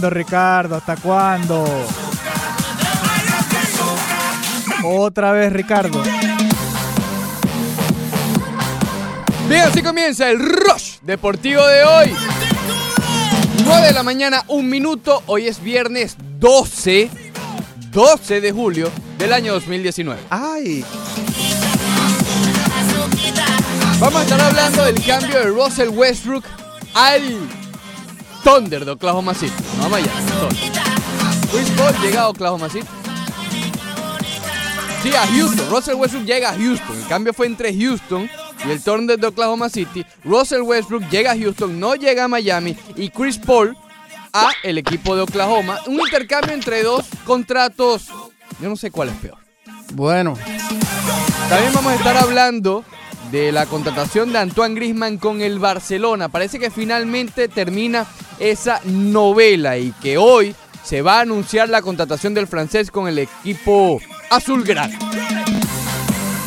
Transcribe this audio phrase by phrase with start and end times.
[0.00, 0.76] cuándo, Ricardo?
[0.76, 1.66] ¿Hasta cuándo?
[4.82, 6.02] Otra vez, Ricardo.
[9.48, 12.14] Bien, así comienza el Rush Deportivo de hoy.
[13.62, 15.22] 9 de la mañana, un minuto.
[15.26, 17.10] Hoy es viernes 12,
[17.90, 20.18] 12 de julio del año 2019.
[20.30, 20.82] Ay,
[23.98, 26.44] Vamos a estar hablando del cambio de Russell Westbrook
[26.94, 27.59] al
[28.50, 29.52] Thunder de Oklahoma City.
[29.76, 30.10] No vamos allá.
[31.52, 32.86] Chris Paul llega a Oklahoma City.
[35.04, 35.70] Sí, a Houston.
[35.70, 36.98] Russell Westbrook llega a Houston.
[36.98, 38.28] El cambio fue entre Houston
[38.66, 40.04] y el Thunder de Oklahoma City.
[40.24, 42.76] Russell Westbrook llega a Houston, no llega a Miami.
[42.96, 43.76] Y Chris Paul
[44.32, 45.78] a el equipo de Oklahoma.
[45.86, 48.08] Un intercambio entre dos contratos.
[48.60, 49.38] Yo no sé cuál es peor.
[49.92, 50.34] Bueno,
[51.48, 52.84] También vamos a estar hablando
[53.30, 56.28] de la contratación de Antoine Grisman con el Barcelona.
[56.28, 58.06] Parece que finalmente termina
[58.38, 63.18] esa novela y que hoy se va a anunciar la contratación del francés con el
[63.18, 64.00] equipo
[64.30, 64.98] azulgrana.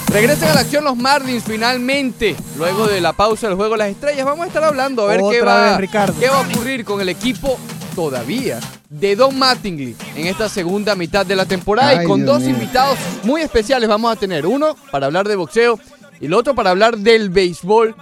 [0.07, 3.89] Regresan a la acción los Marlins finalmente, luego de la pausa del juego de las
[3.89, 4.25] estrellas.
[4.25, 5.89] Vamos a estar hablando a ver qué va, vez,
[6.19, 7.57] qué va a ocurrir con el equipo
[7.95, 12.33] todavía de Don Mattingly en esta segunda mitad de la temporada Ay, y con Dios
[12.33, 12.51] dos mío.
[12.51, 14.45] invitados muy especiales vamos a tener.
[14.45, 15.79] Uno para hablar de boxeo
[16.23, 17.93] y el otro para hablar del béisbol.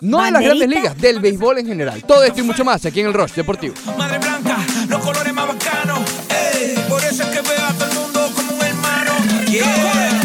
[0.00, 2.02] No de las grandes ligas, del béisbol en general.
[2.04, 3.74] Todo esto y mucho más aquí en el Rush Deportivo.
[3.98, 4.56] Madre blanca,
[4.88, 6.00] los colores más bacanos.
[6.30, 9.12] ey, por eso es que veo a todo el mundo como un hermano.
[9.50, 10.22] Yeah.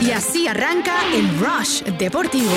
[0.00, 2.52] Y así arranca el Rush Deportivo.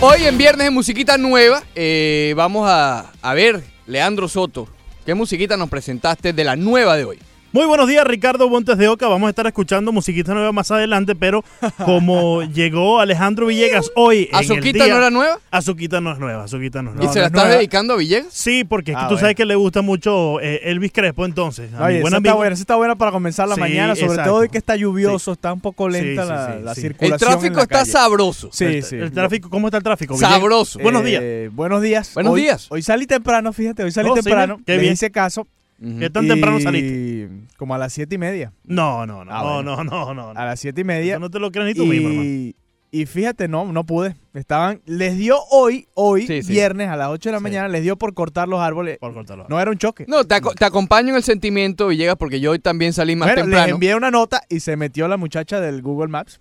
[0.00, 4.68] Hoy en Viernes de Musiquita Nueva eh, vamos a, a ver, Leandro Soto,
[5.04, 7.18] ¿qué musiquita nos presentaste de la nueva de hoy?
[7.52, 9.08] Muy buenos días, Ricardo Montes de Oca.
[9.08, 11.42] Vamos a estar escuchando musiquita nueva más adelante, pero
[11.84, 14.28] como llegó Alejandro Villegas hoy.
[14.30, 15.40] en el ¿Azuquita no era nueva?
[15.50, 17.12] Azuquita no es nueva, Azuquita no es ¿Y nueva.
[17.12, 17.56] se la no estás nueva.
[17.56, 18.32] dedicando a Villegas?
[18.32, 19.20] Sí, porque es que Ah, tú bueno.
[19.22, 21.74] sabes que le gusta mucho eh, Elvis Crespo, entonces.
[21.74, 23.96] A mi Oye, buen esa está buena, esa está buena para comenzar la Sí, mañana,
[23.96, 24.30] sobre exacto.
[24.30, 27.12] todo hoy que está lluvioso, está un poco lenta Sí, sí, la, sí, la circulación.
[27.14, 27.90] El tráfico en la está calle.
[27.90, 28.50] sabroso.
[28.52, 28.94] Sí, el, sí.
[28.94, 30.14] el tráfico, ¿Cómo está el tráfico?
[30.14, 30.34] Villegas?
[30.34, 30.78] Sabroso.
[30.78, 31.20] Buenos días.
[31.24, 32.14] Eh, buenos días.
[32.14, 32.66] Buenos Hoy- días.
[32.70, 34.60] Hoy salí temprano, fíjate, hoy salí Oh, temprano.
[34.64, 34.92] qué le bien.
[34.92, 35.48] hice caso.
[35.98, 37.30] ¿Qué tan temprano y saliste?
[37.56, 38.52] Como a las siete y media.
[38.64, 39.84] No, no, no, Ah, no, bueno.
[39.84, 41.12] no, no, no, A las siete y media.
[41.14, 42.24] Eso no te lo crees ni tú mismo, hermano.
[42.28, 42.54] y,
[42.92, 44.16] y fíjate, no, no pude.
[44.34, 46.52] Estaban, les dio hoy, hoy, Sí, sí.
[46.52, 47.42] viernes a las 8 de la Sí.
[47.44, 48.98] mañana, les dio por cortar los árboles.
[48.98, 49.46] Por cortarlo.
[49.48, 50.04] No era un choque.
[50.06, 53.28] No, te, aco- te acompaño en el sentimiento, Villegas, porque yo hoy también salí más
[53.28, 53.74] Bueno, les temprano.
[53.74, 56.40] envié una nota y se metió la muchacha del Google Maps.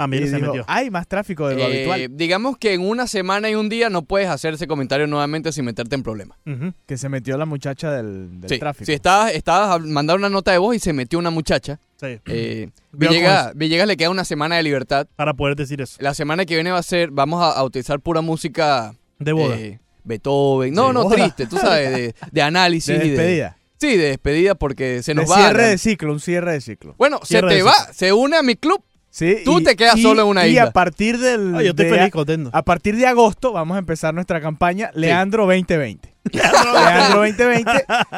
[0.00, 0.64] Ah, mira, y se dijo, metió.
[0.68, 2.16] hay más tráfico de lo Eh, habitual.
[2.16, 5.64] digamos que en una semana y un día no puedes hacer ese comentario nuevamente sin
[5.64, 6.38] meterte en problemas.
[6.86, 8.84] Que se metió la muchacha del, del Sí, tráfico.
[8.86, 12.18] si estabas, estabas mandando una nota de voz y se metió una muchacha, Sí.
[12.26, 15.06] eh, Villegas, Villegas le queda una semana de libertad.
[15.16, 15.96] Para poder decir eso.
[16.00, 19.56] La semana que viene va a ser, vamos a, a utilizar pura música De boda.
[19.58, 20.72] eh, Beethoven.
[20.74, 21.16] No, De no, boda.
[21.16, 23.16] triste, tú sabes, de, de análisis de y de.
[23.16, 23.54] despedida.
[23.80, 25.36] Sí, de despedida porque se De nos va.
[25.36, 26.94] cierre de ciclo, un cierre de ciclo.
[26.98, 28.82] Bueno, se te de va, se une a mi club.
[29.10, 30.64] Sí, Tú te quedas solo en una y isla.
[30.64, 32.50] a partir del Ah, yo estoy de- feliz, contento.
[32.52, 36.14] a partir de agosto vamos a empezar nuestra campaña Leandro 2020.
[36.32, 37.70] Leandro 2020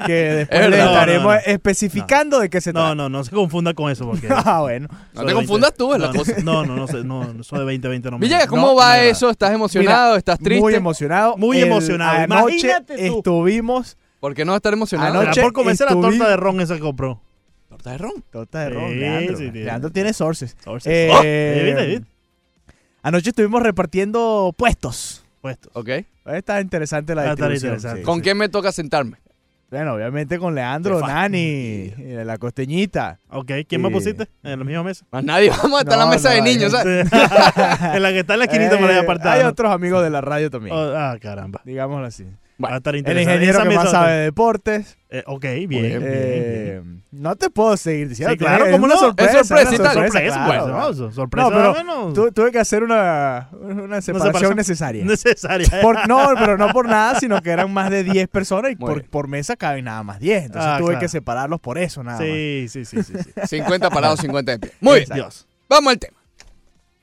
[0.07, 0.93] que después Es le verdad.
[0.93, 1.53] estaremos No, no, no.
[1.53, 2.95] especificando de qué se No, trata.
[2.97, 4.27] no, no se confunda con eso porque...
[4.31, 4.89] Ah, bueno.
[5.15, 6.33] No te confundas tú, es la no, cosa.
[6.43, 8.27] No, no, no, sé, no, eso de 2020 no me...
[8.27, 9.31] Villegas, ¿cómo no, va no eso?
[9.31, 10.17] ¿Estás emocionado?
[10.17, 10.61] ¿Estás triste?
[10.61, 11.37] Muy emocionado.
[11.37, 12.19] Muy El- emocionado.
[12.19, 13.19] Anoche Imagínate tú.
[13.19, 15.21] estuvimos ¿Por qué no estar emocionado?
[15.23, 17.23] Anoche- por comerse la torta de ron esa que compró.
[17.71, 18.13] Torta de ron.
[18.31, 19.37] Torta de ron, Sí, Leandro.
[19.39, 19.59] sí, sí.
[19.59, 20.57] Leandro tiene sources.
[20.63, 20.93] Sources.
[20.93, 22.01] Eh, Oh, eh.
[23.03, 25.25] Anoche estuvimos repartiendo puestos.
[25.41, 25.71] Puestos.
[25.75, 25.89] Ok.
[26.27, 27.73] Está interesante la Va a estar distribución.
[27.73, 28.01] interesante.
[28.03, 28.05] sí.
[28.05, 29.17] ¿Con quién me toca sentarme?
[29.71, 33.21] Bueno, obviamente con Leandro, Qué fa- Nani, eh, la costeñita.
[33.31, 33.95] Ok, ¿quién me Sí.
[33.95, 34.27] pusiste?
[34.43, 35.07] En la misma mesa.
[35.13, 37.07] Más nadie, vamos a estar en la mesa no, de niños, ¿sabes?
[37.95, 39.35] en la que está en la esquinita por ahí Eh, apartada.
[39.37, 39.49] Hay ¿no?
[39.51, 40.75] otros amigos de la radio también.
[40.77, 41.61] Oh, ah, caramba.
[41.65, 42.25] Digámoslo así.
[42.63, 43.33] Va a estar El interesante.
[43.33, 44.99] ingeniero Esa que mesa más va a sabe de deportes.
[45.13, 46.01] Eh, ok, bien, bien, bien.
[46.05, 48.31] Eh, No te puedo seguir diciendo.
[48.33, 49.01] Sí, claro, es ¿cómo una no?
[49.01, 49.41] sorpresa.
[49.41, 50.95] Es sorpresa una claro.
[51.13, 55.05] Sorpresa, No, pero Tu- tuve que hacer una, una separación, separación necesaria.
[55.05, 55.69] necesaria.
[55.83, 58.95] Por- no, pero no por nada, sino que eran más de 10 personas y por,
[59.01, 59.09] bien.
[59.11, 60.45] por mesa caben nada más 10.
[60.45, 61.01] Entonces Ah, tuve claro.
[61.01, 62.27] que separarlos por eso, nada más.
[62.29, 63.13] Sí, sí, sí, sí,
[63.47, 63.47] sí.
[63.49, 64.71] 50 parados, 50 de pie.
[64.81, 65.09] Muy bien.
[65.13, 65.45] Dios.
[65.69, 66.19] Vamos al tema.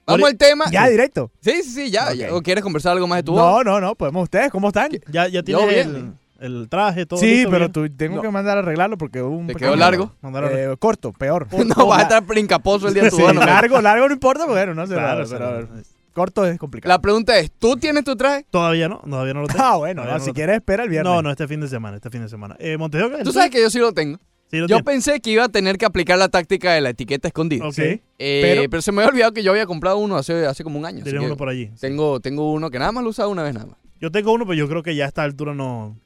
[0.06, 0.66] Vamos al tema.
[0.72, 1.30] Ya, directo.
[1.42, 2.14] Sí, sí, sí, ya, Ok.
[2.16, 2.34] ya.
[2.34, 3.42] ¿O quieres conversar algo más de tu voz?
[3.42, 4.92] No, no, no, podemos ustedes, ¿cómo están?
[5.12, 5.90] Ya, ya Yo tienes bien.
[5.96, 7.72] el, el traje, todo Sí, listo, pero bien?
[7.72, 8.22] tú, tengo No.
[8.22, 10.16] que mandar a arreglarlo porque hubo un ¿Te pequeño- quedó largo?
[10.22, 11.48] Mandar a- Eh, corto, peor.
[11.78, 13.34] No, vas a estar brincaposo el día de tu Sí, boda.
[13.34, 14.94] no me- largo, largo no importa, pero bueno, no sé.
[14.94, 15.68] Claro, pero- claro.
[15.72, 16.90] pero corto es complicado.
[16.94, 18.46] La pregunta es, ¿tú tienes tu traje?
[18.50, 19.64] Todavía no, todavía no lo tengo.
[19.64, 21.14] Ah, bueno, Todavía no, no si lo quieres espera el viernes.
[21.14, 22.56] No, no, este fin de semana, este fin de semana.
[22.60, 23.24] Eh, Montejo, ¿qué?
[23.24, 24.18] Tú sabes que yo sí lo tengo.
[24.50, 24.84] Sí, lo Yo tiene.
[24.86, 27.68] pensé que iba a tener que aplicar la táctica de la etiqueta escondida.
[27.68, 27.74] Ok.
[27.74, 28.02] Sí.
[28.18, 30.80] Eh, Pero- pero, se me había olvidado que yo había comprado uno hace, hace como
[30.80, 31.00] un año.
[31.00, 31.70] así Tienes que uno por allí.
[31.82, 33.76] Tengo, tengo uno que nada más lo he usado una vez nada más.
[34.00, 35.98] Yo tengo uno, pero yo creo que ya a esta altura no,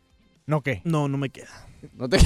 [0.47, 0.81] ¿No qué?
[0.83, 1.47] no, no me queda.
[1.97, 2.17] No te-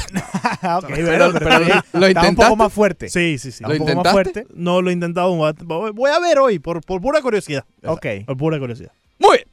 [0.62, 1.60] Ah, ok, Pero- pero,
[1.94, 3.08] lo Está un poco más fuerte.
[3.10, 3.64] Sí, sí, sí.
[3.64, 4.48] Está un ¿Lo poco más fuerte.
[4.54, 5.34] No lo he intentado.
[5.34, 7.64] Voy a- ver hoy, por, por pura curiosidad.
[7.86, 8.06] Ok.
[8.26, 8.92] Por pura curiosidad.
[9.20, 9.48] Muy bien.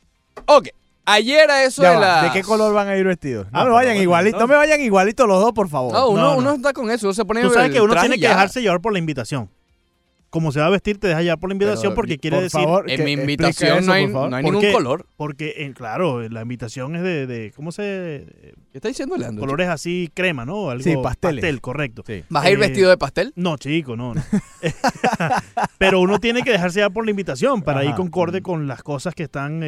[0.47, 0.69] Ok.
[1.05, 2.23] Ayer a eso Ya de la.
[2.25, 3.47] ¿De qué color van a ir vestidos?
[3.47, 5.93] No Ah, me pero vayan igualitos, no me vayan igualitos los dos, por favor.
[5.93, 6.39] No, uno, No, no.
[6.39, 7.09] uno está con eso.
[7.09, 8.29] uno se pone Tú sabes el que uno tiene que ya.
[8.31, 9.51] dejarse llevar por la invitación.
[10.33, 12.45] Como se va a vestir, te deja llevar por la invitación Pero, porque quiere por
[12.45, 12.59] decir.
[12.63, 14.31] favor, En que mi invitación eso, no hay, por favor.
[14.31, 14.73] no hay ¿Por ningún qué?
[14.73, 15.07] color.
[15.19, 17.27] Porque, eh, claro, la invitación es de.
[17.27, 18.25] de- ¿Cómo se.?
[18.73, 19.43] ¿Qué está diciendo Leandro?
[19.43, 20.71] Colores así, crema, ¿no?
[20.71, 21.43] Algo Sí, pasteles.
[21.43, 22.03] Pastel, correcto.
[22.07, 22.25] Sí.
[22.31, 23.35] ¿Vas a ir Eh, vestido de pastel?
[23.37, 24.15] No, chico, no.
[24.15, 24.23] no.
[25.79, 27.99] Pero uno tiene que dejarse llevar por la invitación para ir Ajá.
[27.99, 29.61] concorde con las cosas que están.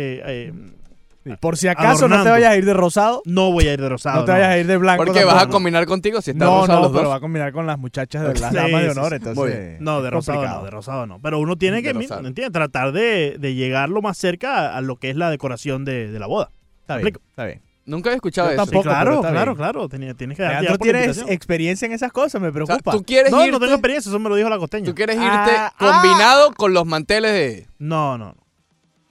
[1.25, 1.31] Sí.
[1.41, 3.89] Por si acaso no te vayas a ir de rosado, no voy a ir de
[3.89, 4.19] rosado.
[4.21, 5.05] no te vayas a ir de blanco.
[5.05, 5.53] Porque vas a tampoco.
[5.57, 7.13] combinar contigo si están No, rosados no, los pero dos.
[7.13, 9.15] va a combinar con las muchachas de las Sí, damas de sí, honor, sí.
[9.17, 9.37] entonces.
[9.37, 9.77] Muy bien.
[9.81, 10.59] No, de es rosado complicado.
[10.61, 11.19] no, de rosado no.
[11.23, 12.23] Pero uno tiene De que, rosado.
[12.53, 16.11] Tratar de, de llegar lo más cerca a, a lo que es la decoración de,
[16.11, 16.51] de la boda.
[16.83, 17.27] Está bien, explico?
[17.31, 17.63] está bien.
[17.87, 18.65] Nunca había escuchado Yo eso.
[18.65, 19.57] Sí, tampoco, pero claro, está claro, bien.
[19.57, 19.89] claro.
[19.89, 21.29] Tenía- tienes que por la tienes invitación.
[21.33, 22.93] experiencia en esas cosas, me O sea, preocupa.
[22.93, 24.85] tú quieres No, irte, no tengo experiencia, eso me lo dijo la costeña.
[24.87, 27.67] tú quieres irte Ah, combinado con los manteles de...
[27.79, 28.44] No, no, no.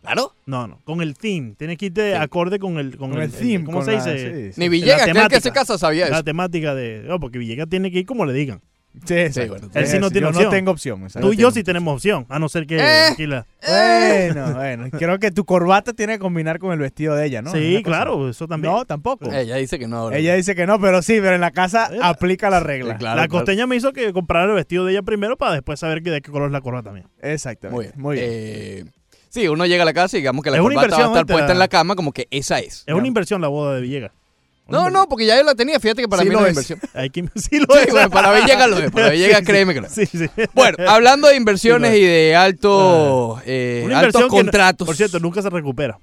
[0.04, 0.34] Claro.
[0.46, 1.56] No, no, con el theme.
[1.58, 2.18] Tienes que irte Sí.
[2.18, 3.64] acorde con el, con Con el el, theme.
[3.66, 4.34] ¿Cómo con se la- dice?
[4.48, 4.60] sí, sí.
[4.62, 6.24] Ni Villegas, que el que se casa, sabía La eso.
[6.24, 7.04] temática de.
[7.08, 8.62] No, porque Villegas tiene que ir como le digan.
[9.06, 9.54] Sí, exacto.
[9.54, 10.44] bueno, él sí no tiene yo opción.
[10.46, 11.02] no tengo opción.
[11.02, 11.28] exacto.
[11.28, 12.78] Tú y yo sí tenemos opción, a no ser que.
[12.78, 13.26] Eh.
[13.28, 14.90] la- Bueno, bueno.
[14.92, 17.52] Creo que tu corbata tiene que combinar con el vestido de ella, ¿no?
[17.52, 18.72] sí, claro, eso también.
[18.72, 19.32] No, tampoco.
[19.32, 19.98] Ella dice que no.
[19.98, 20.18] ahora.
[20.18, 22.94] Ella dice que no, pero sí, pero en la casa Eh, aplica la regla.
[22.94, 23.40] Sí, claro, la claro.
[23.46, 26.22] costeña me hizo que comprara el vestido de ella primero para después saber que de
[26.22, 27.08] qué color es la corbata también.
[27.20, 27.82] Muy Exactamente.
[27.88, 27.94] bien.
[28.02, 28.92] Muy bien.
[29.34, 31.08] Sí, uno llega a la casa y digamos que la Es una corbata va a
[31.08, 32.84] estar puesta en la cama como que esa es.
[32.86, 34.12] Es una inversión la boda de Villegas.
[34.68, 35.80] No, no, porque ya yo la tenía.
[35.80, 36.80] Fíjate que para Sí mí lo no es inversión.
[36.94, 37.92] Hay que, sí lo Sí, es.
[37.92, 38.92] bueno, para Villegas lo es.
[38.92, 39.94] Para Villegas, Sí, créeme que lo es.
[39.94, 40.30] Sí, sí.
[40.54, 44.86] Bueno, hablando de inversiones Sí, y de alto, eh, altos no- contratos.
[44.86, 45.98] por cierto, nunca se recupera.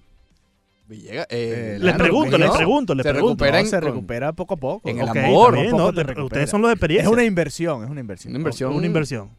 [0.88, 2.46] Villegas, Eh, eh, Les pregunto, ¿no?
[2.46, 3.44] les pregunto, les Se pregunto.
[3.44, 4.88] recupera No, en- se recupera poco a poco.
[4.88, 8.00] en el amor, no, poco te ustedes son los de Es una inversión, es una
[8.00, 8.32] inversión.
[8.32, 8.72] Una inversión.
[8.74, 9.30] Una inversión.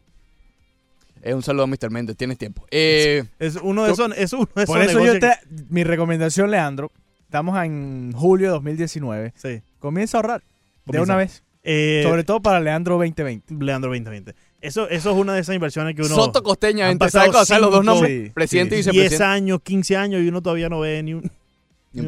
[1.22, 1.90] Eh, un saludo a Mr.
[1.90, 2.66] Méndez, tienes tiempo.
[2.70, 5.30] Eh, Es uno de esos, es uno de esos Por eso yo te,
[5.68, 6.90] mi recomendación, Leandro,
[7.24, 9.32] estamos en julio de 2019.
[9.32, 9.62] que- sí.
[9.78, 10.42] Comienza a ahorrar
[10.86, 11.44] de una vez.
[11.64, 13.54] Eh, Sobre todo para Leandro 2020.
[13.64, 14.34] Leandro 2020.
[14.60, 16.14] Eso, eso es una de esas inversiones que uno.
[16.14, 18.24] Soto Costeña, han pasado ¿sabes cuáles son los dos cinco- nombres?
[18.26, 18.90] Sí, Presidente y sí.
[18.90, 19.24] 10 vicepresidente.
[19.24, 21.30] años, 15 años y uno todavía no ve ni un.
[21.92, 22.06] Ni.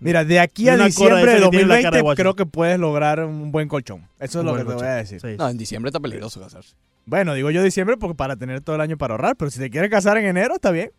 [0.00, 2.14] Mira, de aquí a diciembre de que tiene la cara de 2020 Washington.
[2.16, 4.06] creo que puedes lograr un buen colchón.
[4.18, 5.20] Eso es lo que te voy a decir.
[5.20, 5.28] sí.
[5.38, 6.74] No, en diciembre está peligroso casarse.
[7.06, 9.70] Bueno, digo yo diciembre porque para tener todo el año para ahorrar, pero si te
[9.70, 10.92] quieres casar en enero, está bien.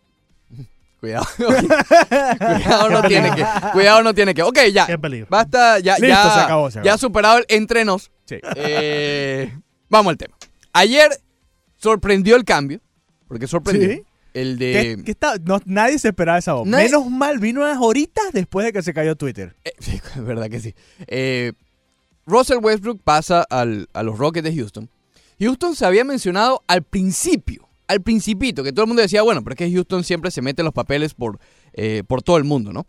[0.99, 1.25] Cuidado.
[1.37, 3.45] cuidado no tiene que.
[3.73, 4.43] Cuidado no tiene que.
[4.43, 4.85] Ok, ya.
[4.87, 5.27] Qué peligro.
[5.29, 6.85] Basta, ya, Listo, ya, se acabó, se acabó.
[6.93, 8.11] ya superado el entre nos.
[8.25, 8.35] Sí.
[8.55, 9.51] Eh,
[9.89, 10.35] vamos al tema.
[10.73, 11.09] Ayer
[11.77, 12.79] sorprendió el cambio.
[13.27, 13.89] Porque sorprendió.
[13.89, 14.03] Sí.
[14.33, 15.03] El ¿Qué- de.
[15.03, 16.67] qué está- no, nadie se esperaba esa voz.
[16.67, 19.55] Nadie- Menos mal, vino unas horitas después de que se cayó Twitter.
[19.65, 20.75] Eh, sí, es verdad que sí.
[21.07, 21.53] Eh,
[22.25, 24.89] Russell Westbrook pasa al- a los Rockets de Houston.
[25.41, 29.55] Houston se había mencionado al principio, al principito, que todo el mundo decía, bueno, pero
[29.55, 31.39] es que Houston siempre se mete los papeles por,
[31.73, 32.85] eh, por todo el mundo, ¿no?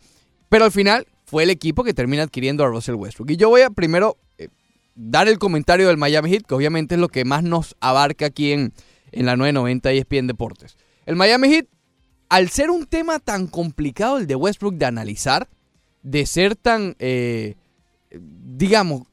[0.50, 3.30] Pero al final fue el equipo que termina adquiriendo a Russell Westbrook.
[3.30, 4.48] Y yo voy a primero eh,
[4.94, 8.52] dar el comentario del Miami Heat, que obviamente es lo que más nos abarca aquí
[8.52, 8.74] en,
[9.12, 10.76] en la 990 y ESPN Deportes.
[11.06, 11.66] El Miami Heat,
[12.28, 15.48] al ser un tema tan complicado el de Westbrook de analizar,
[16.02, 17.54] de ser tan, eh,
[18.10, 19.04] digamos,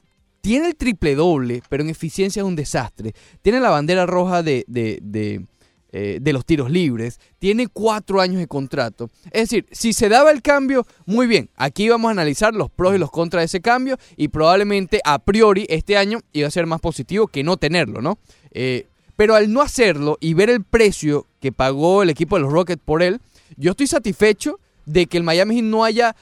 [0.42, 3.14] tiene el triple doble, pero en eficiencia es un desastre.
[3.42, 5.46] Tiene la bandera roja de, de, de,
[5.92, 7.20] eh, de los tiros libres.
[7.40, 9.10] Tiene cuatro años de contrato.
[9.32, 11.50] Es decir, si se daba el cambio, muy bien.
[11.56, 13.98] Aquí vamos a analizar los pros y los contras de ese cambio.
[14.16, 18.20] Y probablemente a priori este año iba a ser más positivo que no tenerlo, ¿no?
[18.52, 22.54] Eh, pero al no hacerlo y ver el precio que pagó el equipo de los
[22.54, 23.20] Rockets por él,
[23.58, 26.16] yo estoy satisfecho de que el Miami Heat no haya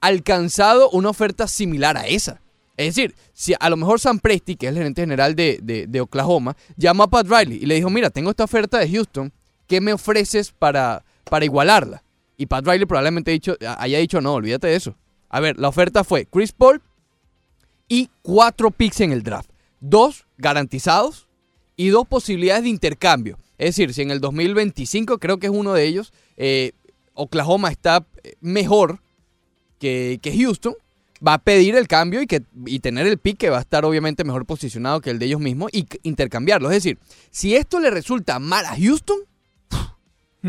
[0.00, 2.40] alcanzado una oferta similar a esa.
[2.80, 6.56] Es decir, si a lo mejor Sam Presti, que es el gerente general de, Oklahoma,
[6.78, 9.30] llamó a Pat Riley y le dijo, mira, tengo esta oferta de Houston,
[9.66, 12.02] ¿qué me ofreces para, para igualarla?
[12.38, 13.38] Y Pat Riley probablemente
[13.76, 14.96] haya dicho, no, olvídate de eso.
[15.28, 16.80] A ver, la oferta fue Chris Paul
[17.86, 19.50] y cuatro picks en el draft.
[19.80, 21.28] Dos garantizados
[21.76, 23.38] y dos posibilidades de intercambio.
[23.58, 26.72] Es decir, si en el 2025, creo que es uno de ellos, eh,
[27.12, 29.02] Oklahoma está eh, mejor
[29.78, 30.76] que, que Houston,
[31.26, 33.84] va a pedir el cambio y, que, y tener el pick que va a estar
[33.84, 36.70] obviamente mejor posicionado que el de ellos mismos y intercambiarlo.
[36.70, 36.98] Es decir,
[37.30, 39.18] si esto le resulta mal a Houston,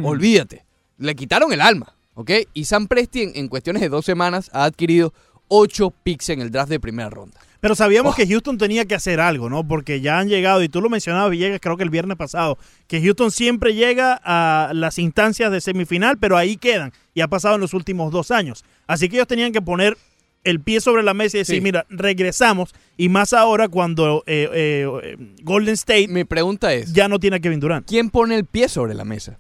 [0.04, 0.66] olvídate,
[0.98, 2.32] le quitaron el alma, ¿ok?
[2.54, 5.13] Y Sam Presti en, en cuestiones de dos semanas ha adquirido
[5.48, 7.40] ocho picks en el draft de primera ronda.
[7.60, 8.16] Pero sabíamos Oh.
[8.16, 9.68] que Houston tenía que hacer algo, ¿no?
[9.68, 13.01] Porque ya han llegado, y tú lo mencionabas, Villegas, creo que el viernes pasado, que
[13.01, 16.92] Houston siempre llega a las instancias de semifinal, pero ahí quedan.
[17.13, 18.63] Y ha pasado en los últimos dos años.
[18.88, 19.96] Así que ellos tenían que poner
[20.44, 21.62] el pie sobre la mesa y decir, Sí.
[21.62, 22.74] mira, regresamos.
[22.98, 27.38] Y más ahora cuando eh, eh, eh, Golden State Mi pregunta es, ya no tiene
[27.38, 27.88] a Kevin Durant.
[27.88, 29.38] ¿quién pone el pie sobre la mesa?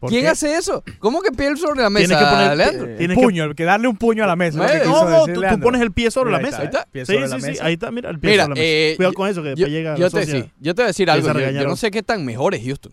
[0.00, 0.28] ¿Por ¿Quién qué?
[0.28, 0.84] hace eso?
[0.98, 2.86] ¿Cómo que pie sobre la mesa, Tienes que poner- Leandro?
[2.86, 3.64] Eh, Tienes puño, que...
[3.64, 4.66] darle un puño a la mesa.
[4.66, 6.64] Que no, tú, pones el pie sobre Mira, la ahí mesa.
[6.64, 7.64] está, Sí, sí, sí, mesa.
[7.64, 8.66] ahí está, mira, el pie Mira, sobre la mesa.
[8.66, 10.44] eh, Cuidado yo- con eso, que yo, después llega yo la te, sociedad.
[10.46, 11.32] sí, yo te voy a decir algo.
[11.50, 12.92] Yo, no sé qué tan mejor es Houston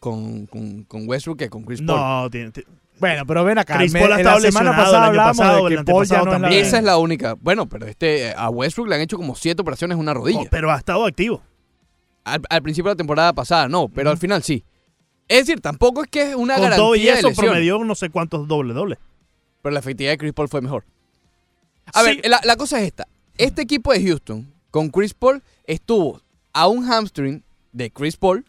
[0.00, 2.00] con, con, con Westbrook que con Chris Paul.
[2.00, 2.68] No, tiene- tiene-
[3.00, 3.78] Bueno, pero ven acá.
[3.78, 5.78] Chris Paul ha en estado la semana lesionado pasada el año hablábamos pasado, de el
[5.80, 6.64] que Paul ya no antepasado es la también.
[6.66, 7.34] Esa es la única.
[7.40, 10.40] Bueno, pero este a Westbrook le han hecho como siete operaciones en una rodilla.
[10.40, 11.42] Oh, pero ha estado activo.
[12.24, 14.64] Al, al principio de la temporada pasada no, pero al final sí.
[15.28, 17.78] Es decir, tampoco es que es una Con garantía todo y de eso lesión, promedió
[17.84, 18.98] no sé cuántos doble doble.
[19.62, 20.84] pero la efectividad de Chris Paul fue mejor.
[21.92, 22.16] A Sí.
[22.16, 23.06] ver, la, la cosa es esta.
[23.36, 26.20] Este equipo de Houston con Chris Paul estuvo
[26.52, 28.44] a un hamstring de Chris Paul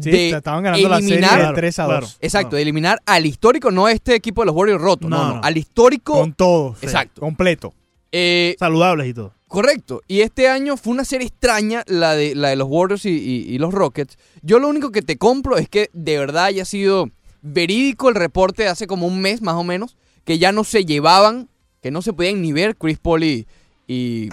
[0.00, 1.90] Sí, de estaban ganando la serie eliminar- de 3 a 2.
[1.90, 2.06] Claro.
[2.20, 2.56] Exacto, No.
[2.56, 5.34] de eliminar al histórico, no a este equipo de los Warriors roto, no, No, no,
[5.36, 5.40] no.
[5.42, 6.12] al histórico.
[6.20, 6.76] Con todo.
[6.82, 7.20] Exacto.
[7.20, 7.74] Completo.
[8.12, 9.34] eh, Saludables y todo.
[9.48, 10.00] correcto.
[10.08, 13.44] Y este año fue una serie extraña, la de, la de los Warriors y, y-
[13.54, 14.16] y los Rockets.
[14.42, 17.10] Yo lo único que te compro es que de verdad haya sido
[17.42, 20.84] verídico el reporte de hace como un mes más o menos, que ya no se
[20.84, 21.48] llevaban,
[21.82, 23.46] que no se podían ni ver Chris Paul y,
[23.86, 24.28] y,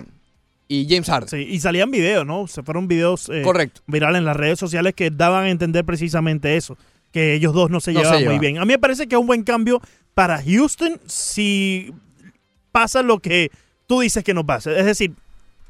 [0.67, 1.29] y James Harden.
[1.29, 2.47] Sí, y salían videos, ¿no?
[2.47, 3.81] Se fueron videos eh, Correcto.
[3.87, 6.77] virales en las redes sociales que daban a entender precisamente eso,
[7.11, 8.57] que ellos dos no se No se llevaban muy bien.
[8.57, 9.81] A mí me parece que es un buen cambio
[10.13, 11.93] para Houston si
[12.71, 13.51] pasa lo que
[13.87, 14.71] tú dices que no pasa.
[14.77, 15.13] Es decir,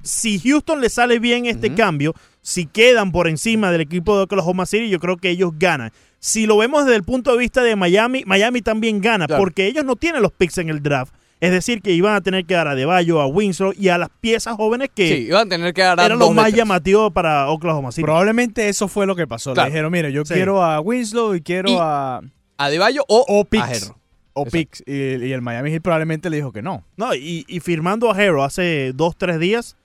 [0.02, 4.66] si Houston le sale bien este cambio, si quedan por encima del equipo de Oklahoma
[4.66, 5.92] City, yo creo que ellos ganan.
[6.20, 9.42] Si lo vemos desde el punto de vista de Miami, Miami también gana, Claro.
[9.42, 11.14] porque ellos no tienen los picks en el draft.
[11.42, 14.10] Es decir, que iban a tener que dar a Deballo, a Winslow y a las
[14.22, 17.92] piezas jóvenes que Sí, iban a tener que dar era lo más llamativo para Oklahoma
[17.92, 18.04] City.
[18.04, 19.54] Probablemente eso fue lo que pasó.
[19.54, 19.68] Claro.
[19.68, 20.34] Le dijeron, mire, yo Sí.
[20.34, 22.22] quiero a Winslow y quiero Y- a...
[22.58, 23.84] A Deballo o, O a picks.
[23.84, 24.00] Herro.
[24.34, 24.46] O.
[24.46, 24.82] Picks.
[24.86, 26.86] Y, y el Miami Heat probablemente le dijo que no.
[26.96, 29.75] No, y, y firmando a Hero hace dos, tres días,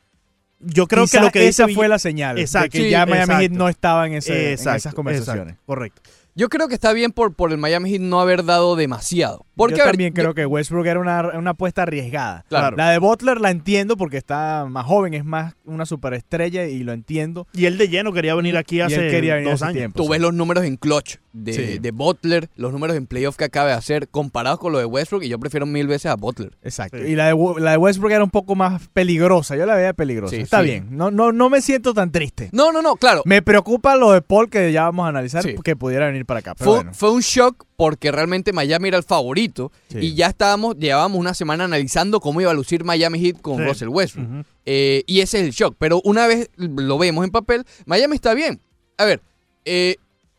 [0.61, 2.39] yo creo Quizá que lo que esa dice fue la señal.
[2.39, 2.65] Exacto.
[2.65, 5.55] De que Sí, ya Miami Heat no estaba en, ese- en esas conversaciones.
[5.55, 6.03] exacto, correcto.
[6.35, 9.45] Yo creo que está bien por, por el Miami Heat no haber dado demasiado.
[9.57, 12.45] Porque, yo a ver, también yo- creo que Westbrook era una, una apuesta arriesgada.
[12.49, 12.77] Claro.
[12.77, 16.93] La de Butler la entiendo porque está más joven, es más una superestrella y lo
[16.93, 17.47] entiendo.
[17.53, 19.77] Y él de lleno quería venir aquí y hace venir dos hace años.
[19.77, 19.97] tiempo.
[19.99, 20.11] Tú sí.
[20.11, 21.79] ves los números en clutch de, Sí.
[21.79, 25.23] de Butler, los números en playoff que acaba de hacer, comparados con lo de Westbrook,
[25.25, 26.57] y yo prefiero mil veces a Butler.
[26.63, 26.97] Exacto.
[26.99, 27.05] Sí.
[27.13, 29.57] Y la de, la de Westbrook era un poco más peligrosa.
[29.57, 30.35] Yo la veía peligrosa.
[30.35, 30.65] Sí, Está sí.
[30.67, 30.87] bien.
[30.91, 32.49] No, no, no me siento tan triste.
[32.53, 33.23] No, no, no, claro.
[33.27, 35.55] Me preocupa lo de Paul que ya vamos a analizar Sí.
[35.63, 36.55] que pudiera venir para acá.
[36.55, 36.95] Pero Fue, bueno.
[36.95, 39.99] fue un shock porque realmente Miami era el favorito Sí.
[39.99, 43.65] y ya estábamos, llevábamos una semana analizando cómo iba a lucir Miami Heat con Sí.
[43.65, 44.45] Russell Westbrook.
[44.67, 45.75] Eh, y ese es el shock.
[45.79, 48.61] Pero una vez lo vemos en papel, Miami está bien.
[48.99, 49.21] A ver,
[49.65, 49.97] eh,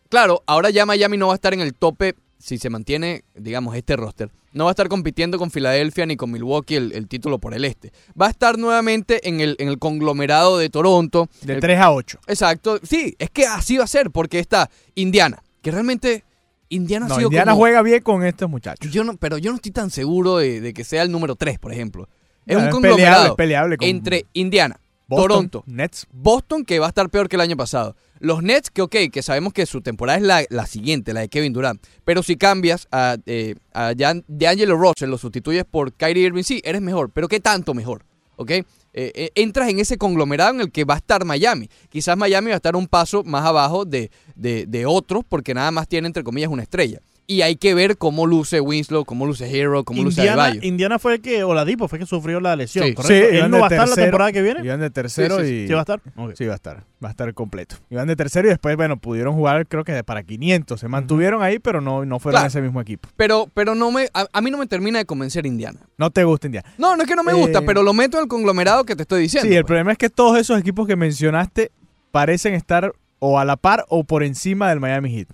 [0.09, 3.75] claro, ahora ya Miami no va a estar en el tope si se mantiene, digamos,
[3.75, 4.29] este roster.
[4.53, 7.63] No va a estar compitiendo con Filadelfia ni con Milwaukee el, el título por el
[7.63, 7.93] este.
[8.19, 11.29] Va a estar nuevamente en el, en el conglomerado de Toronto.
[11.43, 12.19] De El- 3 a 8.
[12.27, 12.77] Exacto.
[12.83, 16.23] Sí, es que así va a ser porque está Indiana, que realmente
[16.69, 18.91] Indiana ha sido Indiana como- juega bien con estos muchachos.
[18.91, 21.59] Yo no, pero yo no estoy tan seguro de, de que sea el número 3,
[21.59, 22.07] por ejemplo.
[22.45, 26.07] Es un conglomerado peleable con entre Indiana, Boston, Toronto, Nets.
[26.11, 27.95] Boston, que va a estar peor que el año pasado.
[28.19, 31.29] Los Nets, que ok, que sabemos que su temporada es la, la siguiente, la de
[31.29, 31.83] Kevin Durant.
[32.05, 36.61] Pero si cambias a, eh, a Jan- DeAngelo Russell, lo sustituyes por Kyrie Irving, sí,
[36.63, 37.09] eres mejor.
[37.11, 38.05] Pero ¿qué tanto mejor?
[38.37, 38.51] ¿Ok?
[38.93, 41.69] Eh, eh, entras en ese conglomerado en el que va a estar Miami.
[41.89, 45.71] Quizás Miami va a estar un paso más abajo de, de, de otros porque nada
[45.71, 47.01] más tiene, entre comillas, una estrella.
[47.31, 50.67] Y hay que ver cómo luce Winslow, cómo luce Hero, cómo luce Indiana, Adebayo.
[50.67, 52.93] Indiana fue el que, Oladipo fue el que sufrió la lesión, Sí.
[52.93, 53.29] ¿correcto?
[53.29, 54.59] Sí, ¿Él no va a estar la temporada que viene?
[54.65, 55.67] Iban de tercero Sí, sí, y...
[55.67, 56.01] ¿Sí va a estar?
[56.35, 56.83] Sí, va a estar.
[57.03, 57.77] Va a estar completo.
[57.89, 60.77] Iban de tercero y después, bueno, pudieron jugar creo que para 500.
[60.79, 62.47] Se mantuvieron ahí, pero no, no fueron Claro.
[62.49, 63.07] ese mismo equipo.
[63.15, 65.79] Pero, pero no me, a, a mí no me termina de convencer Indiana.
[65.97, 66.69] No te gusta Indiana.
[66.77, 68.95] No, no es que no me gusta, Eh, pero lo meto en el conglomerado que
[68.95, 69.47] te estoy diciendo.
[69.49, 69.67] Sí, el pues.
[69.67, 71.71] problema es que todos esos equipos que mencionaste
[72.11, 75.27] parecen estar o a la par o por encima del Miami Heat.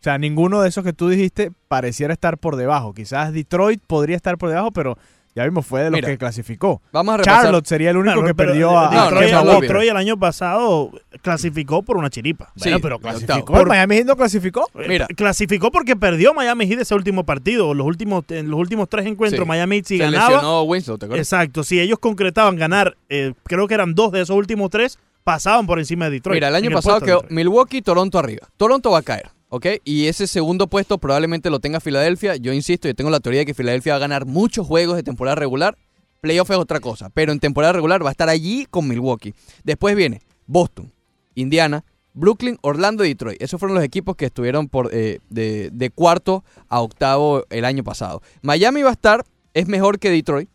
[0.00, 2.94] O sea, ninguno de esos que tú dijiste pareciera estar por debajo.
[2.94, 4.96] Quizás Detroit podría estar por debajo, pero
[5.36, 6.80] ya vimos, fue de los Mira, que clasificó.
[6.90, 7.42] Vamos a repasar.
[7.44, 9.60] Charlotte sería el único Claro, que pero, perdió eh, a, No, a Detroit.
[9.60, 10.90] Detroit el año pasado
[11.22, 12.50] clasificó por una chiripa.
[12.56, 13.44] Sí, Bueno, pero clasificó.
[13.52, 14.68] Por- ¿El Miami Heat no clasificó?
[14.88, 15.06] Mira.
[15.08, 17.74] Eh, Clasificó porque perdió Miami Heat ese último partido.
[17.74, 19.48] Los últimos, en los últimos tres encuentros, Sí.
[19.48, 20.30] Miami Heat si Se ganaba.
[20.30, 21.26] lesionó Winslow, ¿te acuerdas?
[21.26, 25.66] Exacto, si ellos concretaban ganar, eh, creo que eran dos de esos últimos tres, pasaban
[25.66, 26.36] por encima de Detroit.
[26.38, 27.32] Mira, el año pasado quedó Detroit.
[27.32, 28.48] Milwaukee y Toronto arriba.
[28.56, 29.66] Toronto va a caer, ¿ok?
[29.84, 32.36] Y ese segundo puesto probablemente lo tenga Filadelfia.
[32.36, 35.02] Yo insisto, yo tengo la teoría de que Filadelfia va a ganar muchos juegos de
[35.02, 35.76] temporada regular
[36.20, 39.34] Playoff es otra cosa, pero en temporada regular va a estar allí con Milwaukee.
[39.64, 40.92] Después viene Boston,
[41.34, 43.40] Indiana, Brooklyn, Orlando y Detroit.
[43.42, 47.84] Esos fueron los equipos que estuvieron por, eh, de, de cuarto a octavo el año
[47.84, 48.22] pasado.
[48.42, 50.48] Miami va a estar, es mejor que Detroit,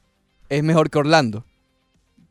[0.50, 1.44] es mejor que Orlando.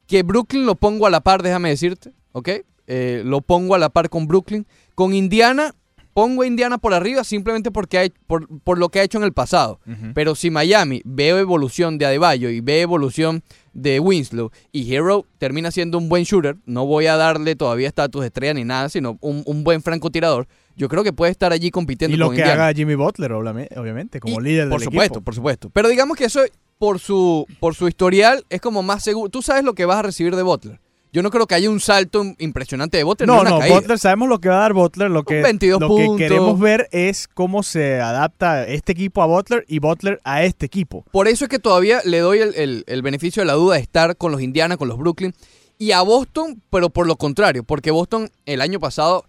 [0.06, 2.48] Que Brooklyn lo pongo a la par, déjame decirte, ¿ok?
[2.86, 4.66] Eh, lo pongo a la par con Brooklyn.
[4.94, 5.74] Con Indiana,
[6.14, 9.24] pongo a Indiana por arriba simplemente porque hay, por, por lo que ha hecho en
[9.24, 9.80] el pasado.
[10.14, 13.42] Pero si Miami veo evolución de Adebayo y ve evolución
[13.74, 18.20] de Winslow y Hero termina siendo un buen shooter, no voy a darle todavía estatus
[18.22, 21.70] de estrella ni nada, sino un, un buen francotirador, yo creo que puede estar allí
[21.70, 22.64] compitiendo Y lo con que Indiana.
[22.66, 25.24] haga Jimmy Butler, obviamente, como Y- líder Por del supuesto, equipo.
[25.24, 25.70] por supuesto.
[25.70, 26.40] Pero digamos que eso,
[26.78, 29.28] por su, por su historial, es como más seguro.
[29.30, 30.80] Tú sabes lo que vas a recibir de Butler.
[31.14, 33.28] Yo no creo que haya un salto impresionante de Butler.
[33.28, 33.76] No, una no, caída.
[33.76, 35.10] Butler, sabemos lo que va a dar Butler.
[35.10, 39.64] Lo que, 22 lo que queremos ver es cómo se adapta este equipo a Butler
[39.68, 41.04] y Butler a este equipo.
[41.12, 43.80] Por eso es que todavía le doy el, el- el beneficio de la duda de
[43.82, 45.32] estar con los Indiana, con los Brooklyn
[45.78, 49.24] y a Boston, pero por lo contrario, porque Boston el año pasado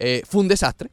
[0.00, 0.90] eh, fue un desastre,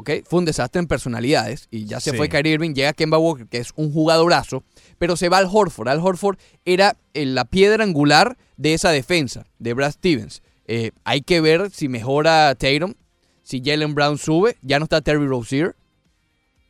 [0.00, 0.10] ¿ok?
[0.28, 2.16] Fue un desastre en personalidades y ya se Sí.
[2.16, 4.62] fue Kyrie Irving, llega Kemba Walker, que es un jugadorazo,
[4.98, 5.88] pero se va al Horford.
[5.88, 10.42] Al Horford era eh, la piedra angular de esa defensa, de Brad Stevens.
[10.66, 12.94] Eh, hay que ver si mejora Tatum,
[13.42, 15.74] si Jalen Brown sube, ya no está Terry Rozier.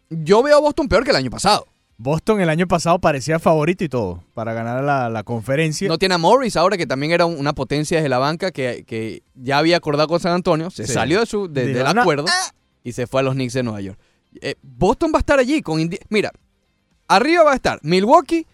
[0.09, 1.67] Yo veo a Boston peor que el año pasado.
[1.99, 5.87] Boston el año pasado parecía favorito y todo para ganar la, la conferencia.
[5.87, 8.85] No tiene a Morris ahora, que también era un- una potencia desde la banca que,
[8.87, 10.71] que ya había acordado con San Antonio.
[10.71, 10.95] Se Sí.
[10.95, 12.25] salió de su, de- del "No, acuerdo
[12.85, 13.99] y se fue a los Knicks de Nueva York.
[14.41, 15.81] Eh, Boston va a estar allí con...
[15.81, 16.31] Indi- Mira,
[17.09, 18.47] arriba va a estar Milwaukee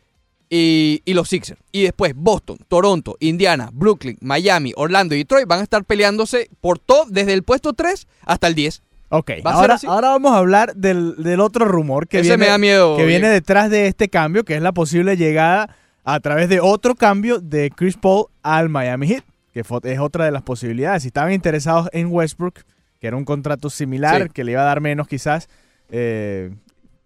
[0.49, 1.61] y, y los Sixers.
[1.73, 6.79] Y después Boston, Toronto, Indiana, Brooklyn, Miami, Orlando y Detroit van a estar peleándose por
[6.79, 8.83] todo, desde el puesto 3 hasta el 10.
[9.09, 12.31] Ok, ¿Va a ser ahora, ahora vamos a hablar del, del otro rumor que, Ese
[12.31, 15.77] viene, me da miedo, que viene detrás de este cambio, que es la posible llegada
[16.03, 20.33] a través de otro cambio de Chris Paul al Miami Heat, que es otra de
[20.33, 21.03] las posibilidades.
[21.03, 22.61] Si estaban interesados en Westbrook,
[23.01, 24.29] que era un contrato similar, Sí.
[24.33, 25.49] que le iba a dar menos quizás,
[25.91, 26.55] eh,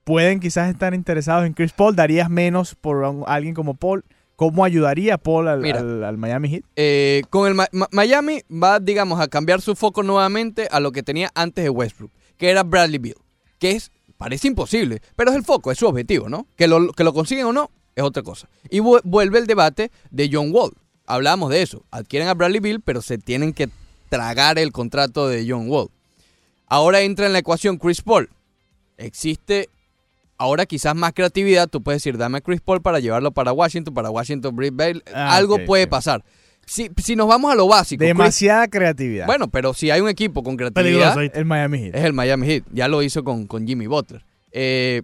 [0.05, 4.05] pueden quizás estar interesados en Chris Paul, darías menos por un- alguien como Paul.
[4.37, 5.81] ¿Cómo ayudaría Paul al, Mira.
[5.81, 6.63] al- al Miami Heat?
[6.77, 10.93] Eh, con el Ma- Ma- Miami va, digamos, a cambiar su foco nuevamente a lo
[10.93, 13.17] que tenía antes de Westbrook, que era Bradley Beal,
[13.59, 16.47] que es parece imposible, pero es el foco, es su objetivo, ¿no?
[16.57, 18.49] Que lo, que lo consiguen o no es otra cosa.
[18.71, 20.73] Y vu- vuelve el debate de John Wall.
[21.07, 21.85] Hablábamos de eso.
[21.91, 23.69] Adquieren a Bradley Beal, pero se tienen que
[24.11, 25.89] tragar el contrato de John Wall.
[26.67, 28.29] Ahora entra en la ecuación Chris Paul.
[28.99, 29.71] Existe
[30.37, 31.69] ahora quizás más creatividad.
[31.69, 35.03] Tú puedes decir, dame a Chris Paul para llevarlo para Washington, para Washington, Britt Bale.
[35.15, 36.23] Ah, Algo puede pasar.
[36.67, 38.01] Si, si nos vamos a lo básico.
[38.01, 39.27] Chris- Demasiada creatividad.
[39.27, 41.39] bueno, pero si hay un equipo con creatividad, Peligroso.
[41.39, 41.95] el Miami Heat.
[41.97, 42.65] es el Miami Heat.
[42.73, 44.23] Ya lo hizo con, con Jimmy Butler.
[44.53, 45.03] Eh,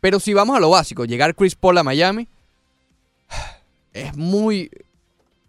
[0.00, 2.26] pero si vamos a lo básico, llegar Chris Paul a Miami
[3.92, 4.70] es muy...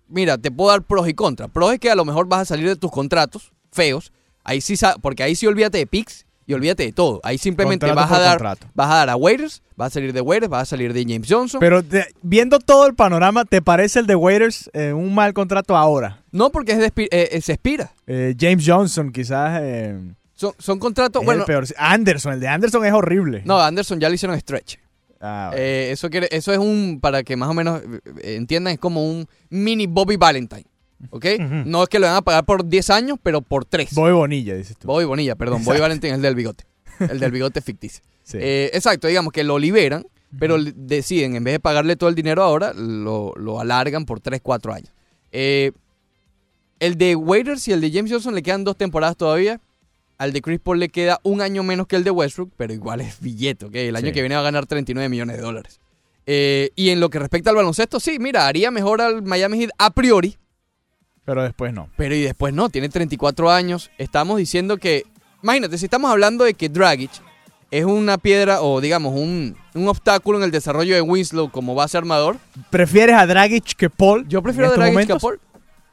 [0.09, 1.49] Mira, te puedo dar pros y contras.
[1.51, 4.11] Pros es que a lo mejor vas a salir de tus contratos feos.
[4.43, 7.19] Ahí sí, porque ahí sí olvídate de picks y olvídate de todo.
[7.23, 8.67] Ahí simplemente Contrato vas a dar contrato.
[8.73, 11.27] vas a dar a Waiters, vas a salir de Waiters, vas a salir de James
[11.29, 11.59] Johnson.
[11.59, 15.75] Pero te- viendo todo el panorama, ¿te parece el de Waiters eh, un mal contrato
[15.75, 16.23] ahora?
[16.31, 17.91] no porque es de eh, eh, se expira.
[18.05, 19.59] Eh, James Johnson, quizás.
[19.61, 19.99] eh,
[20.35, 21.65] Son, son contratos, es bueno, el peor.
[21.77, 23.41] Anderson, el de Anderson es horrible.
[23.43, 24.77] no, Anderson ya le hicieron stretch.
[25.19, 25.63] Ah, bueno.
[25.63, 27.82] Eh, eso, quiere, eso es un, para que más o menos
[28.21, 30.65] eh, entiendan, es como un mini Bobby Valentine.
[31.12, 31.25] ¿Ok?
[31.65, 33.93] No es que lo van a pagar por 10 años, pero por 3.
[33.93, 34.88] Bobby Bonilla, dices tú.
[34.88, 35.63] Bobby Bonilla, perdón.
[35.63, 35.80] Bobby.
[35.80, 36.65] Valentine es el del bigote.
[36.99, 38.01] El del bigote ficticio.
[38.23, 38.39] Sí.
[38.41, 40.08] Eh, exacto, digamos que lo liberan,
[40.39, 44.41] pero deciden, en vez de pagarle todo el dinero ahora, lo, lo alargan por 3,
[44.41, 44.91] 4 años.
[45.32, 45.73] Eh,
[46.80, 49.62] el de Waiters y el de James Johnson le quedan dos temporadas todavía.
[50.17, 53.01] Al de Chris Paul le queda un año menos que el de Westbrook, pero igual
[53.01, 53.75] es billete, ¿ok?
[53.75, 54.13] El año Sí.
[54.13, 55.80] que viene va a ganar 39 millones de dólares.
[56.25, 59.69] Eh, y en lo que respecta al baloncesto, sí, mira, haría mejor al Miami Heat
[59.77, 60.38] a priori,
[61.23, 61.89] Pero después no.
[61.97, 63.91] pero y después no, tiene 34 años.
[63.97, 65.03] Estamos diciendo que,
[65.43, 67.12] imagínate, si estamos hablando de que Dragic
[67.69, 71.97] es una piedra o digamos un, un obstáculo en el desarrollo de Winslow como base
[71.97, 72.38] armador,
[72.71, 74.25] ¿Prefieres a Dragic que Paul?
[74.27, 75.17] yo prefiero a Dragic que a?
[75.17, 75.39] Paul.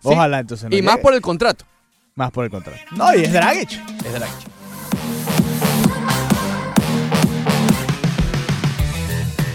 [0.00, 1.64] Sí, Ojalá entonces no y más por el contrato.
[2.16, 2.78] Más por el contrato.
[2.92, 3.72] No, y es Dragic.
[4.04, 4.46] Es Dragic.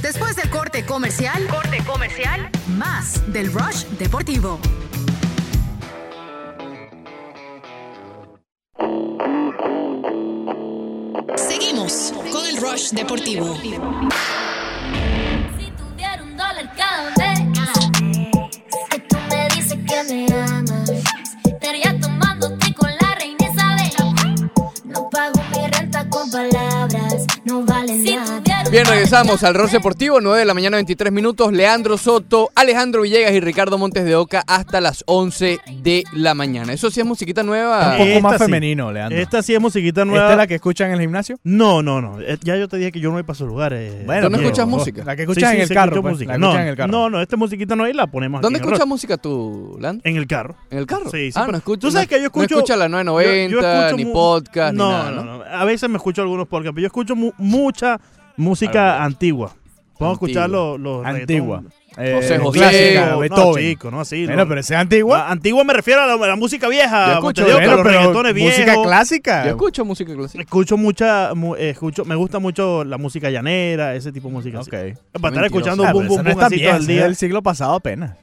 [0.01, 4.59] Después del corte comercial, corte comercial, más del Rush Deportivo.
[11.37, 13.55] Seguimos con el Rush Deportivo.
[13.55, 13.71] Si
[15.77, 17.39] tuviera un dólar cada vez
[18.89, 20.25] que tú me dices que me
[26.19, 28.25] con palabras, no vale nada.
[28.25, 31.51] Si tuviera Bien, regresamos al Rol Deportivo, 9 de la mañana, 23 minutos.
[31.51, 36.71] Leandro Soto, Alejandro Villegas y Ricardo Montes de Oca hasta las 11 de la mañana.
[36.71, 37.97] Eso sí es musiquita nueva.
[37.99, 38.43] Un poco más sí.
[38.45, 39.17] femenino, Leandro.
[39.19, 40.25] Esta sí es musiquita nueva.
[40.25, 41.39] ¿Esta es la que escuchan en el gimnasio?
[41.43, 42.21] No, no, no.
[42.21, 44.05] Eh, Ya yo te dije que yo no voy para esos lugares.
[44.05, 45.03] Bueno, ¿Tú no escuchas música?
[45.03, 46.01] La que escuchas sí, en el carro.
[46.03, 46.91] pues, la No, escuchas en el carro.
[46.91, 50.07] no, no, esta musiquita no ahí la ponemos ¿Dónde aquí escuchas música tú, Leandro?
[50.07, 50.55] En el carro.
[50.69, 51.09] ¿En el carro?
[51.09, 51.79] Sí, sí, Ah, no escucho.
[51.87, 52.53] Tú sabes no- que yo escucho.
[52.53, 55.23] No escucha la yo- 990, yo escucho ni podcast, no, ni nada, ¿no?
[55.23, 55.43] no, no.
[55.43, 57.99] A veces me escucho algunos podcasts, pero yo escucho mu- mucha
[58.39, 59.53] música antigua.
[59.97, 60.77] Puedo escuchar Antigua.
[60.77, 61.57] los, los Antigua.
[61.57, 61.79] reggaetón.
[61.97, 62.59] Eh, José José.
[62.59, 63.63] clásica, No, Beethoven.
[63.65, 64.25] chico, no así.
[64.25, 64.47] Bueno, no.
[64.47, 65.25] pero esa es antigua.
[65.27, 67.07] Ah, Antigua me refiero a la, a la música vieja.
[67.07, 68.57] Yo escucho, te digo, que Bueno, los pero reggaetones viejos.
[68.59, 69.43] música clásica.
[69.43, 70.41] Yo escucho música clásica.
[70.43, 74.59] Escucho mucha, mu- eh, escucho, me gusta mucho la música llanera, ese tipo de música.
[74.59, 74.69] así.
[74.69, 74.73] Ok.
[74.73, 75.45] Para estar Mentiroso.
[75.47, 76.81] escuchando Ah, un pero boom esa boom no es boom tan así todo vieja, el
[76.83, 77.03] esa es día.
[77.03, 78.17] del siglo pasado apenas.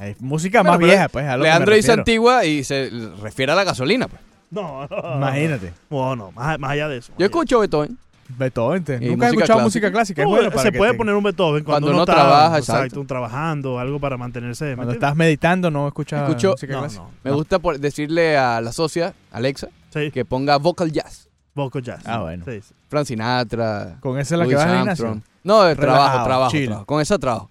[0.00, 1.24] Es música Bueno, más pero vieja, pues.
[1.26, 2.00] a lo que me Leandro dice refiero.
[2.00, 2.90] antigua y se
[3.22, 4.08] refiere a la gasolina.
[4.08, 4.20] pues.
[4.50, 5.16] No, no.
[5.18, 5.72] Imagínate.
[5.90, 7.12] No, no, más, más allá de eso.
[7.18, 7.96] Yo escucho Beethoven.
[8.28, 8.82] Beethoven.
[8.82, 9.62] Nunca he escuchado clásica.
[9.62, 10.22] música clásica.
[10.22, 12.02] Es No, bueno para se que puede te- poner un Beethoven cuando, Cuando uno no
[12.02, 12.84] está, trabaja, exacto.
[12.84, 14.64] exacto, trabajando, algo para mantenerse.
[14.70, 17.02] ¿me Cuando estás meditando, no escuchas Escucho- música No, clásica.
[17.02, 17.10] no.
[17.22, 21.28] Me gusta por decirle a la socia, Alexa, Sí, que ponga vocal jazz.
[21.54, 22.02] vocal jazz.
[22.06, 22.44] Ah, bueno.
[22.46, 22.74] Sí, sí.
[22.88, 23.98] Frank Sinatra.
[24.00, 25.12] Con esa es la que Louis vas al Armstrong.
[25.14, 25.34] gimnasio.
[25.44, 26.86] No, de trabajo, trabajo, trabajo.
[26.86, 27.50] Con esa trabajo.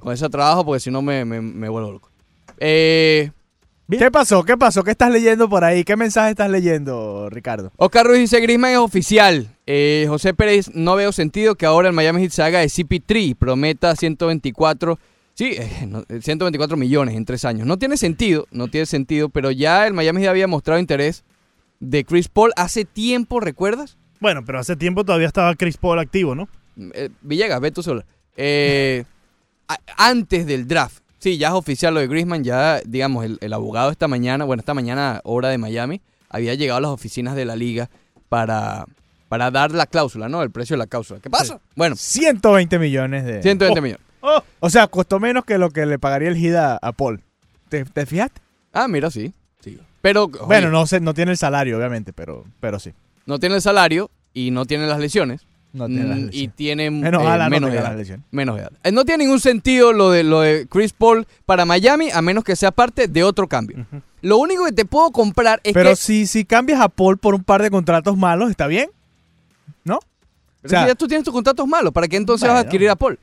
[0.00, 2.10] Con esa trabajo porque si no me, me, me vuelvo loco.
[2.58, 3.30] Eh,
[3.90, 4.42] ¿Qué pasó?
[4.44, 4.84] ¿Qué pasó?
[4.84, 5.84] ¿Qué estás leyendo por ahí?
[5.84, 7.72] ¿Qué mensaje estás leyendo, Ricardo?
[7.76, 9.48] Oscar Ruiz dice, Griezmann es oficial.
[9.66, 13.28] Eh, José Pérez, no veo sentido que ahora el Miami Heat se haga de CP3
[13.28, 14.98] y prometa 124,
[15.34, 17.66] sí, eh, no, eh, 124 millones en tres años.
[17.66, 21.24] No tiene sentido, no tiene sentido, pero ya el Miami Heat había mostrado interés
[21.80, 23.98] de Chris Paul hace tiempo, ¿recuerdas?
[24.20, 26.48] Bueno, pero hace tiempo todavía estaba Chris Paul activo, ¿no?
[26.94, 28.06] Eh, Villegas, ve tú sola.
[28.36, 29.04] Eh,
[29.96, 31.01] antes del draft.
[31.22, 32.42] Sí, ya es oficial lo de Griezmann.
[32.42, 36.78] Ya, digamos, el, el abogado esta mañana, bueno, esta mañana, hora de Miami, había llegado
[36.78, 37.88] a las oficinas de la liga
[38.28, 38.86] para,
[39.28, 40.42] para dar la cláusula, ¿no?
[40.42, 41.20] El precio de la cláusula.
[41.20, 41.60] ¿Qué pasa?
[41.76, 43.40] Bueno, 120 millones de...
[43.42, 43.82] 120 Oh.
[43.82, 44.06] millones.
[44.20, 47.22] Oh, O sea, costó menos que lo que le pagaría el GIDA a Paul.
[47.68, 48.40] ¿Te, te fijaste?
[48.72, 49.32] Ah, mira, sí.
[49.62, 49.78] sí.
[50.00, 52.92] Pero, oye, Bueno, no sé, no tiene el salario, obviamente, pero, pero sí.
[53.26, 55.46] no tiene el salario y no tiene las lesiones.
[55.72, 56.56] No tiene Mm, y lesiones.
[56.56, 57.90] tiene Menos eh, menos edad.
[58.30, 58.72] Menos edad.
[58.84, 62.44] Eh, No tiene ningún sentido lo de, lo de Chris Paul para Miami, a menos
[62.44, 63.86] que sea parte de otro cambio.
[64.20, 65.96] Lo único que te puedo comprar es Pero que...
[65.96, 68.90] si, si cambias a Paul por un par de contratos malos, ¿está bien?
[69.84, 69.98] ¿No?
[70.60, 72.60] Pero o sea- si ya tú tienes tus contratos malos, ¿para qué entonces vas a
[72.60, 73.18] adquirir a Paul?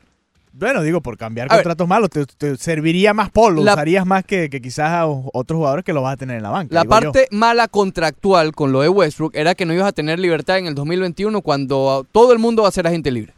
[0.52, 1.64] Bueno, digo, por cambiar A ver.
[1.64, 5.06] contratos malos, te, te serviría más Paul, lo La- usarías más que, que quizás a
[5.08, 6.74] otros jugadores que lo vas a tener en la banca.
[6.74, 6.90] La yo.
[6.90, 10.66] parte mala contractual con lo de Westbrook era que no ibas a tener libertad en
[10.68, 13.34] el 2021 cuando todo el mundo va a ser agente libre.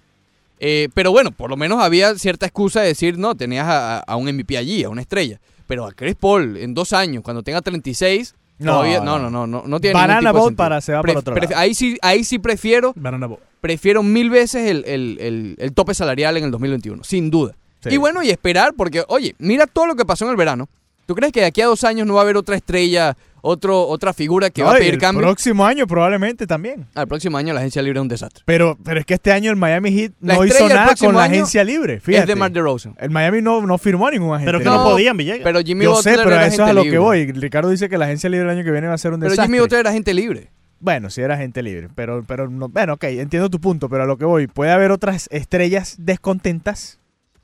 [0.59, 4.15] Eh, pero bueno, por lo menos había cierta excusa de decir, no, tenías a, a
[4.15, 5.39] un MVP allí, a una estrella.
[5.67, 8.83] Pero a Chris Paul en dos años, cuando tenga 36, No,
[9.19, 9.47] no, no.
[9.47, 11.47] no, no, tiene Banana boat para- se va por otro lado.
[11.55, 13.39] Ahí sí, ahí sí prefiero, Banana Boat.
[13.59, 17.53] prefiero mil veces el, el- el- el tope salarial en el 2021, sin duda.
[17.89, 20.69] Y bueno, y esperar, porque, oye, mira todo lo que pasó en el verano.
[21.07, 23.87] ¿Tú crees que de aquí a dos años no va a haber otra estrella, otro,
[23.87, 25.23] otra figura que va a pedir el cambio?
[25.25, 26.87] próximo año probablemente también.
[26.95, 28.43] Al próximo año la agencia libre es un desastre.
[28.45, 31.23] Pero, pero es que este año el Miami Heat La no hizo nada con la
[31.25, 31.99] agencia libre.
[31.99, 32.23] Fíjate.
[32.23, 32.95] Es de Mar DeRozan.
[32.99, 34.45] El Miami no, no firmó a ningún agente.
[34.51, 35.41] Pero que No, no, podían, Villegas.
[35.43, 36.99] Pero Jimmy Yo Butler sé, pero era a eso es a lo que libre.
[36.99, 37.31] voy.
[37.31, 39.31] Ricardo dice que la agencia libre el año que viene va a ser un Pero
[39.31, 39.47] desastre.
[39.47, 40.49] Jimmy Butler era agente libre.
[40.79, 44.05] Bueno, sí era agente libre, pero, pero no, bueno, ok, entiendo tu punto, pero a
[44.07, 46.97] lo que voy, puede haber otras estrellas descontentas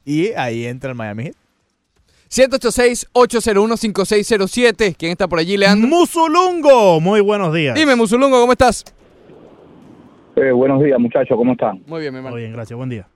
[0.05, 1.35] y ahí entra el Miami Heat.
[2.29, 4.95] 186-801-5607.
[4.97, 5.87] ¿Quién está por allí, Leandro?
[5.87, 7.75] Musulungo, muy buenos días.
[7.75, 8.83] Dime, Musulungo, ¿cómo estás?
[10.35, 11.81] Eh, buenos días, muchachos, ¿cómo están?
[11.87, 12.35] Muy bien, mi hermano.
[12.35, 13.07] Muy bien, gracias, buen día.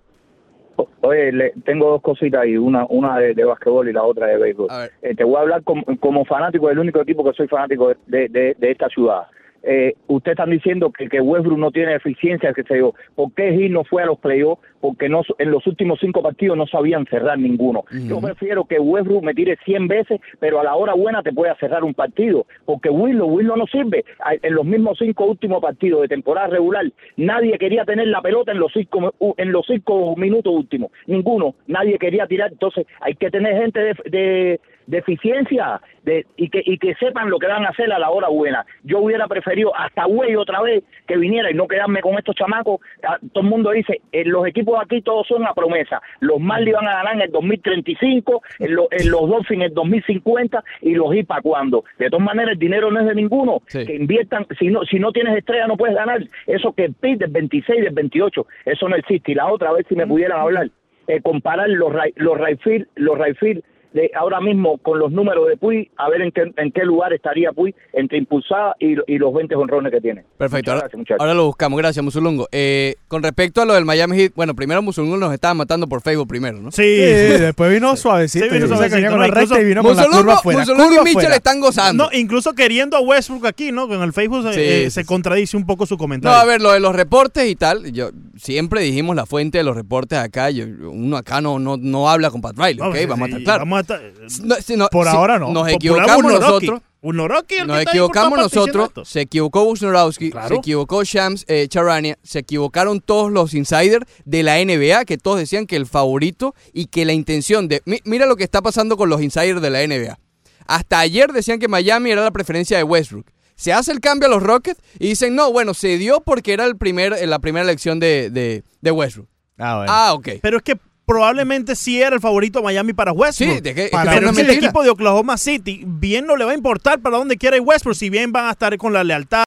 [0.77, 4.25] O- Oye, le- tengo dos cositas ahí, una una de, de basquetbol y la otra
[4.27, 4.67] de béisbol.
[4.71, 4.91] A ver.
[5.03, 8.27] Eh, te voy a hablar como, como fanático del único equipo que soy fanático de,
[8.29, 9.23] de, de esta ciudad.
[9.63, 12.93] Eh, ustedes están diciendo que, que Westbrook no tiene eficiencia, que se dio.
[13.15, 14.61] ¿Por qué Gil no fue a los playoffs?
[14.79, 17.83] Porque no, en los últimos cinco partidos no sabían cerrar ninguno.
[17.91, 21.55] Yo prefiero que Westbrook me tire 100 veces, pero a la hora buena te pueda
[21.57, 22.47] cerrar un partido.
[22.65, 24.03] Porque Willow, Willow no sirve.
[24.41, 28.59] En los mismos cinco últimos partidos de temporada regular, nadie quería tener la pelota en
[28.59, 30.91] los cinco, en los cinco minutos últimos.
[31.05, 31.53] Ninguno.
[31.67, 32.51] Nadie quería tirar.
[32.51, 37.29] Entonces hay que tener gente de, de, de eficiencia de, y, que, y que sepan
[37.29, 38.65] lo que van a hacer a la hora buena.
[38.83, 42.79] Yo hubiera preferido hasta Güey otra vez que viniera y no quedarme con estos chamacos.
[43.07, 46.01] Ah, Todo el mundo dice, eh, los equipos aquí todos son a promesa.
[46.19, 49.73] Los Marlins van a ganar en el 2035, en, lo- en los Dolphins en el
[49.73, 51.83] 2050 y los IPA cuando.
[51.99, 53.61] De todas maneras, el dinero no es de ninguno.
[53.67, 53.85] Sí.
[53.85, 56.21] Que inviertan, si no, si no tienes estrella no puedes ganar.
[56.47, 59.31] Eso que el PIB del 26, del 28, eso no existe.
[59.31, 60.67] Y la otra, a ver si me pudieran hablar,
[61.07, 63.63] eh, comparar los, los right field, los right field
[63.93, 67.13] de ahora mismo con los números de Puy, a ver en qué, en qué lugar
[67.13, 70.23] estaría Puy entre impulsada y, y los 20 honrones que tiene.
[70.37, 71.77] Perfecto, ahora, gracias, ahora lo buscamos.
[71.77, 72.47] Gracias, Musulungo.
[72.51, 76.01] Eh, con respecto a lo del Miami Heat, bueno, primero Musulungo nos estaba matando por
[76.01, 76.71] Facebook primero, ¿no?
[76.71, 78.45] Sí, Sí, después vino suavecito.
[78.45, 80.59] Sí, vino suavecito, con no, la recta incluso- y vino con la curva Musulungo.
[80.59, 82.05] Musulungo y Mitchell están gozando.
[82.05, 83.93] No, incluso queriendo a Westbrook aquí, ¿no?
[83.93, 86.37] En el Facebook eh, Sí, eh, sí, se contradice un poco su No, comentario.
[86.39, 89.75] a ver, lo de los reportes y tal, yo siempre dijimos la fuente de los
[89.75, 92.95] reportes acá, yo- uno acá no, no, no habla con Pat Riley, ¿ok?
[92.95, 93.67] sí, Vamos a estar claros.
[93.81, 94.01] Estar-
[94.43, 95.51] No, si no- Por si ahora no.
[95.51, 96.81] Nos equivocamos nosotros.
[97.03, 100.47] Unoroki, el que Nos por equivocamos nosotros, se equivocó Claro.
[100.49, 105.39] se equivocó Shams eh, Charania, se equivocaron todos los insiders de la NBA, que todos
[105.39, 107.81] decían que el favorito y que la intención de...
[107.85, 110.19] mi- mira lo que está pasando con los insiders de la NBA.
[110.67, 113.25] Hasta ayer decían que Miami era la preferencia de Westbrook.
[113.55, 116.65] Se hace el cambio a los Rockets y dicen, no, bueno, se dio porque era
[116.65, 119.27] el primer, la primera elección de, de, de Westbrook.
[119.57, 119.91] Ah, bueno.
[119.91, 120.29] Ah, ok.
[120.41, 120.77] Pero es que
[121.11, 123.55] probablemente sí era el favorito Miami para Westbrook.
[123.55, 126.51] Sí, de que- Para Pero es el equipo de Oklahoma City bien no le va
[126.51, 129.43] a importar para dónde quiera ir Westbrook, si bien van a estar con la lealtad,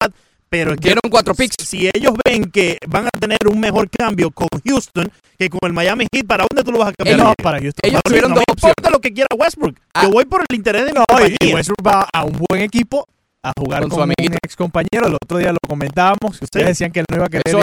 [0.50, 1.56] pero es que cuatro picks.
[1.66, 5.72] si ellos ven que van a tener un mejor cambio con Houston que con el
[5.72, 7.18] Miami Heat, ¿para dónde tú lo vas a cambiar?
[7.18, 7.80] Ellos- no, para Houston.
[7.90, 8.92] ellos tuvieron no dos me importa opciones.
[8.92, 9.76] lo que quiera Westbrook.
[9.94, 10.02] Ah.
[10.04, 11.36] Yo voy por el interés de mi No, compañía.
[11.40, 13.08] y Westbrook va a un buen equipo
[13.44, 14.38] a jugar Con con, su un amiguito.
[14.42, 15.06] ex compañero.
[15.06, 16.38] El otro día lo comentábamos.
[16.38, 16.68] que Ustedes Sí.
[16.68, 17.62] decían que él no iba a querer Eso va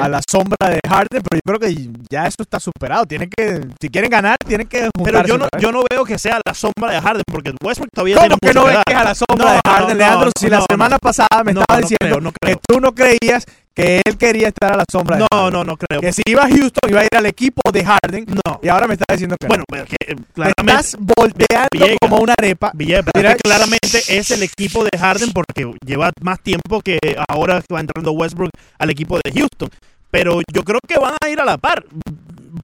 [0.00, 3.04] a la sombra de Harden, pero yo creo que ya eso está superado.
[3.06, 5.62] Tienen que, si quieren ganar, tienen que Pero yo no, vez.
[5.62, 8.54] yo no veo que sea la sombra de Harden, porque Westbrook todavía ¿Cómo tiene que
[8.54, 10.30] no ves que es a la sombra No, de Harden, no, Leandro?
[10.38, 14.48] si la semana pasada me estaba diciendo creo, que tú no creías que él quería
[14.48, 15.52] estar a la sombra de No, Harden.
[15.52, 16.00] no, no creo.
[16.00, 18.26] Que si iba a Houston, iba a ir al equipo de Harden.
[18.46, 18.60] No.
[18.62, 19.74] Y ahora me está diciendo que Bueno, no.
[19.74, 21.96] pero que eh, Te claramente, estás volteando Villegas.
[22.00, 22.70] como una arepa.
[22.74, 27.72] Villegas, Mira, claramente es el equipo de Harden porque lleva más tiempo que ahora que
[27.74, 29.70] va entrando Westbrook al equipo de Houston.
[30.10, 31.84] Pero yo creo que van a ir a la par.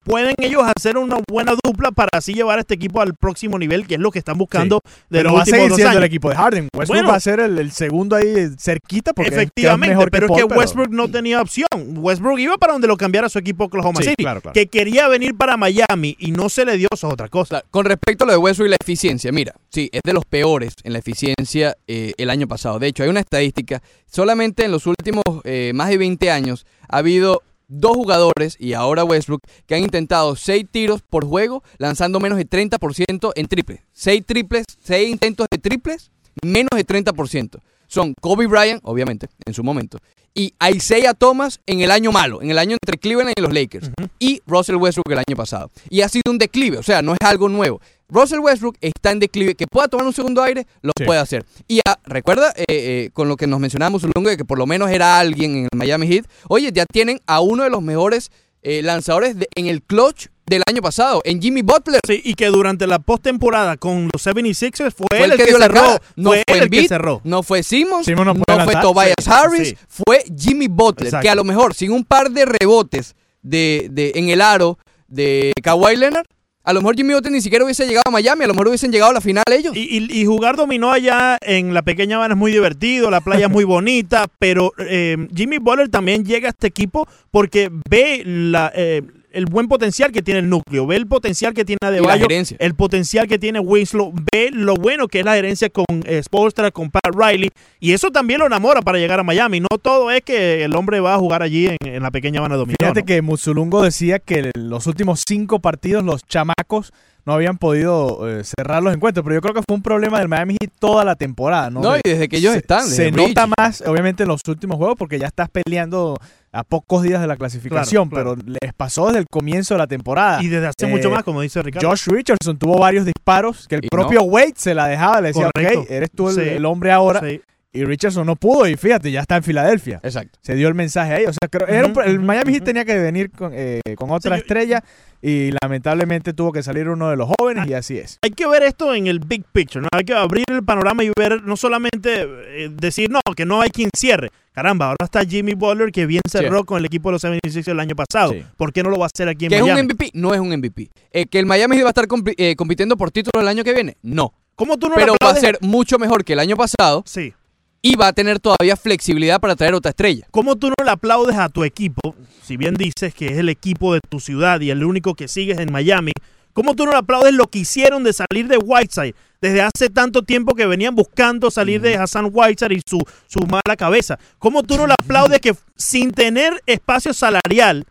[0.09, 3.87] Pueden ellos hacer una buena dupla para así llevar a este equipo al próximo nivel,
[3.87, 5.91] que es lo que están buscando de Pero los va a últimos seguir dos siendo
[5.91, 5.99] años.
[5.99, 6.69] el equipo de Harden.
[6.75, 7.09] Westbrook Bueno.
[7.11, 10.49] va a ser el, el segundo ahí cerquita porque Efectivamente, mejor pero que es Paul,
[10.53, 11.69] que Westbrook no tenía opción.
[11.97, 14.25] Westbrook iba para donde lo cambiara su equipo Oklahoma Sí, City.
[14.25, 14.55] claro, claro.
[14.55, 17.49] Que quería venir para Miami y no se le dio, eso es otra cosa.
[17.49, 20.25] Claro, Con respecto a lo de Westbrook y la eficiencia, mira, sí, es de los
[20.25, 22.79] peores en la eficiencia eh, el año pasado.
[22.79, 26.99] De hecho, hay una estadística, solamente en los últimos eh, más de 20 años ha
[26.99, 32.39] habido dos jugadores, y ahora Westbrook, que han intentado 6 tiros por juego, lanzando menos
[32.39, 33.81] de 30% en triples.
[33.93, 36.11] 6 triples, 6 intentos de triples,
[36.43, 37.61] menos de 30%.
[37.87, 39.99] Son Kobe Bryant, obviamente, en su momento,
[40.35, 43.91] y Isaiah Thomas en el año malo, en el año entre Cleveland y los Lakers,
[44.19, 45.71] y Russell Westbrook el año pasado.
[45.91, 47.81] Y ha sido un declive, o sea, no es algo nuevo.
[48.11, 51.05] Russell Westbrook está en declive, que pueda tomar un segundo aire, lo Sí.
[51.05, 51.45] puede hacer.
[51.69, 54.67] Y ah, recuerda, eh, eh, con lo que nos mencionábamos, Zulungo, de que por lo
[54.67, 58.31] menos era alguien en el Miami Heat, oye, ya tienen a uno de los mejores
[58.63, 62.01] eh, lanzadores de- en el clutch del año pasado, en Jimmy Butler.
[62.05, 65.59] Sí, y que durante la postemporada con los 76ers fue, Fue él el que, dio
[65.59, 65.75] la cerró.
[65.81, 66.03] cara.
[66.17, 67.21] No fue fue el que Embiid, cerró.
[67.23, 68.75] no fue Simmons, Simmons no fue.
[68.83, 69.77] Tobias Sí, Harris, sí.
[69.87, 71.23] fue Jimmy Butler, Exacto.
[71.23, 75.53] que a lo mejor sin un par de rebotes de, de- en el aro de
[75.63, 76.27] Kawhi Leonard,
[76.69, 78.93] a lo mejor Jimmy Butler ni siquiera hubiese llegado a Miami, a lo mejor hubiesen
[78.93, 79.75] llegado a la final ellos.
[79.75, 83.47] Y, y- y jugar dominó allá en la pequeña Habana es muy divertido, la playa
[83.47, 88.71] es muy bonita, pero eh, Jimmy Butler también llega a este equipo porque ve la,
[88.75, 89.03] eh,
[89.39, 92.27] el buen potencial que tiene el núcleo, ve el potencial que tiene Adebayo,
[92.59, 96.73] el potencial que tiene Winslow, ve lo bueno que es la gerencia con eh, Spoelstra,
[96.73, 99.61] con Pat Riley, y eso también lo enamora para llegar a Miami.
[99.61, 102.57] No todo es que el hombre va a jugar allí en, en la pequeña Habana
[102.57, 102.77] dominó.
[102.81, 103.07] Fíjate ¿no?
[103.07, 106.93] que Musulungo decía que los últimos cinco partidos los chamacos
[107.27, 110.29] no habían podido eh, cerrar los encuentros, pero yo creo que fue un problema del
[110.29, 111.81] Miami Heat toda la temporada, ¿no?
[111.81, 113.55] No, De- y desde que ellos se, están, Se nota Bridge.
[113.59, 116.17] más, obviamente, en los últimos juegos porque ya estás peleando
[116.53, 118.43] a pocos días de la clasificación, Claro, claro.
[118.47, 120.43] pero les pasó desde el comienzo de la temporada.
[120.43, 121.87] Y desde hace Eh, mucho más, como dice Ricardo.
[121.89, 125.51] Josh Richardson tuvo varios disparos que el Y propio Wade se la dejaba, le decía,
[125.55, 125.81] Correcto.
[125.81, 126.41] ok, eres tú el, Sí.
[126.41, 127.21] el hombre ahora.
[127.21, 127.43] Sí.
[127.71, 130.01] Y Richardson no pudo y fíjate, ya está en Filadelfia.
[130.03, 130.39] Exacto.
[130.43, 131.25] Se dio el mensaje ahí.
[131.27, 134.11] O sea, creo- era un pro- el Miami Heat tenía que venir con, eh, con
[134.11, 134.83] otra Sí, estrella
[135.21, 138.19] y lamentablemente tuvo que salir uno de los jóvenes y así es.
[138.23, 139.89] hay que ver esto en el big picture, ¿no?
[139.93, 143.69] Hay que abrir el panorama y ver, no solamente eh, decir, no, que no hay
[143.69, 144.31] quien cierre.
[144.53, 147.81] Caramba, ahora está Jimmy Butler, que bien cerró con el equipo de los 76 el
[147.81, 148.33] año pasado.
[148.33, 148.45] Sí.
[148.57, 149.71] ¿Por qué no lo va a hacer aquí en ¿Que es un?
[149.85, 150.11] MVP?
[150.15, 150.89] No es un MVP.
[151.13, 152.07] Eh, ¿Que el Miami Heat va a estar
[152.39, 153.99] eh, compitiendo por títulos el año que viene?
[154.03, 154.33] No.
[154.57, 157.33] ¿Cómo tú no Pero va a ser mucho mejor que el año pasado Sí.
[157.81, 160.27] Y va a tener todavía flexibilidad para traer otra estrella.
[160.31, 163.95] ¿Cómo tú no le aplaudes a tu equipo, si bien dices que es el equipo
[163.95, 166.13] de tu ciudad y el único que sigues en Miami?
[166.53, 169.15] ¿Cómo tú no le aplaudes lo que hicieron de salir de Whiteside?
[169.41, 173.77] Desde hace tanto tiempo que venían buscando salir de Hassan Whiteside y su, su mala
[173.77, 174.19] cabeza.
[174.39, 177.87] ¿Cómo tú no le aplaudes que sin tener espacio salarial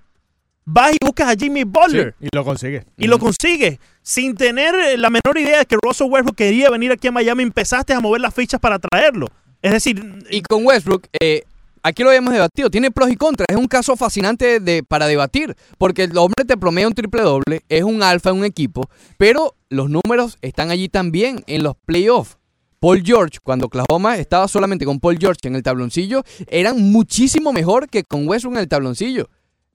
[0.70, 2.14] vas y buscas a Jimmy Butler.
[2.20, 2.84] Y lo consigue.
[2.98, 3.80] y lo consigues.
[4.02, 7.94] Sin tener la menor idea de que Russell Westbrook quería venir aquí a Miami, empezaste
[7.94, 9.28] a mover las fichas para traerlo.
[9.62, 11.44] Es decir, Y con Westbrook, eh,
[11.84, 13.48] aquí lo habíamos debatido, tiene pros y contras.
[13.50, 17.62] Es un caso fascinante de, para debatir, porque el hombre te promedia un triple doble,
[17.70, 22.38] es un alfa en un equipo, pero los números están allí también en los playoffs.
[22.80, 27.90] Paul George, cuando Oklahoma estaba solamente con Paul George en el tabloncillo, eran muchísimo mejor
[27.90, 29.30] que con Westbrook en el tabloncillo.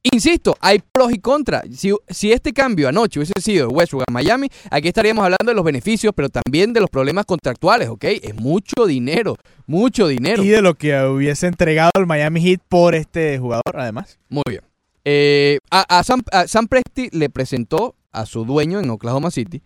[0.04, 1.62] Insisto, hay pros y contras.
[1.72, 5.54] Si, si este cambio anoche hubiese sido de Westbrook a Miami, aquí estaríamos hablando de
[5.54, 8.04] los beneficios, pero también de los problemas contractuales, ¿ok?
[8.04, 9.36] Es mucho dinero,
[9.66, 10.42] mucho dinero.
[10.42, 14.18] Y de lo que hubiese entregado el Miami Heat por este jugador, además.
[14.28, 14.62] Muy bien.
[15.04, 19.62] Eh, a, a Sam, a Sam Presti le presentó a su dueño en Oklahoma City,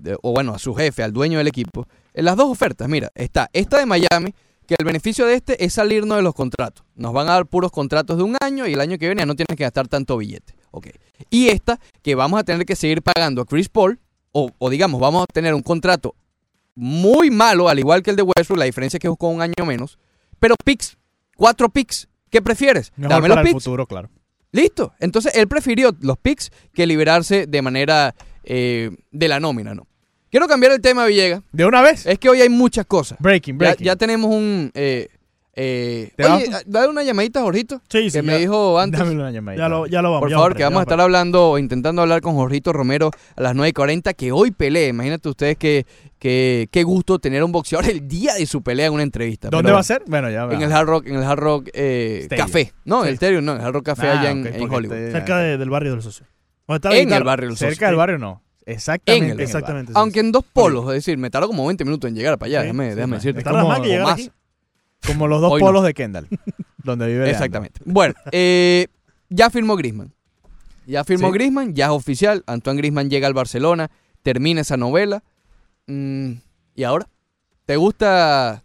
[0.00, 2.88] de- o bueno, a su jefe, al dueño del equipo, en las dos ofertas.
[2.88, 4.34] Mira, está esta de Miami,
[4.68, 6.84] que el beneficio de este es salirnos de los contratos.
[6.94, 9.26] Nos van a dar puros contratos de un año y el año que viene ya
[9.26, 10.54] no tienes que gastar tanto billete.
[11.30, 13.98] Y esta, que vamos a tener que seguir pagando a Chris Paul,
[14.30, 16.14] o, o digamos, vamos a tener un contrato
[16.74, 19.54] muy malo, al igual que el de Westbrook, la diferencia es que con un año
[19.66, 19.98] menos,
[20.38, 20.98] pero picks,
[21.34, 22.06] cuatro picks.
[22.30, 22.92] ¿Qué prefieres?
[22.96, 23.64] Mejor Dame para los el picks.
[23.64, 24.10] futuro, claro.
[24.52, 24.92] Listo.
[25.00, 29.86] Entonces él prefirió los picks que liberarse de manera eh, de la nómina, ¿no?
[30.30, 31.42] Quiero cambiar el tema, Villegas.
[31.52, 32.06] De una vez.
[32.06, 33.18] Es que hoy hay muchas cosas.
[33.20, 33.84] breaking, breaking.
[33.86, 34.70] ya tenemos un...
[34.74, 35.08] Eh,
[35.60, 36.62] eh, ¿Te oye, vamos?
[36.66, 37.82] dale una llamadita a Jorgito.
[37.88, 39.00] Sí, que sí, me ya- dijo antes.
[39.00, 39.64] Dame una llamadita.
[39.64, 40.20] ya lo, ya lo vamos.
[40.20, 43.42] Por ya favor, que vamos a estar hablando o intentando hablar con Jorgito Romero a
[43.42, 44.86] las 9.40, que hoy pelee.
[44.90, 45.84] Imagínate ustedes que,
[46.20, 49.48] que, qué gusto tener un boxeador el día de su pelea en una entrevista.
[49.48, 50.02] ¿Dónde Pero va a ser?
[50.06, 52.28] Bueno, ya En el Hard Rock, en el Hard Rock eh.
[52.36, 52.72] Café.
[52.84, 53.08] No, en Sí.
[53.08, 54.94] el Stadium no, en el Hard Rock Café Ah, allá en, Hollywood.
[54.94, 56.26] te- Cerca de- del barrio del socio.
[56.68, 57.70] ¿Dónde está la En el barrio del Socio.
[57.70, 58.42] Cerca del barrio no.
[58.68, 59.26] Exactamente.
[59.26, 59.92] En el- Exactamente.
[59.92, 62.48] sí, Aunque en dos polos, es decir, me tardó como 20 minutos en llegar para
[62.48, 63.38] allá, Sí, déjame, sí, déjame decirte.
[63.40, 64.12] Está nada más que más.
[64.14, 64.30] aquí.
[65.06, 65.66] Como los dos Hoy no.
[65.66, 66.28] polos de Kendall,
[66.84, 67.32] donde vive Leandro.
[67.36, 67.80] Exactamente.
[67.84, 68.86] Bueno, eh,
[69.30, 70.12] ya firmó Grisman.
[70.86, 71.34] Ya firmó Sí.
[71.34, 72.42] Grisman, ya es oficial.
[72.46, 73.90] Antoine Grisman llega al Barcelona,
[74.22, 75.22] termina esa novela.
[75.86, 76.32] Mm,
[76.74, 77.08] ¿Y ahora?
[77.66, 78.64] ¿Te gusta,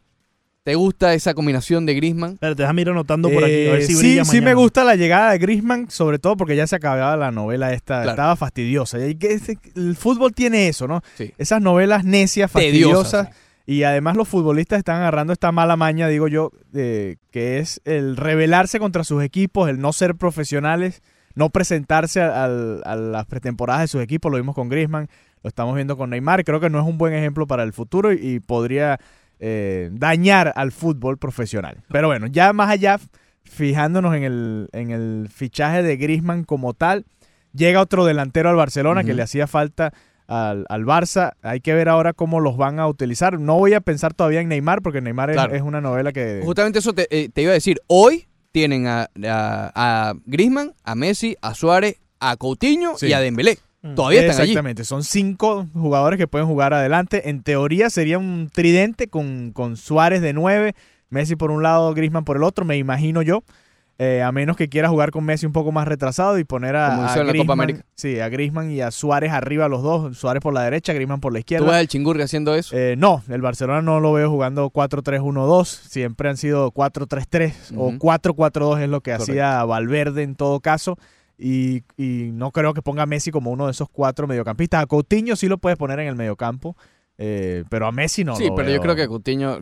[0.64, 2.34] ¿Te gusta esa combinación de Grisman?
[2.34, 3.68] Espérate, déjame ir anotando por aquí.
[3.68, 6.38] A ver Eh, si sí, brilla sí me gusta la llegada de Griezmann, sobre todo
[6.38, 8.10] porque ya se acababa la novela esta, Claro.
[8.12, 9.06] estaba fastidiosa.
[9.06, 11.02] Y que ese- el fútbol tiene eso, ¿no?
[11.16, 11.34] Sí.
[11.38, 13.28] Esas novelas necias, fastidiosas.
[13.66, 18.16] Y además los futbolistas están agarrando esta mala maña, digo yo, eh, que es el
[18.16, 21.02] rebelarse contra sus equipos, el no ser profesionales,
[21.36, 24.32] no presentarse a, al- a las pretemporadas de sus equipos.
[24.32, 25.10] Lo vimos con Griezmann,
[25.44, 26.46] lo estamos viendo con Neymar.
[26.46, 28.98] Creo que no es un buen ejemplo para el futuro y, y podría
[29.40, 31.78] eh, dañar al fútbol profesional.
[31.90, 33.00] Pero bueno, ya más allá,
[33.44, 37.06] fijándonos en el, en el fichaje de Griezmann como tal,
[37.54, 39.94] llega otro delantero al Barcelona que le hacía falta
[40.28, 41.34] al, al Barça.
[41.42, 43.40] Hay que ver ahora cómo los van a utilizar.
[43.40, 45.54] No voy a pensar todavía en Neymar, porque Neymar es- Claro.
[45.54, 46.42] es, una novela que...
[46.44, 47.80] Justamente eso te, eh, te iba a decir.
[47.88, 49.72] Hoy tienen a, a,
[50.10, 53.08] a Griezmann, a Messi, a Suárez, a Coutinho Sí.
[53.08, 53.58] y a Dembélé.
[53.84, 53.96] Mm.
[53.96, 54.52] Todavía están allí.
[54.52, 57.30] Exactamente, son cinco jugadores que pueden jugar adelante.
[57.30, 60.74] En teoría sería un tridente con, con Suárez de nueve,
[61.10, 63.44] Messi por un lado, Griezmann por el otro, me imagino yo.
[64.00, 66.96] Eh, a menos que quiera jugar con Messi un poco más retrasado y poner a,
[66.96, 67.86] Como a en la Copa Griezmann- América.
[67.94, 70.18] Sí, a Griezmann y a Suárez arriba los dos.
[70.18, 71.68] Suárez por la derecha, Griezmann por la ¿Tú izquierda.
[71.68, 72.76] ves al chingurri haciendo eso?
[72.76, 75.66] Eh, no, el Barcelona no lo veo jugando 4-3-1-2.
[75.66, 77.98] Siempre han sido 4-3-3 o Ujú.
[78.00, 79.32] 4-4-2 es lo que Correcto.
[79.32, 80.98] hacía Valverde en todo caso.
[81.38, 84.84] Y, y no creo que ponga a Messi como uno de esos cuatro mediocampistas.
[84.84, 86.76] A Coutinho sí lo puedes poner en el mediocampo.
[87.18, 88.36] eh, pero a Messi no.
[88.36, 89.60] sí, lo pero yo creo que Coutinho...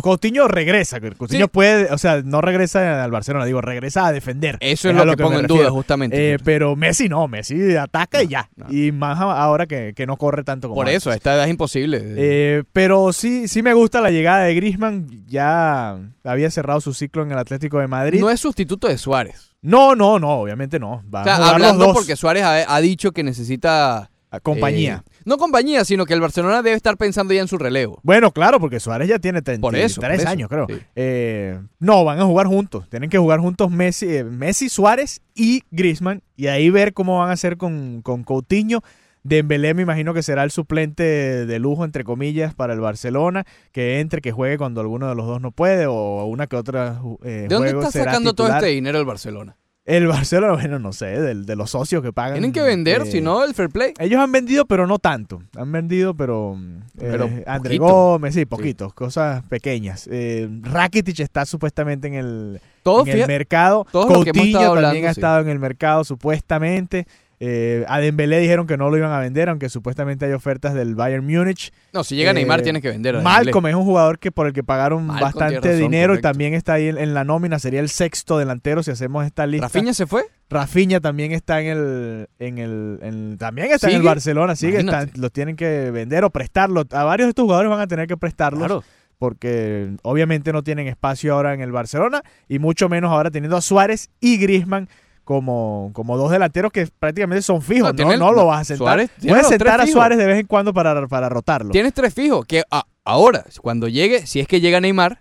[0.00, 1.00] Coutinho regresa.
[1.00, 1.50] Coutinho Sí.
[1.52, 4.58] puede, o sea, no regresa al Barcelona, digo, regresa a defender.
[4.60, 6.34] Eso es, lo que, pongo en duda, justamente.
[6.34, 8.50] Eh, pero Messi no, Messi ataca y ya.
[8.56, 8.66] no.
[8.70, 11.02] Y más ahora que, que no corre tanto como Por antes.
[11.02, 12.02] eso, a esta edad es imposible.
[12.16, 15.06] Eh, pero sí, sí me gusta la llegada de Griezmann.
[15.26, 18.20] Ya había cerrado su ciclo en el Atlético de Madrid.
[18.20, 19.52] no es sustituto de Suárez.
[19.66, 21.02] No, no, no, obviamente no.
[21.06, 24.10] Van O sea, a jugar los hablando dos porque Suárez ha, ha dicho que necesita...
[24.42, 25.02] compañía.
[25.06, 27.98] eh, no compañía, sino que el Barcelona debe estar pensando ya en su relevo.
[28.02, 30.66] Bueno, claro, porque Suárez ya tiene 33 Por eso, por eso, años, creo.
[30.68, 30.78] sí.
[30.94, 32.88] Eh, no, van a jugar juntos.
[32.88, 36.22] Tienen que jugar juntos Messi, eh, Messi Suárez y Griezmann.
[36.36, 38.82] Y ahí ver cómo van a hacer con, con Coutinho.
[39.28, 41.02] Dembélé me imagino que será el suplente
[41.46, 43.44] de lujo, entre comillas, para el Barcelona.
[43.72, 47.00] Que entre, que juegue cuando alguno de los dos no puede o una que otra
[47.24, 49.56] eh, ¿De dónde juego está será sacando todo este dinero el Barcelona?
[49.84, 52.32] El Barcelona, bueno, no sé, del- de, los socios que pagan.
[52.34, 53.92] Tienen que vender, eh, si no, el fair play.
[54.00, 55.40] Ellos han vendido, pero no tanto.
[55.56, 56.56] Han vendido, pero.
[56.58, 57.84] eh, Pero André poquito.
[57.84, 60.08] Gómez, sí, poquitos, cosas pequeñas.
[60.10, 63.86] Eh, Rakitic está supuestamente en el, Todo en el mercado.
[63.92, 65.20] todo lo que hemos Coutinho también hablando, ha sí.
[65.20, 67.06] estado en el mercado, supuestamente.
[67.38, 70.94] Eh, a Dembélé dijeron que no lo iban a vender, aunque supuestamente hay ofertas del
[70.94, 71.70] Bayern Múnich.
[71.92, 73.16] No, si llega Eh, Neymar tienes que vender.
[73.16, 73.20] a.
[73.20, 76.74] Malcolm es un jugador que por el que pagaron bastante razón, dinero y también está
[76.74, 77.58] ahí en, en la nómina.
[77.58, 79.66] Sería el sexto delantero si hacemos esta lista.
[79.66, 80.22] ¿Rafinha se fue?
[80.48, 84.02] Rafinha también está en el, en el, en- también está en el.
[84.02, 86.84] Barcelona, sigue, están- los tienen que vender o prestarlo.
[86.90, 88.84] A varios de estos jugadores van a tener que prestarlos Claro.
[89.18, 93.60] porque obviamente no tienen espacio ahora en el Barcelona y mucho menos ahora teniendo a
[93.60, 94.88] Suárez y Griezmann
[95.26, 98.60] como, como dos delanteros que prácticamente son fijos, No, no, tiene el- no lo vas
[98.60, 98.78] a sentar.
[98.86, 99.86] Suárez Puedes sentar a.
[99.88, 101.72] Suárez de vez en cuando para, para rotarlo.
[101.72, 102.46] Tienes tres fijos.
[102.46, 102.62] Que
[103.04, 105.20] ahora, cuando llegue, si es que llega Neymar,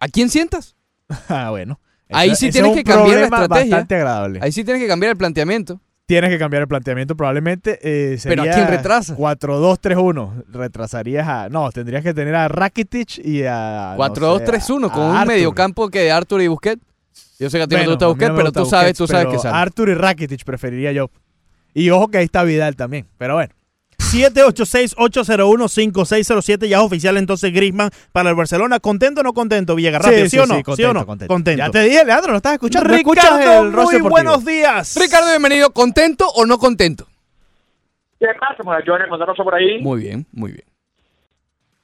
[0.00, 0.74] ¿a quién sientas?
[1.28, 1.78] Ah, bueno.
[2.10, 3.70] Ahí sí tienes es que cambiar la estrategia.
[3.76, 4.38] bastante agradable.
[4.42, 5.78] Ahí sí tienes que cambiar el planteamiento.
[6.06, 7.78] Tienes que cambiar el planteamiento probablemente.
[7.82, 9.14] eh, Pero ¿a quién retrasa?
[9.16, 10.44] 4-2-3-1.
[10.48, 11.48] Retrasarías a...
[11.48, 13.94] No, tendrías que tener a Rakitic y a...
[13.98, 16.82] no 4-2-3-1 sé, con un mediocampo que de Arthur y Busquets.
[17.38, 18.84] Yo sé que a ti no te gusta Busquets, no me pero gusta tú sabes,
[18.90, 19.56] Busquets, tú sabes que sale.
[19.56, 21.10] Arthur y Rakitic preferiría yo.
[21.74, 23.06] Y ojo que ahí está Vidal también.
[23.18, 23.52] Pero bueno.
[23.98, 28.78] 786-801-5607, ya es oficial entonces Griezmann para el Barcelona.
[28.78, 30.02] ¿Contento o no contento, Villegas?
[30.02, 30.60] Rápido, ¿sí, o no?
[30.76, 31.06] ¿Sí o no?
[31.06, 31.50] contento.
[31.56, 32.90] Ya te dije, Leandro, no estás escuchando.
[32.90, 34.10] no Ricardo, escuchas el roster muy deportivo.
[34.10, 34.94] buenos días.
[35.00, 35.72] Ricardo, bienvenido.
[35.72, 37.06] ¿Contento o no contento?
[38.20, 39.08] ¿Qué pasa, muchachones?
[39.08, 39.80] Poderoso por ahí.
[39.80, 40.64] Muy bien, muy bien.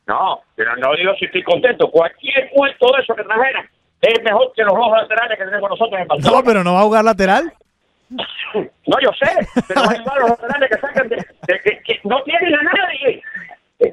[0.07, 1.91] No, pero no digo si estoy contento.
[1.91, 3.69] Cualquier puesto de eso que trajera
[4.01, 6.43] es mejor que los rojos laterales que tenemos nosotros en el No, Barcelona.
[6.45, 7.53] pero no va a jugar lateral.
[8.87, 9.31] No, yo sé,
[9.69, 13.23] pero hay varios laterales que sacan de, de- que, que no tienen a nadie.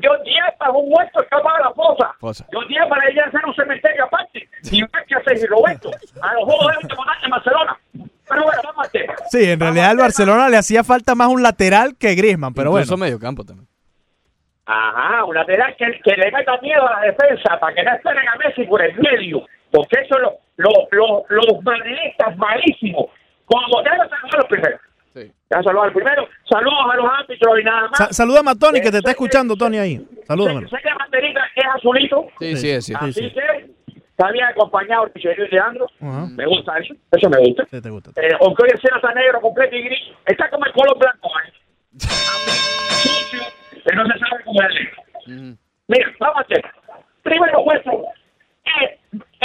[0.02, 2.16] Yo llevo un muerto escapado de la fosa.
[2.20, 2.46] Fosa.
[2.52, 4.48] Yo para ir a hacer un cementerio aparte.
[4.72, 5.92] Y más que hacer y Roberto.
[6.22, 7.78] A los juegos de último en Barcelona.
[7.94, 9.14] Pero bueno, vamos al tema.
[9.30, 12.94] Sí, en realidad al Barcelona le hacía falta más un lateral que Griezmann, pero Incluso
[12.94, 13.04] bueno.
[13.06, 13.68] mediocampo también.
[14.66, 18.28] Ajá, un lateral que, que le meta miedo a la defensa para que no esperen
[18.28, 19.46] a Messi por el medio.
[19.76, 23.06] Porque eso lo, lo, lo- los madridistas malísimos.
[23.46, 24.82] Como deben saludar los primeros.
[25.14, 25.32] Sí.
[25.50, 26.28] Ya saludar primero.
[26.50, 27.98] Saludos a los árbitros y nada más.
[27.98, 30.06] Sa- salúdame a Tony, que te está escuchando, Tony, ahí.
[30.28, 30.62] Salúdame.
[30.62, 32.28] Sé, sé que la banderita es azulito.
[32.40, 32.94] Sí, sí, sí.
[32.96, 33.32] así sí.
[33.32, 35.88] que está bien acompañado de Leandro.
[36.02, 36.28] Ajá.
[36.36, 36.94] Me gusta eso.
[37.12, 37.66] Eso me gusta.
[37.70, 38.12] Sí, te gusta.
[38.22, 41.30] Eh, aunque hoy el cielo está negro, completo y gris, está como el color blanco.
[41.46, 41.52] ¿eh?
[42.00, 43.42] Sucio,
[43.88, 45.28] que no se sabe cómo es.
[45.28, 45.58] Ujú.
[45.88, 46.66] Mira, vamos a hacer.
[47.24, 48.04] Primero, vuestro.
[48.66, 49.00] Eh,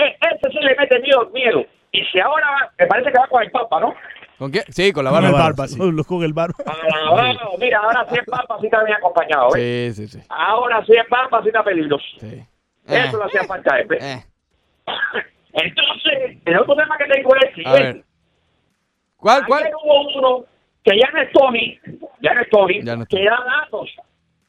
[0.05, 1.65] eh, este sí le mete miedo, miedo.
[1.93, 3.95] Y si ahora va, me parece que va con el Papa, ¿no?
[4.39, 4.61] ¿Con qué?
[4.69, 5.37] Sí, con la Con barba.
[5.37, 5.77] el barba, sí.
[5.79, 6.55] Los con el barba.
[6.65, 7.53] Alabado.
[7.59, 9.49] Mira, ahora sí el Papa sí está bien acompañado.
[9.57, 9.91] ¿eh?
[9.93, 10.27] Sí, sí, sí.
[10.31, 12.05] Ahora sí el Papa sí está peligroso.
[12.21, 12.43] sí.
[12.87, 13.79] Eso Eh, lo hacía falta.
[13.79, 13.87] ¿eh?
[14.01, 14.25] eh.
[15.53, 18.05] Entonces, el otro tema que tengo es el siguiente.
[19.17, 19.63] ¿Cuál, cuál?
[19.65, 20.45] Ayer hubo uno
[20.83, 21.79] que ya no es Tony,
[22.23, 23.91] ya no es Tony, Ya no es que da datos.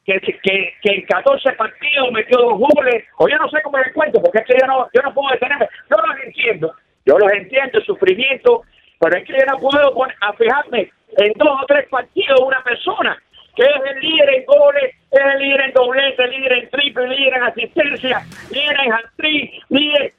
[0.05, 3.93] Que, que, que en 14 partidos metió dos goles, o yo no sé cómo les
[3.93, 5.67] cuento, porque es que yo no, yo no puedo detenerme.
[5.89, 6.73] Yo los entiendo,
[7.05, 8.63] yo los entiendo, el sufrimiento,
[8.99, 12.45] pero es que yo no puedo poner, a fijarme en dos o tres partidos de
[12.45, 13.15] una persona
[13.55, 17.33] que es el líder en goles, es el líder en doblete, líder en triple, líder
[17.35, 20.13] en asistencia, líder en hat-trick, líder,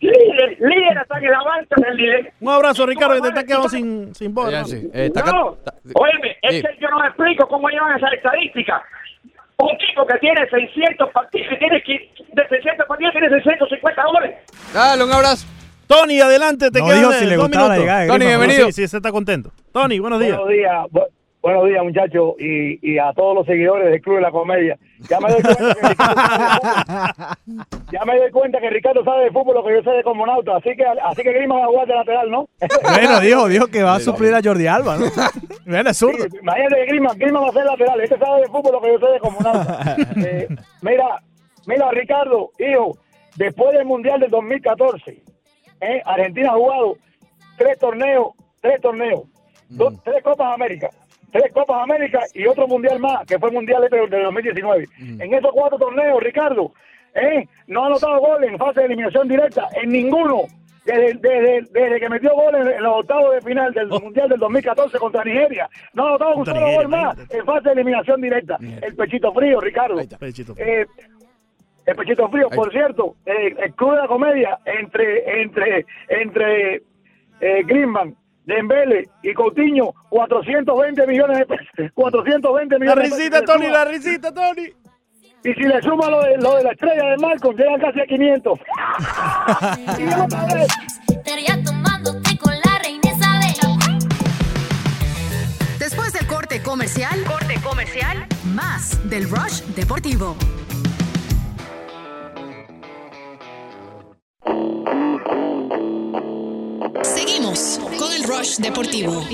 [0.00, 2.32] líder, líder hasta que la banca es el líder.
[2.40, 4.52] Un abrazo, Ricardo, que te está quedando sin, sin voz.
[4.70, 4.88] Sí.
[4.92, 5.56] Eh, No,
[5.94, 6.62] óyeme, es Sí.
[6.62, 8.82] que yo no me explico cómo llevan esa estadística.
[9.58, 14.34] Un tipo que tiene 600 partidos, que tiene que- de 600 partidos, tiene 650 goles.
[14.74, 15.46] Dale, un abrazo.
[15.86, 17.82] Tony, adelante, te No quedan dijo eh, si le dos gustaba la minutos.
[17.84, 18.40] llegada de Tony, Griezmann.
[18.40, 18.66] bienvenido.
[18.66, 19.52] Sí, sí, se está contento.
[19.72, 20.36] Tony, buenos días.
[20.36, 20.72] Buenos días,
[21.46, 24.76] buenos días muchachos y, y a todos los seguidores del Club de la Comedia.
[25.08, 27.86] Ya me doy cuenta que Ricardo sabe de fútbol.
[27.92, 30.56] Ya me doy cuenta que Ricardo sabe de fútbol lo que yo sé de cosmonauta,
[30.56, 32.48] así que así que Griezmann va a jugar de lateral, ¿no?
[32.82, 35.06] Bueno, dijo, dijo que va a suplir a Jordi Alba, ¿no?
[35.64, 36.24] Bueno, es zurdo.
[36.28, 38.92] Sí, Imagínate que Griezmann, Griezmann va a ser lateral, este sabe de fútbol lo que
[38.92, 39.96] yo sé de cosmonauta.
[40.26, 40.48] Eh,
[40.82, 41.20] mira,
[41.66, 42.98] mira Ricardo, hijo,
[43.36, 45.22] después del Mundial del 2014,
[45.80, 46.02] ¿eh?
[46.04, 46.96] Argentina ha jugado
[47.56, 48.28] tres torneos,
[48.60, 49.22] tres torneos,
[49.68, 50.90] dos- tres Copas América,
[51.40, 54.88] tres Copas América y otro Mundial más, que fue Mundial este del 2019.
[54.98, 56.72] En esos cuatro torneos, Ricardo,
[57.14, 57.46] ¿eh?
[57.66, 60.42] no ha anotado goles en fase de eliminación directa, en ninguno.
[60.84, 64.38] Desde, desde, desde que metió goles en, en los octavos de final del Mundial del
[64.38, 68.56] 2014 contra Nigeria, no ha anotado un solo gol más en fase de eliminación directa.
[68.60, 69.98] El pechito frío, Ricardo.
[69.98, 70.16] Ahí está.
[70.16, 70.54] Pechito.
[70.56, 70.86] Eh,
[71.86, 76.82] el pechito frío, por cierto, eh, el club de la comedia entre entre entre
[77.40, 78.14] eh, Griezmann,
[78.46, 83.54] Dembele y Coutinho, 420 millones de pesos, 420 La millones de risita, pesos.
[83.56, 84.68] Tony, la risita, Tony.
[85.44, 88.06] Y si le suma lo de, lo de la estrella de Malcolm, llegan casi a
[88.06, 88.58] 500.
[89.98, 90.66] y otra vez,
[91.08, 93.98] Estaría tomándote con la reina Isabel.
[95.78, 100.36] Después del corte comercial, corte comercial, más del Rush Deportivo.
[107.02, 109.24] Seguimos con el Rush Deportivo.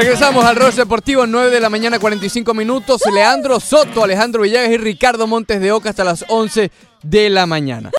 [0.00, 3.02] Regresamos al Roche Deportivo, 9 de la mañana, 45 minutos.
[3.12, 6.70] Leandro Soto, Alejandro Villegas y Ricardo Montes de Oca hasta las 11
[7.02, 7.90] de la mañana.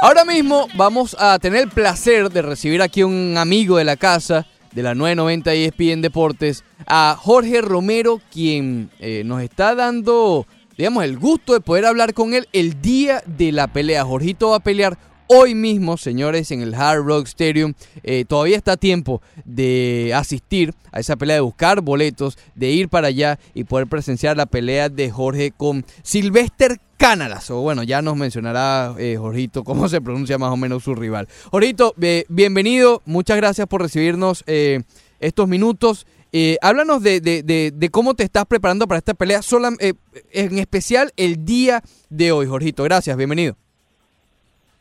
[0.00, 4.46] Ahora mismo vamos a tener el placer de recibir aquí un amigo de la casa
[4.70, 10.46] de la 990 ESPN Deportes, a Jorge Romero, quien eh, nos está dando,
[10.78, 14.04] digamos, el gusto de poder hablar con él el día de la pelea.
[14.04, 14.96] Jorgito va a pelear
[15.32, 17.74] hoy mismo, señores, en el Hard Rock Stadium.
[18.02, 22.88] Eh, todavía está a tiempo de asistir a esa pelea, de buscar boletos, de ir
[22.88, 27.48] para allá y poder presenciar la pelea de Jorge con Sylvester Cánalas.
[27.50, 31.28] O bueno, ya nos mencionará eh, Jorgito cómo se pronuncia más o menos su rival.
[31.52, 33.00] Jorgito, eh, bienvenido.
[33.06, 34.82] Muchas gracias por recibirnos eh,
[35.20, 36.06] estos minutos.
[36.60, 39.74] Háblanos de, cómo te estás preparando para esta pelea, sola-
[40.32, 42.82] en especial el día de hoy, Jorgito.
[42.84, 43.56] Gracias, bienvenido.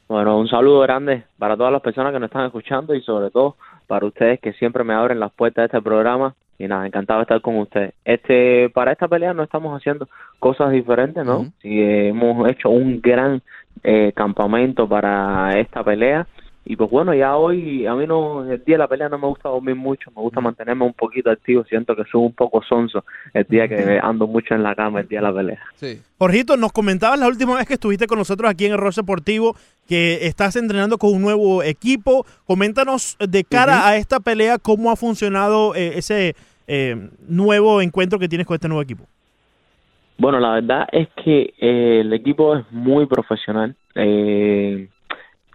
[0.10, 3.58] Bueno, un saludo grande para todas las personas que nos están escuchando y sobre todo
[3.86, 7.24] para ustedes que siempre me abren las puertas de este programa y nada, encantado de
[7.26, 7.94] estar con ustedes.
[8.04, 11.52] Este, para esta pelea no estamos haciendo cosas diferentes, ¿no?
[11.62, 13.44] Sí, eh, hemos hecho un gran
[13.84, 16.26] eh, campamento para esta pelea
[16.66, 19.28] y pues bueno, ya hoy a mí no el día de la pelea no me
[19.28, 23.04] gusta dormir mucho, me gusta mantenerme un poquito activo, siento que soy un poco sonso
[23.34, 25.60] el día que ando mucho en la cama el día de la pelea.
[25.76, 26.02] Sí.
[26.18, 29.56] Jorgito, nos comentabas la última vez que estuviste con nosotros aquí en el Roche Deportivo
[29.88, 32.26] que estás entrenando con un nuevo equipo.
[32.46, 36.36] Coméntanos de cara a esta pelea cómo ha funcionado eh, ese
[36.68, 39.06] eh, nuevo encuentro que tienes con este nuevo equipo.
[40.20, 44.90] Bueno, la verdad es que eh, el equipo es muy profesional, eh,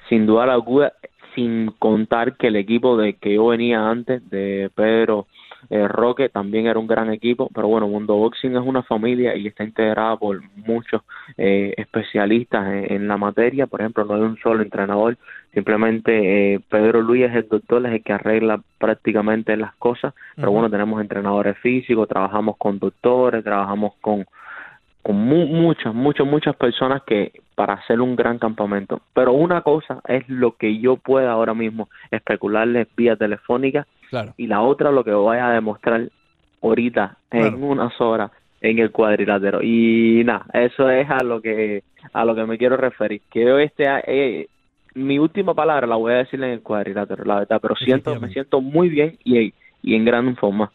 [0.09, 0.93] sin duda alguna,
[1.35, 5.27] sin contar que el equipo de que yo venía antes, de Pedro
[5.71, 9.47] eh, Roque, también era un gran equipo, pero bueno, Mundo Boxing es una familia y
[9.47, 11.03] está integrada por muchos
[11.39, 15.17] eh, especialistas en, en la materia, por ejemplo, no hay un solo entrenador,
[15.53, 20.51] simplemente eh, Pedro Luis es el doctor, es el que arregla prácticamente las cosas, pero
[20.51, 24.27] bueno, tenemos entrenadores físicos, trabajamos con doctores, trabajamos con
[25.05, 29.01] con mu- muchas, muchas, muchas personas que para hacer un gran campamento.
[29.15, 34.35] Pero una cosa es lo que yo pueda ahora mismo especularles vía telefónica Claro.
[34.37, 36.09] y la otra lo que voy a demostrar
[36.63, 37.47] ahorita Claro.
[37.49, 38.31] en unas horas
[38.61, 39.61] en el cuadrilátero.
[39.63, 41.83] Y nada, eso es a lo que
[42.13, 43.21] a lo que me quiero referir.
[43.31, 44.47] Que yo este eh,
[44.95, 48.29] mi última palabra la voy a decir en el cuadrilátero, la verdad, pero siento me
[48.31, 49.53] siento muy bien y,
[49.83, 50.71] y en gran forma.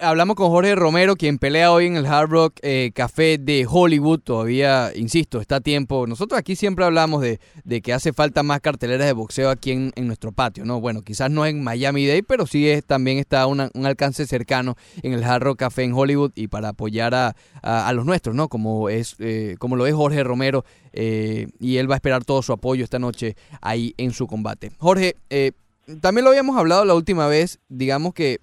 [0.00, 4.20] Hablamos con Jorge Romero, quien pelea hoy en el Hard Rock eh, Café de Hollywood.
[4.20, 6.06] Todavía, insisto, está a tiempo.
[6.06, 9.92] Nosotros aquí siempre hablamos de, de que hace falta más carteleras de boxeo aquí en,
[9.94, 10.80] en nuestro patio, ¿no?
[10.80, 15.12] Bueno, quizás no en Miami Day, pero sí es, también está un alcance cercano en
[15.12, 18.48] el Hard Rock Café en Hollywood y para apoyar a, a- los nuestros, ¿no?
[18.48, 22.42] Como, es, eh, como lo es Jorge Romero eh, y él va a esperar todo
[22.42, 24.72] su apoyo esta noche ahí en su combate.
[24.78, 25.14] Jorge,
[26.00, 28.40] también lo habíamos hablado la última vez, digamos que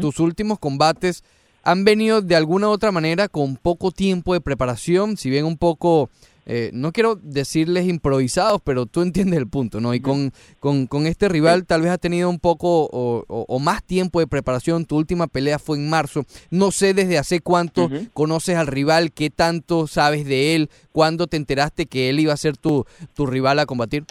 [0.00, 1.24] Tus últimos combates
[1.64, 5.58] han venido de alguna u otra manera con poco tiempo de preparación, si bien un
[5.58, 6.08] poco,
[6.46, 9.92] eh, no quiero decirles improvisados, pero tú entiendes el punto, ¿no?
[9.92, 13.58] Y con, con, con este rival tal vez has tenido un poco o, o- o
[13.58, 17.88] más tiempo de preparación, tu última pelea fue en marzo, no sé desde hace cuánto
[18.14, 22.36] conoces al rival, qué tanto sabes de él, cuándo te enteraste que él iba a
[22.38, 24.04] ser tu, tu rival a combatir.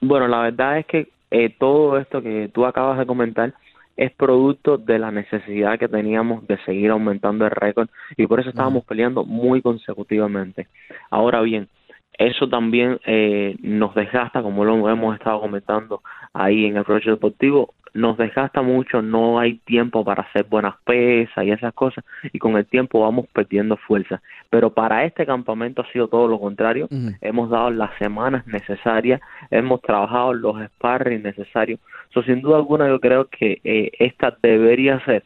[0.00, 3.52] Bueno, la verdad es que eh, todo esto que tú acabas de comentar
[3.98, 8.50] es producto de la necesidad que teníamos de seguir aumentando el récord y por eso
[8.50, 10.68] estábamos peleando muy consecutivamente.
[11.10, 11.68] Ahora bien,
[12.18, 16.02] eso también eh, nos desgasta, como lo hemos estado comentando
[16.32, 21.44] ahí en el proyecto deportivo, nos desgasta mucho, no hay tiempo para hacer buenas pesas
[21.44, 24.20] y esas cosas, y con el tiempo vamos perdiendo fuerza.
[24.50, 26.88] Pero para este campamento ha sido todo lo contrario,
[27.20, 31.80] hemos dado las semanas necesarias, hemos trabajado los sparring necesarios.
[32.12, 35.24] So, sin duda alguna yo creo que eh, esta debería ser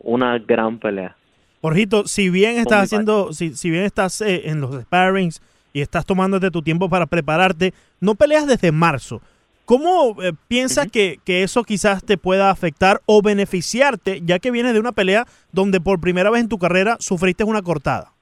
[0.00, 1.16] una gran pelea.
[1.62, 5.40] Jorgito, si bien estás haciendo, si, si bien estás eh, en los sparrings
[5.76, 9.20] y estás tomándote tu tiempo para prepararte, no peleas desde marzo.
[9.66, 14.72] ¿Cómo eh, piensas que, que eso quizás te pueda afectar o beneficiarte, ya que vienes
[14.72, 18.12] de una pelea donde por primera vez en tu carrera sufriste una cortada?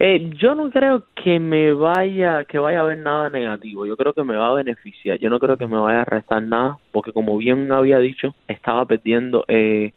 [0.00, 3.86] Eh, yo no creo que me vaya, que vaya a haber nada negativo.
[3.86, 5.20] Yo creo que me va a beneficiar.
[5.20, 8.86] Yo no creo que me vaya a restar nada, porque como bien había dicho, estaba
[8.86, 9.92] perdiendo eh,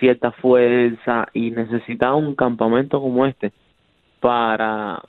[0.00, 3.52] cierta fuerza y necesitaba un campamento como este
[4.22, 5.02] para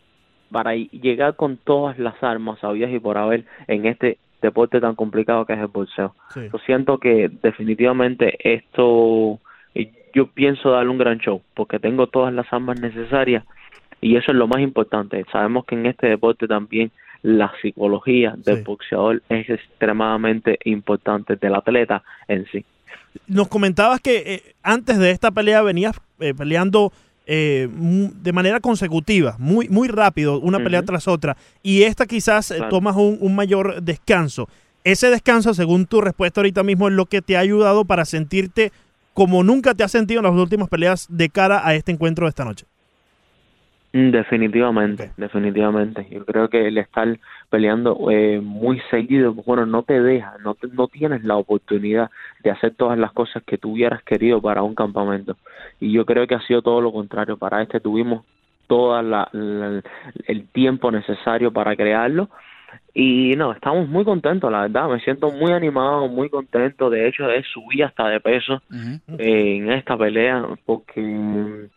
[0.53, 5.45] para llegar con todas las armas sabidas y por haber en este deporte tan complicado
[5.45, 6.15] que es el boxeo.
[6.33, 6.41] Sí.
[6.51, 9.39] Yo siento que definitivamente esto,
[10.13, 13.43] yo pienso darle un gran show, porque tengo todas las armas necesarias
[13.99, 15.25] y eso es lo más importante.
[15.31, 16.91] Sabemos que en este deporte también
[17.23, 18.63] la psicología del Sí.
[18.63, 22.65] boxeador es extremadamente importante del atleta en sí.
[23.27, 26.91] Nos comentabas que eh, antes de esta pelea venías eh, peleando
[27.25, 31.37] eh, de manera consecutiva, muy, muy rápido, una pelea tras otra.
[31.61, 32.69] Y esta quizás eh, Claro.
[32.69, 34.47] tomas un, un mayor descanso.
[34.83, 38.71] Ese descanso, según tu respuesta ahorita mismo, es lo que te ha ayudado para sentirte
[39.13, 42.29] como nunca te has sentido en las últimas peleas de cara a este encuentro de
[42.29, 42.65] esta noche.
[43.93, 46.07] Mm, Definitivamente, definitivamente.
[46.09, 47.07] Yo creo que el estar
[47.49, 52.09] peleando eh, muy seguido, bueno, no te deja, no, te- no tienes la oportunidad
[52.43, 55.37] de hacer todas las cosas que tú hubieras querido para un campamento.
[55.79, 57.37] Y yo creo que ha sido todo lo contrario.
[57.37, 58.25] Para este tuvimos
[58.65, 58.99] todo
[60.27, 62.29] el tiempo necesario para crearlo.
[62.95, 64.89] Y no, estamos muy contentos, la verdad.
[64.89, 66.89] Me siento muy animado, muy contento.
[66.89, 68.61] De hecho, subí hasta de peso
[69.19, 71.67] eh, en esta pelea porque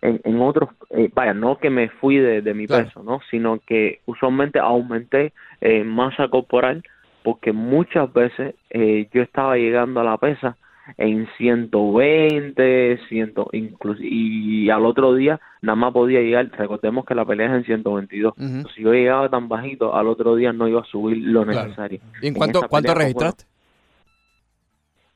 [0.00, 2.86] en, en otros, eh, vaya, no que me fui de, de mi Claro.
[2.86, 3.20] peso, ¿no?
[3.30, 6.82] Sino que usualmente aumenté eh, masa corporal
[7.22, 10.56] porque muchas veces eh, yo estaba llegando a la pesa
[10.96, 17.24] en 120, 100, incluso, y al otro día nada más podía llegar, recordemos que la
[17.24, 18.68] pelea es en 122, Ujú.
[18.74, 21.68] si yo llegaba tan bajito, al otro día no iba a subir lo Claro.
[21.68, 22.00] necesario.
[22.20, 23.44] ¿Y en En cuánto, cuánto pues, registraste?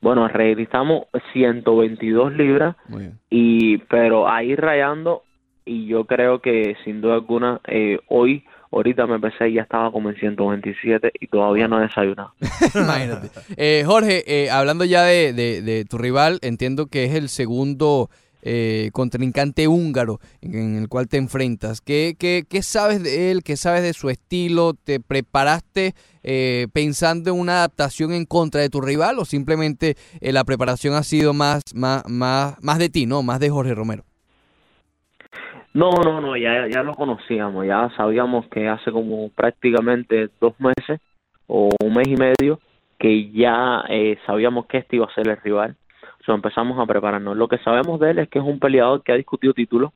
[0.01, 2.75] Bueno, registramos 122 libras
[3.29, 5.23] y pero ahí rayando
[5.65, 9.91] y yo creo que sin duda alguna eh, hoy ahorita me pesé y ya estaba
[9.91, 12.33] como en 127 y todavía no he desayunado
[12.75, 13.29] Imagínate.
[13.57, 18.09] Eh, Jorge, eh, hablando ya de, de- de tu rival, entiendo que es el segundo
[18.41, 21.81] eh, contrincante húngaro en, el cual te enfrentas.
[21.81, 23.43] ¿Qué, qué, qué sabes de él?
[23.43, 24.73] ¿Qué sabes de su estilo?
[24.73, 25.93] ¿Te preparaste
[26.29, 30.93] eh, pensando en una adaptación en contra de tu rival o simplemente eh, la preparación
[30.95, 33.23] ha sido más, más, más, más de ti, ¿no?
[33.23, 34.03] Más de Jorge Romero.
[35.73, 40.99] no no no ya ya lo conocíamos ya sabíamos que hace como prácticamente dos meses
[41.47, 42.59] o un mes y medio
[42.99, 45.77] que ya eh, sabíamos que este iba a ser el rival
[46.35, 49.15] empezamos a prepararnos lo que sabemos de él es que es un peleador que ha
[49.15, 49.91] discutido títulos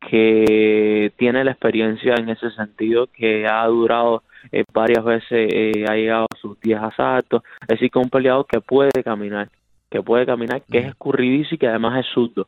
[0.00, 4.22] que tiene la experiencia en ese sentido, que ha durado
[4.52, 8.10] eh, varias veces, eh, ha llegado a sus 10 asaltos, es decir, que es un
[8.10, 9.48] peleador que puede caminar,
[9.90, 12.46] que puede caminar, que es escurridizo y que además es zurdo.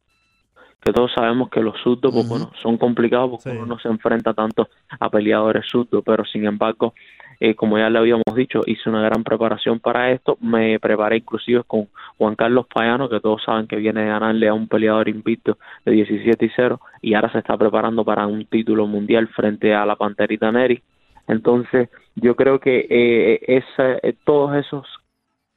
[0.81, 3.57] Que todos sabemos que los zurdos, pues bueno, son complicados porque Sí.
[3.57, 4.69] uno no se enfrenta tanto
[5.01, 6.95] a peleadores zurdos, pero sin embargo,
[7.41, 11.63] eh, como ya le habíamos dicho, hice una gran preparación para esto, me preparé inclusive
[11.65, 15.59] con Juan Carlos Payano, que todos saben que viene de ganarle a un peleador invicto
[15.85, 19.87] de 17 y 0, y ahora se está preparando para un título mundial frente a
[19.87, 20.83] la Panterita Neri.
[21.29, 24.87] Entonces, yo creo que eh, esa- eh, todos esos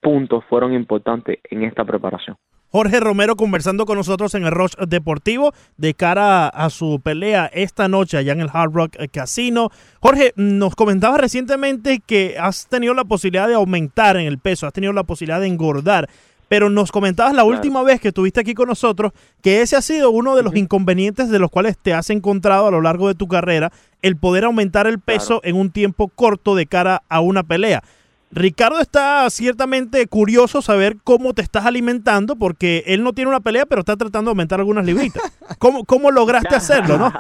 [0.02, 2.36] puntos fueron importantes en esta preparación.
[2.72, 7.90] Jorge Romero conversando con nosotros en el Rush Deportivo de cara a su pelea esta
[7.90, 9.70] noche allá en el Hard Rock Casino.
[10.00, 14.74] Jorge, nos comentabas recientemente que has tenido la posibilidad de aumentar en el peso, has
[14.74, 16.10] tenido la posibilidad de engordar,
[16.48, 17.58] pero nos comentabas la Claro.
[17.58, 19.12] última vez que estuviste aquí con nosotros
[19.42, 22.72] que ese ha sido uno de los inconvenientes de los cuales te has encontrado a
[22.72, 26.68] lo largo de tu carrera, el poder aumentar el peso en un tiempo corto de
[26.68, 27.84] cara a una pelea.
[28.32, 33.66] Ricardo está ciertamente curioso saber cómo te estás alimentando porque él no tiene una pelea,
[33.66, 35.22] pero está tratando de aumentar algunas libritas.
[35.60, 37.12] ¿Cómo, cómo lograste hacerlo, no?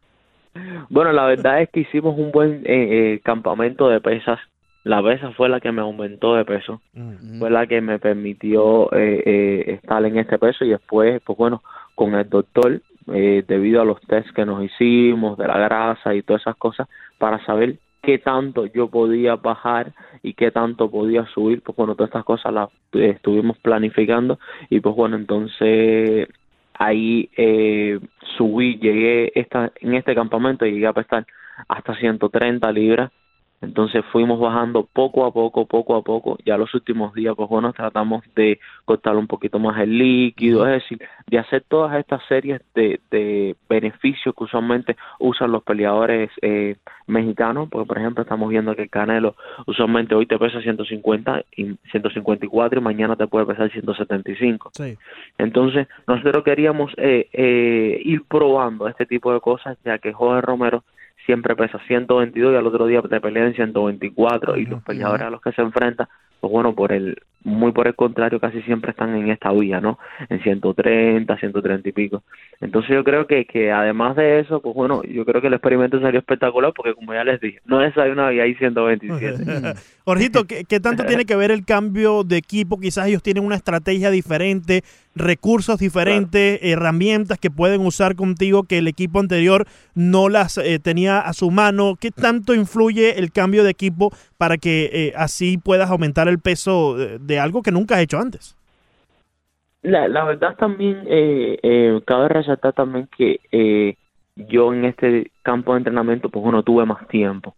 [0.88, 4.38] bueno, la verdad es que hicimos un buen eh, eh, campamento de pesas.
[4.82, 6.80] La pesa fue la que me aumentó de peso,
[7.38, 11.62] fue la que me permitió eh, eh, estar en este peso y después, pues bueno,
[11.94, 12.80] con el doctor,
[13.12, 16.88] eh, debido a los tests que nos hicimos de la grasa y todas esas cosas,
[17.18, 19.92] para saber qué tanto yo podía bajar
[20.22, 24.38] y qué tanto podía subir, pues bueno, todas estas cosas las eh, estuvimos planificando
[24.68, 26.28] y pues bueno, entonces
[26.74, 28.00] ahí eh,
[28.36, 31.26] subí, llegué esta, en este campamento, llegué a pesar
[31.68, 33.10] hasta 130 libras,
[33.62, 37.72] entonces fuimos bajando poco a poco, poco a poco, ya los últimos días, pues bueno,
[37.72, 42.62] tratamos de cortar un poquito más el líquido, es decir, de hacer todas estas series
[42.74, 48.74] de, de beneficios que usualmente usan los peleadores eh, mexicanos, porque por ejemplo estamos viendo
[48.74, 49.36] que el Canelo
[49.66, 54.70] usualmente hoy te pesa 150 y 154 y mañana te puede pesar 175.
[54.72, 54.96] Sí.
[55.36, 60.84] Entonces, nosotros queríamos eh, eh, ir probando este tipo de cosas, ya que Jorge Romero
[61.26, 65.30] siempre pesa 122 y al otro día te pelea en 124 y los peleadores a
[65.30, 66.08] los que se enfrenta,
[66.40, 69.98] pues bueno, por el muy por el contrario, casi siempre están en esta vía, ¿no?
[70.28, 72.22] En 130, 130 y pico.
[72.60, 75.98] Entonces yo creo que, que además de eso, pues bueno, yo creo que el experimento
[76.00, 79.74] salió espectacular porque como ya les dije, no es una y hay 127.
[80.04, 82.78] Jorgito, ¿qué, qué tanto tiene que ver el cambio de equipo?
[82.78, 84.82] Quizás ellos tienen una estrategia diferente,
[85.14, 91.20] recursos diferentes, herramientas que pueden usar contigo que el equipo anterior no las eh, tenía
[91.20, 91.94] a su mano.
[92.00, 96.96] ¿Qué tanto influye el cambio de equipo para que eh, así puedas aumentar el peso
[96.96, 98.56] de, de algo que nunca has hecho antes?
[99.82, 103.96] La, la verdad también, eh, eh, cabe resaltar también que
[104.36, 107.54] yo en este campo de entrenamiento, pues bueno, tuve más tiempo.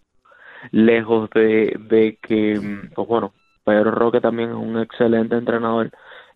[0.70, 3.32] Lejos de, de que, mm, pues bueno,
[3.64, 5.90] Pedro Roque también es un excelente entrenador,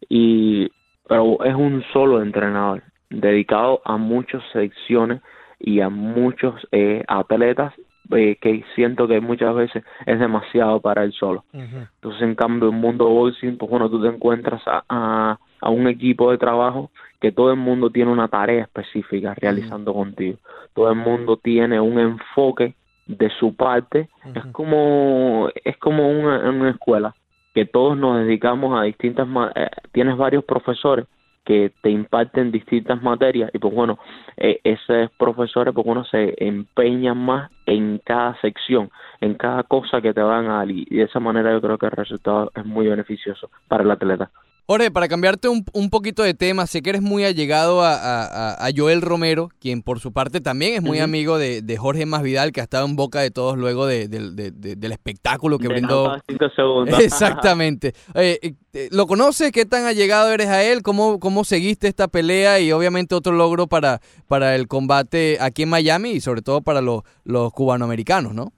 [0.09, 0.71] y
[1.09, 5.21] pero es un solo entrenador, dedicado a muchas secciones
[5.59, 7.73] y a muchos eh, atletas
[8.13, 11.45] eh, que siento que muchas veces es demasiado para él solo.
[11.53, 15.89] Entonces, en cambio, en mundo boxing, pues bueno, tú te encuentras a, a, a un
[15.89, 16.91] equipo de trabajo
[17.21, 20.39] que todo el mundo tiene una tarea específica realizando contigo.
[20.75, 22.75] Todo el mundo tiene un enfoque
[23.07, 24.09] de su parte.
[24.35, 27.15] Es como es como una, una escuela
[27.57, 31.07] que todos nos dedicamos a distintas eh, tienes varios profesores
[31.43, 33.99] que te imparten distintas materias y pues bueno,
[34.37, 38.91] eh, esos profesores pues bueno se empeñan más en cada sección,
[39.23, 41.87] en cada cosa que te van a dar y de esa manera yo creo que
[41.87, 44.31] el resultado es muy beneficioso para el atleta.
[44.69, 48.67] Jorge, para cambiarte un, un poquito de tema, sé que eres muy allegado a, a-
[48.67, 51.05] a- Joel Romero, quien por su parte también es muy Ujú.
[51.05, 54.35] amigo de, de Jorge Masvidal, que ha estado en boca de todos luego de- del-
[54.35, 56.17] de- de- del espectáculo que brindó.
[56.29, 56.99] cinco segundos.
[57.01, 57.93] Exactamente.
[58.15, 59.53] Eh, eh, ¿Lo conoces?
[59.53, 60.83] ¿Qué tan allegado eres a él?
[60.83, 62.59] ¿Cómo, ¿Cómo seguiste esta pelea?
[62.59, 66.81] Y obviamente otro logro para, para el combate aquí en Miami y sobre todo para
[66.81, 68.53] los, los cubanoamericanos, ¿no?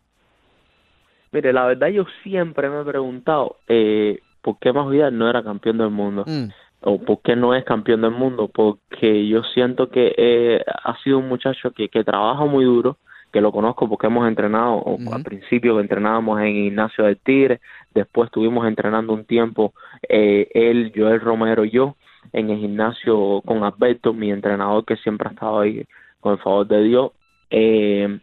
[1.33, 5.79] Mire, la verdad yo siempre me he preguntado eh, por qué Masvidal no era campeón
[5.79, 6.49] del mundo Mm.
[6.83, 11.19] o por qué no es campeón del mundo, porque yo siento que eh, ha sido
[11.19, 12.99] un muchacho que, que trabaja muy duro,
[13.33, 17.61] que lo conozco porque hemos entrenado, o al principio entrenábamos en Ignacio del Tigre,
[17.95, 19.75] después estuvimos entrenando un tiempo
[20.09, 21.97] eh, él, Joel Romero y yo
[22.33, 25.85] en el gimnasio con Alberto, mi entrenador que siempre ha estado ahí
[26.21, 27.11] con el favor de Dios.
[27.51, 28.19] Eh,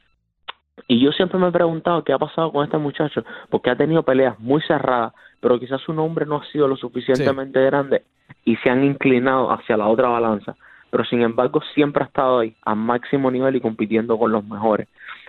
[0.88, 4.04] y yo siempre me he preguntado qué ha pasado con este muchacho, porque ha tenido
[4.04, 5.14] peleas muy cerradas,
[5.46, 8.02] pero quizás su nombre no ha sido lo suficientemente grande
[8.46, 10.56] y se han inclinado hacia la otra balanza.
[10.90, 14.88] Pero sin embargo siempre ha estado ahí, a máximo nivel y compitiendo con los mejores.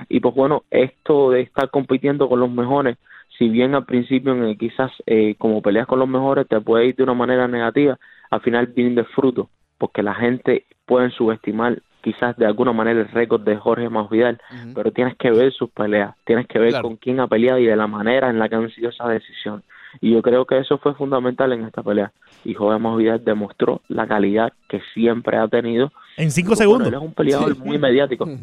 [0.08, 2.96] Y pues bueno, esto de estar compitiendo con los mejores,
[3.36, 7.02] si bien al principio quizás eh, como peleas con los mejores te puede ir de
[7.02, 7.98] una manera negativa,
[8.30, 13.08] al final viene de fruto, porque la gente puede subestimar quizás de alguna manera el
[13.08, 14.40] récord de Jorge Masvidal,
[14.74, 16.84] pero tienes que ver sus peleas, tienes que ver Claro.
[16.84, 19.62] con quién ha peleado y de la manera en la que han sido esas decisiones.
[20.00, 22.12] Y yo creo que eso fue fundamental en esta pelea.
[22.44, 25.92] Y Jorge Masvidal demostró la calidad que siempre ha tenido.
[26.16, 26.88] En cinco Bueno, segundos.
[26.88, 28.28] él es un peleador muy mediático.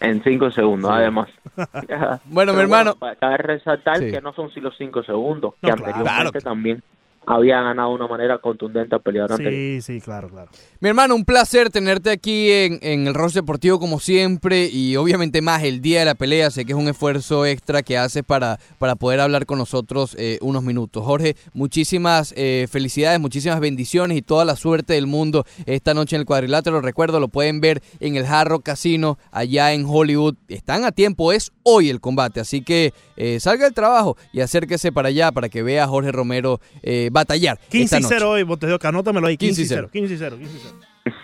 [0.00, 1.28] En cinco segundos, además.
[2.26, 2.94] Bueno, mi hermano.
[2.96, 4.10] para- Cabe resaltar Sí.
[4.10, 5.86] que no son solo cinco segundos, No, que claro.
[5.98, 6.82] anteriormente también
[7.26, 9.52] había ganado de una manera contundente al peleador anterior.
[9.52, 10.50] Sí, sí, claro, claro.
[10.80, 15.42] Mi hermano, un placer tenerte aquí en, en el Ross Deportivo como siempre y obviamente
[15.42, 16.50] más el día de la pelea.
[16.50, 20.38] Sé que es un esfuerzo extra que haces para, para poder hablar con nosotros eh,
[20.40, 21.04] unos minutos.
[21.04, 26.20] Jorge, muchísimas eh, felicidades, muchísimas bendiciones y toda la suerte del mundo esta noche en
[26.20, 26.80] el cuadrilátero.
[26.80, 30.34] Recuerdo, lo pueden ver en el Jarro Casino allá en Hollywood.
[30.48, 32.40] Están a tiempo, es hoy el combate.
[32.40, 36.12] Así que eh, salga del trabajo y acérquese para allá para que vea a Jorge
[36.12, 37.58] Romero eh, batallar.
[37.70, 38.14] 15 esta y noche.
[38.18, 39.38] 0 hoy, Botellón, anótamelo ahí.
[39.38, 39.88] 15 y 15 0.
[39.90, 40.36] 15 y 0.
[40.38, 40.60] 15 y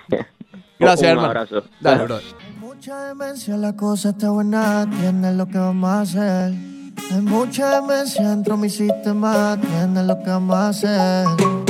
[0.08, 0.24] 0.
[0.78, 1.28] Gracias, un hermano.
[1.28, 1.64] abrazo.
[1.80, 2.24] Dale, brother.
[2.58, 6.54] Mucha demencia, la cosa está buena, tienes lo que vamos a hacer.
[7.12, 11.69] Hay mucha demencia dentro de mi sistema, tienes lo que vamos a hacer.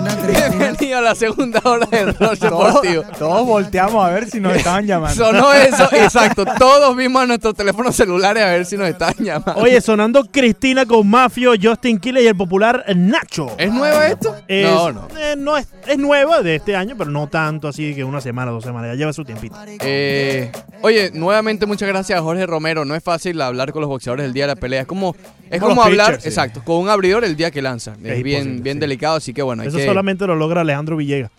[0.27, 3.03] Bienvenido a la segunda hora del Todos, Deportivo.
[3.17, 5.15] todos volteamos a ver si nos estaban llamando.
[5.25, 6.45] Sonó eso, exacto.
[6.59, 9.55] Todos vimos a nuestros teléfonos celulares a ver si nos estaban llamando.
[9.61, 13.47] Oye, sonando Cristina con Mafio, Justin Quiles y el popular Nacho.
[13.57, 14.35] ¿Es nueva esto?
[14.47, 15.07] Es- No, no.
[15.19, 18.51] eh, no es, es nueva de este año, pero no tanto así que una semana,
[18.51, 18.89] dos semanas.
[18.91, 19.55] Ya lleva su tiempito.
[19.79, 20.51] Eh,
[20.81, 22.85] oye, nuevamente muchas gracias a Jorge Romero.
[22.85, 24.81] No es fácil hablar con los boxeadores el día de la pelea.
[24.81, 25.15] Es como,
[25.49, 26.29] es Como hablar, pitchers, sí.
[26.29, 27.93] exacto, con un abridor el día que lanza.
[28.03, 28.79] Es, Es bien, bien sí.
[28.81, 29.61] delicado, así que bueno.
[29.63, 31.31] hay Eso que- solamente lo logra Alejandro Villegas.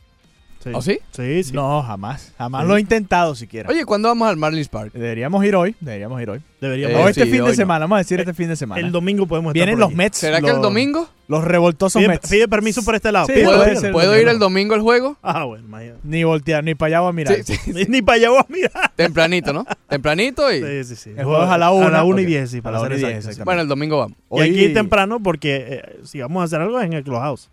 [0.73, 1.01] ¿Oh, sí?
[1.11, 1.53] Sí, sí.
[1.53, 2.33] No, jamás.
[2.39, 2.69] Jamás Sí.
[2.69, 3.69] lo he intentado siquiera.
[3.69, 4.93] Oye, ¿cuándo vamos al Marlins Park?
[4.93, 5.75] Deberíamos ir hoy.
[5.81, 6.41] Deberíamos ir hoy.
[6.61, 7.01] Deberíamos.
[7.01, 7.55] o Eh, este sí, fin de no.
[7.57, 7.81] semana.
[7.81, 8.81] Vamos a decir este fin de semana.
[8.81, 9.97] el domingo podemos estar Vienen por los.
[9.97, 10.19] Mets.
[10.19, 11.09] ¿Será que el domingo?
[11.27, 12.31] Los revoltosos Pide, Mets.
[12.31, 13.27] pide permiso por este lado.
[13.27, 13.77] Sí, puede pide.
[13.81, 13.91] ser.
[13.91, 15.17] ¿Puedo ir el domingo al juego?
[15.21, 15.99] Ah, bueno, imagínate.
[16.05, 17.43] Ni voltear, ni para allá voy a mirar.
[17.43, 18.93] Sí, sí, Ni, ni para allá voy a mirar.
[18.95, 19.67] Tempranito, ¿no?
[19.89, 20.61] Tempranito y...
[20.63, 21.11] Sí, sí, sí.
[21.17, 21.87] El juego es a la una.
[21.89, 22.29] A la 1 y ok.
[22.29, 23.31] 10, sí, A para la ser una y diez, exacto, sí.
[23.31, 23.45] exactamente.
[23.47, 24.17] Bueno, el domingo vamos.
[24.31, 27.51] Y aquí temprano porque eh, si vamos a hacer algo es en el Clubhouse.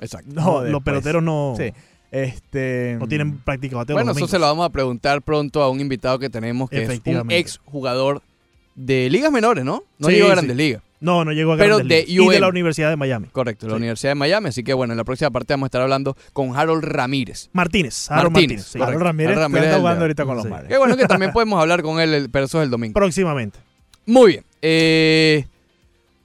[0.00, 0.30] Exacto.
[0.32, 0.84] No, los después.
[0.84, 1.54] peloteros no.
[1.56, 1.72] Sí.
[2.10, 5.80] Este, No tienen práctica bateo Bueno, eso se lo vamos a preguntar pronto a un
[5.80, 8.22] invitado que tenemos que es un ex jugador
[8.76, 9.82] de ligas menores, ¿no?
[9.98, 10.34] No Sí, llegó a sí.
[10.36, 10.82] grandes ligas.
[11.00, 12.26] No, no llegó a Pero Grandes de Ligas.
[12.26, 13.26] Y de la Universidad de Miami.
[13.30, 13.78] Correcto, de la Sí.
[13.78, 14.48] Universidad de Miami.
[14.48, 17.50] Así que bueno, en la próxima parte vamos a estar hablando con Harold Ramírez.
[17.52, 18.10] Martínez.
[18.10, 18.76] Harold Martínez.
[18.76, 20.46] Harold Ramírez, Ramírez está jugando ahorita con los.
[20.46, 20.68] Marlins.
[20.70, 22.94] Qué bueno que también podemos hablar con él, pero eso es el domingo.
[22.94, 23.58] Próximamente.
[24.06, 24.44] Muy bien.
[24.62, 25.44] Eh,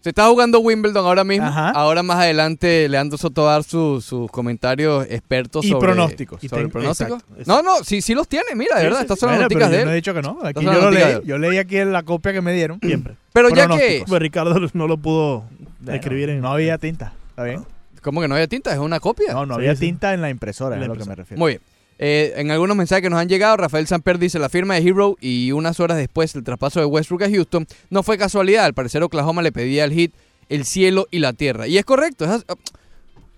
[0.10, 1.46] se está jugando Wimbledon ahora mismo.
[1.48, 1.70] Ajá.
[1.70, 6.44] Ahora más adelante Leandro Soto va a dar su- sus comentarios expertos Y sobre pronósticos.
[6.44, 7.14] Y ¿Sobre ten- pronósticos?
[7.22, 7.64] exacto, exacto.
[7.64, 9.70] No, no, sí, sí los tiene, mira, de Sí, verdad, sí, estas son las noticias
[9.70, 9.86] de yo él.
[9.86, 10.40] no he dicho que no.
[10.44, 11.20] Aquí yo lo leí.
[11.26, 12.80] Yo leí aquí en la copia que me dieron.
[12.82, 13.16] Siempre.
[13.34, 14.04] Pero ya que.
[14.08, 15.44] Pues Ricardo no lo pudo
[15.80, 16.42] Bueno, escribir en.
[16.42, 17.14] No había tinta.
[17.30, 17.64] ¿Está bien?
[18.02, 18.72] ¿cómo que no había tinta?
[18.72, 19.34] ¿Es una copia?
[19.34, 19.82] No, no Sí, había sí.
[19.88, 21.38] tinta en la impresora, En la es a lo que me refiero.
[21.40, 21.62] Muy bien.
[22.02, 25.18] Eh, en algunos mensajes que nos han llegado, Rafael Samper dice la firma de Hero
[25.20, 28.64] y unas horas después el traspaso de Westbrook a Houston no fue casualidad.
[28.66, 30.14] Al parecer Oklahoma le pedía al hit
[30.48, 31.68] el cielo y la tierra.
[31.68, 32.24] Y es correcto.
[32.26, 32.46] es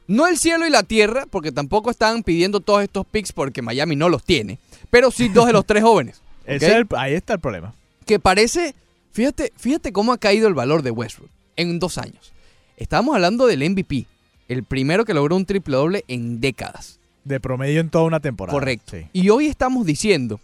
[0.07, 3.95] no el cielo y la tierra, porque tampoco están pidiendo todos estos picks porque Miami
[3.95, 4.59] no los tiene.
[4.89, 6.21] Pero sí dos de los tres jóvenes.
[6.45, 7.73] Es el- ahí está el problema.
[8.05, 8.75] que parece,
[9.11, 12.31] fíjate, fíjate cómo ha caído el valor de Westbrook en dos años.
[12.77, 14.05] Estábamos hablando del MVP,
[14.49, 16.99] el primero que logró un triple doble en décadas.
[17.23, 18.57] De promedio en toda una temporada.
[18.57, 18.93] Correcto.
[18.97, 19.05] Sí.
[19.13, 20.39] Y hoy estamos diciendo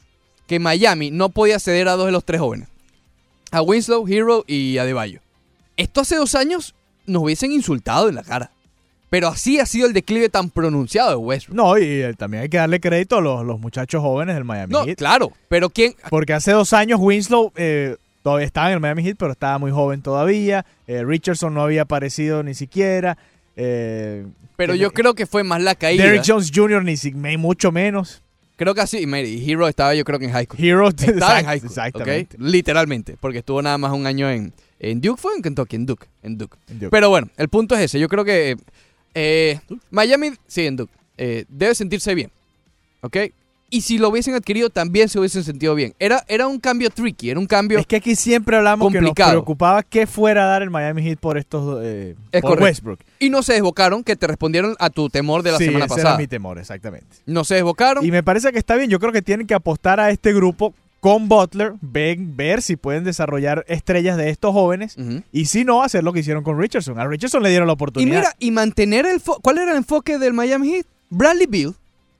[0.47, 2.67] que Miami no podía ceder a dos de los tres jóvenes.
[3.51, 5.19] A Winslow, Hero y a Deballo.
[5.75, 6.75] Esto hace dos años
[7.05, 8.51] nos hubiesen insultado en la cara.
[9.09, 11.55] Pero así ha sido el declive tan pronunciado de Westbrook.
[11.55, 14.73] No, y eh, también hay que darle crédito a los, los muchachos jóvenes del Miami
[14.73, 14.97] No, Heat.
[14.97, 15.95] claro, pero ¿quién?
[16.09, 19.71] Porque hace dos años Winslow eh, todavía estaba en el Miami Heat, pero estaba muy
[19.71, 20.65] joven todavía.
[20.87, 23.17] Eh, Richardson no había aparecido ni siquiera.
[23.57, 26.05] Eh, Pero que- yo creo que fue más la caída.
[26.05, 26.83] Derrick Jones Jr.
[26.83, 28.21] ni si- me- mucho menos.
[28.55, 30.59] Creo que así, y Hero estaba yo creo que en high school.
[30.65, 32.37] Hero Estaba en high school, Exactamente.
[32.39, 36.07] Literalmente, porque estuvo nada más un año en, en Duke, fue en Kentucky, en Duke,
[36.23, 36.57] en Duke.
[36.69, 36.89] En Duke.
[36.89, 37.99] Pero bueno, el punto es ese.
[37.99, 38.57] Yo creo que
[39.13, 39.59] eh,
[39.91, 42.31] Miami, sí, en Duke, eh, debe sentirse bien,
[43.01, 43.17] ¿ok?
[43.69, 45.93] Y si lo hubiesen adquirido, también se hubiesen sentido bien.
[45.99, 47.77] Era, era un cambio tricky, era un cambio...
[47.79, 49.29] Es que aquí siempre hablamos que complicado.
[49.31, 52.61] nos preocupaba que fuera a dar el Miami Heat por estos eh, Es por.
[52.61, 52.99] Westbrook.
[53.19, 55.95] Y no se desbocaron, que te respondieron a tu temor de la sí, semana ese
[55.95, 56.09] pasada.
[56.11, 57.07] era mi temor, exactamente.
[57.25, 58.05] No se desbocaron.
[58.05, 58.89] Y me parece que está bien.
[58.89, 63.03] Yo creo que tienen que apostar a este grupo con Butler, ven- ver si pueden
[63.03, 64.95] desarrollar estrellas de estos jóvenes.
[65.33, 66.99] Y si no, hacer lo que hicieron con Richardson.
[66.99, 68.17] A Richardson le dieron la Y oportunidad.
[68.19, 69.21] mira, y mantener el...
[69.41, 70.85] ¿Cuál era el enfoque del Miami Heat?
[71.09, 71.73] Bradley Bill.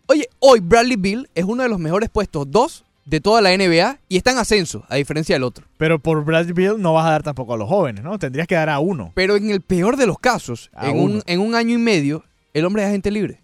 [0.10, 4.00] Oye, hoy Bradley Bill es uno de los mejores puestos dos de toda la NBA
[4.08, 5.66] y está en ascenso, a diferencia del otro.
[5.78, 8.18] Pero por Bradley Bill no vas a dar tampoco a los jóvenes, ¿no?
[8.18, 9.12] Tendrías que dar a uno.
[9.16, 12.24] Pero en el peor de los casos, A en un, en un año y medio,
[12.54, 13.42] el hombre es agente libre.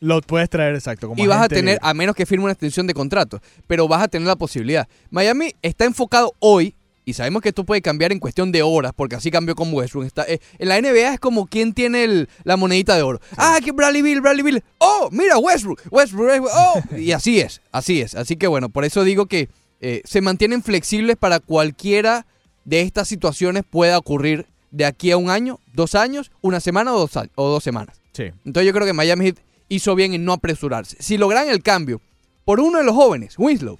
[0.00, 1.08] Lo puedes traer exacto.
[1.08, 1.78] Como y vas a tener, libre.
[1.82, 4.88] a menos que firme una extensión de contrato, pero vas a tener la posibilidad.
[5.10, 6.74] Miami está enfocado hoy,
[7.04, 10.04] y sabemos que esto puede cambiar en cuestión de horas, porque así cambió con Westbrook.
[10.06, 13.20] Está, eh, en la NBA es como quien tiene el- la monedita de oro.
[13.36, 14.62] Ah, que Bradley Bill, Bradley Bill.
[14.78, 16.96] Oh, mira, Westbrook, Westbrook, Westbrook, oh.
[16.96, 18.14] y así es, así es.
[18.14, 19.48] Así que bueno, por eso digo que
[19.80, 22.26] eh, se mantienen flexibles para cualquiera
[22.64, 26.98] de estas situaciones pueda ocurrir de aquí a un año, dos años, una semana o
[26.98, 28.00] dos, o dos semanas.
[28.12, 28.24] Sí.
[28.44, 29.38] Entonces yo creo que Miami Heat
[29.68, 30.96] hizo bien en no apresurarse.
[31.00, 32.00] Si logran el cambio
[32.44, 33.78] por uno de los jóvenes, Winslow,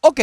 [0.00, 0.20] ok.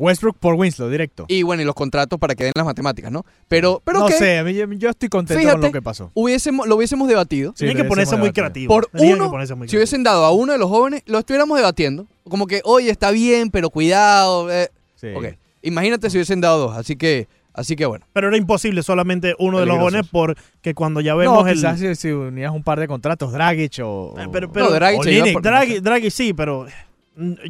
[0.00, 1.26] Westbrook por Winslow, directo.
[1.28, 3.24] Y bueno, y los contratos para que den las matemáticas, ¿no?
[3.48, 4.12] Pero, pero no ok.
[4.12, 6.10] sé, a mí, yo, estoy contento Fíjate, con lo que pasó.
[6.14, 7.50] Hubiésemos, lo hubiésemos debatido.
[7.52, 8.68] Sí, Tienen lo que ponerse hubiésemos muy debatido.
[8.68, 8.74] creativos.
[8.76, 11.18] Por Tenían que uno, ponerse muy si hubiesen dado a uno de los jóvenes, lo
[11.18, 12.06] estuviéramos debatiendo.
[12.28, 14.50] Como que, oye, está bien, pero cuidado.
[14.50, 14.70] eh.
[14.96, 15.08] Sí.
[15.14, 15.26] Ok.
[15.62, 16.76] Imagínate si hubiesen dado dos.
[16.78, 18.06] Así que, así que bueno.
[18.14, 20.08] Pero era imposible solamente uno de los Peligrosos.
[20.10, 21.54] jóvenes porque cuando ya vemos No, el...
[21.56, 24.14] quizás si, si unías un par de contratos, Dragic o...
[24.18, 26.66] Eh, o- Pero, pero, No, Dragic o se iba Linick, por- Draghi, Draghi sí, pero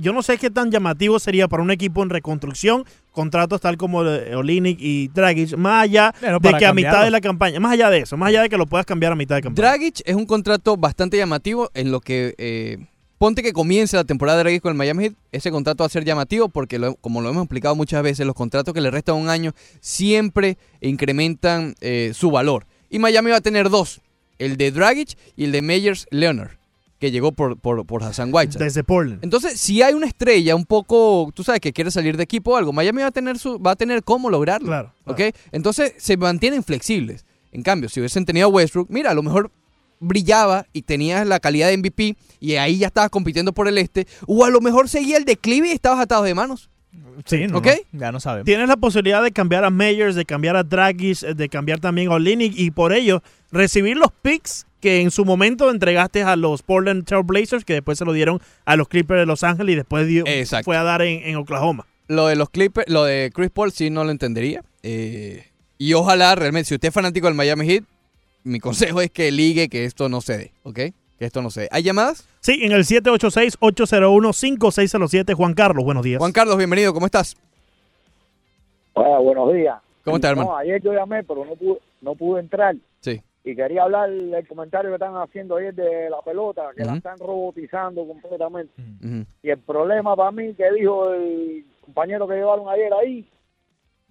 [0.00, 4.04] yo no sé qué tan llamativo sería para un equipo en reconstrucción contratos tal como
[4.04, 7.90] eh, Olinik y Dragic, más allá de que a mitad de la campaña, más allá
[7.90, 9.68] de eso, más allá de que lo puedas cambiar a mitad de campaña.
[9.68, 12.34] Dragic es un contrato bastante llamativo en lo que...
[12.38, 12.78] eh,
[13.18, 15.90] ponte que comience la temporada de Dragic con el Miami Heat, ese contrato va a
[15.90, 19.16] ser llamativo porque, lo- como lo hemos explicado muchas veces, los contratos que le restan
[19.16, 22.66] un año siempre incrementan eh, su valor.
[22.88, 24.00] Y Miami va a tener dos,
[24.38, 26.52] el de Dragic y el de Meyers Leonard,
[27.00, 28.62] que llegó por, por, por Hassan Whiteside.
[28.62, 29.24] Desde Portland.
[29.24, 32.56] Entonces, si hay una estrella un poco, tú sabes, que quiere salir de equipo o
[32.56, 34.68] algo, Miami va a tener su, va a tener cómo lograrlo.
[34.68, 35.20] Claro, ¿Ok?
[35.50, 37.24] Entonces, se mantienen flexibles.
[37.52, 39.50] En cambio, si hubiesen tenido a Westbrook, mira, a lo mejor
[39.98, 44.06] brillaba y tenías la calidad de MVP y ahí ya estabas compitiendo por el este,
[44.26, 46.70] o a lo mejor seguía el declive y estabas atados de manos.
[47.24, 48.46] Sí, no, ya no sabemos.
[48.46, 52.14] Tienes la posibilidad de cambiar a Meyers, de cambiar a Dragic, de cambiar también a
[52.14, 53.22] Olinik y por ello
[53.52, 57.98] recibir los picks que en su momento entregaste a los Portland Trail Blazers, que después
[57.98, 60.24] se lo dieron a los Clippers de Los Ángeles y después dio-
[60.64, 61.86] fue a dar en, en Oklahoma.
[62.08, 64.62] Lo de los Clippers, lo de Chris Paul sí no lo entendería.
[64.82, 65.46] Eh,
[65.78, 67.84] y ojalá realmente, si usted es fanático del Miami Heat,
[68.42, 70.78] mi consejo es que ligue que esto no se dé, ¿ok?
[71.18, 71.68] que esto no sé.
[71.70, 72.26] ¿Hay llamadas?
[72.40, 76.18] Sí, en el 786-801-5607, Juan Carlos, buenos días.
[76.18, 77.36] Juan Carlos, bienvenido, ¿cómo estás?
[78.94, 79.76] Hola, buenos días.
[80.04, 80.58] ¿Cómo estás, No, hermano?
[80.58, 82.74] ayer yo llamé, pero no pude, no pude entrar.
[83.00, 83.20] Sí.
[83.42, 87.18] Y quería hablar del comentario que están haciendo ayer de la pelota, que la están
[87.18, 88.74] robotizando completamente.
[89.42, 93.28] Y el problema para mí que dijo el compañero que llevaron ayer ahí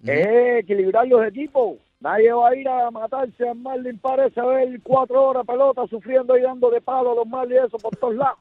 [0.04, 1.78] es equilibrar los equipos.
[2.00, 6.36] Nadie va a ir a matarse al Marlin parece a ver cuatro horas pelota sufriendo
[6.36, 8.38] y dando de palo a los Marlins y eso por todos lados.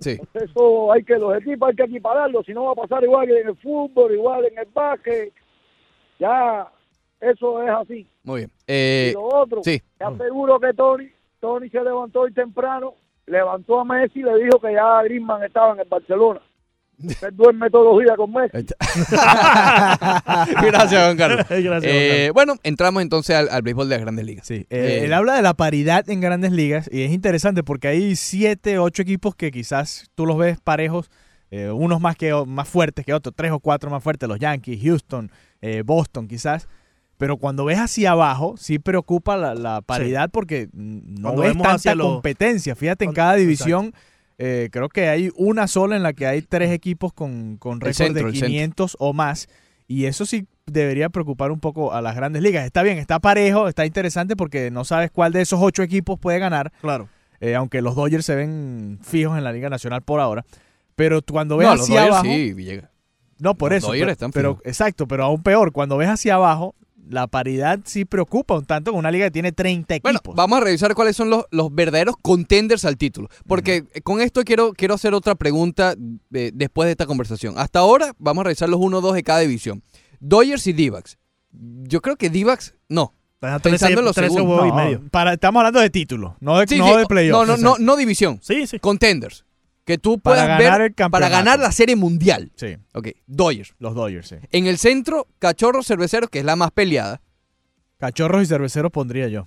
[0.00, 0.18] Sí.
[0.34, 3.40] Eso hay que, los equipos hay que equipararlos, si no va a pasar igual que
[3.40, 5.32] en el fútbol, igual en el básquet.
[6.18, 6.70] Ya,
[7.20, 8.06] eso es así.
[8.24, 8.50] Muy bien.
[8.66, 9.80] Eh, y lo otro, sí.
[9.98, 11.08] te aseguro que Tony,
[11.40, 12.94] Tony se levantó hoy temprano,
[13.26, 16.40] levantó a Messi y le dijo que ya Griezmann estaba en el Barcelona.
[17.04, 18.66] Usted duerme todos los días con Messi.
[20.66, 21.46] Gracias, Juan Carlos.
[21.48, 24.46] Gracias, Eh, bueno, entramos entonces al, al béisbol de las grandes ligas.
[24.46, 27.88] Sí, Eh, eh, él habla de la paridad en grandes ligas y es interesante porque
[27.88, 31.10] hay siete, ocho equipos que quizás tú los ves parejos,
[31.50, 34.80] eh, unos más, que, más fuertes que otros, tres o cuatro más fuertes, los Yankees,
[34.82, 36.68] Houston, eh, Boston quizás.
[37.18, 41.66] Pero cuando ves hacia abajo, sí preocupa la, la paridad porque no Cuando ves vemos
[41.66, 42.76] tanta los- competencia.
[42.76, 43.94] Fíjate, en cada división
[44.38, 47.94] eh, creo que hay una sola en la que hay tres equipos con, con récord
[47.96, 48.48] centro, de el centro.
[48.48, 49.48] 500 o más.
[49.88, 52.66] Y eso sí debería preocupar un poco a las grandes ligas.
[52.66, 56.38] Está bien, está parejo, está interesante porque no sabes cuál de esos ocho equipos puede
[56.38, 56.70] ganar.
[56.82, 57.08] Claro.
[57.40, 60.44] eh, aunque los Dodgers se ven fijos en la Liga Nacional por ahora.
[60.96, 62.34] Pero cuando ves no, los hacia Dodgers abajo.
[62.34, 62.90] sí, Villegas.
[63.38, 63.86] No, por Los eso.
[63.88, 66.74] Dodgers pero, están pero- exacto, pero aún peor, cuando ves hacia abajo,
[67.08, 70.34] la paridad sí preocupa un tanto con una liga que tiene 30 Bueno, equipos.
[70.36, 73.28] vamos a revisar cuáles son los, los verdaderos contenders al título.
[73.46, 75.94] Porque eh, con esto quiero, quiero hacer otra pregunta
[76.32, 77.54] eh, después de esta conversación.
[77.58, 79.82] Hasta ahora vamos a revisar los 1-2 de cada división.
[80.20, 81.18] Dodgers y D-backs.
[81.52, 83.12] Yo creo que D-backs, no.
[83.62, 84.66] Pensando en los 13 segundos.
[84.66, 85.02] y No, medio.
[85.10, 87.46] para, estamos hablando de títulos, no de, Sí, no sí, de playoffs.
[87.48, 88.40] No, no, no, no división.
[88.42, 88.78] Sí, sí.
[88.80, 89.44] Contenders.
[89.86, 91.10] Que tú Para puedas ganar ver el campeonato.
[91.10, 92.50] para ganar la serie mundial.
[92.56, 93.72] Sí, Ok, Dodgers.
[93.78, 94.36] los Dodgers, sí.
[94.52, 97.22] En el centro, Cachorros Cerveceros, que es la más peleada.
[97.98, 99.46] Cachorros y cerveceros pondría yo.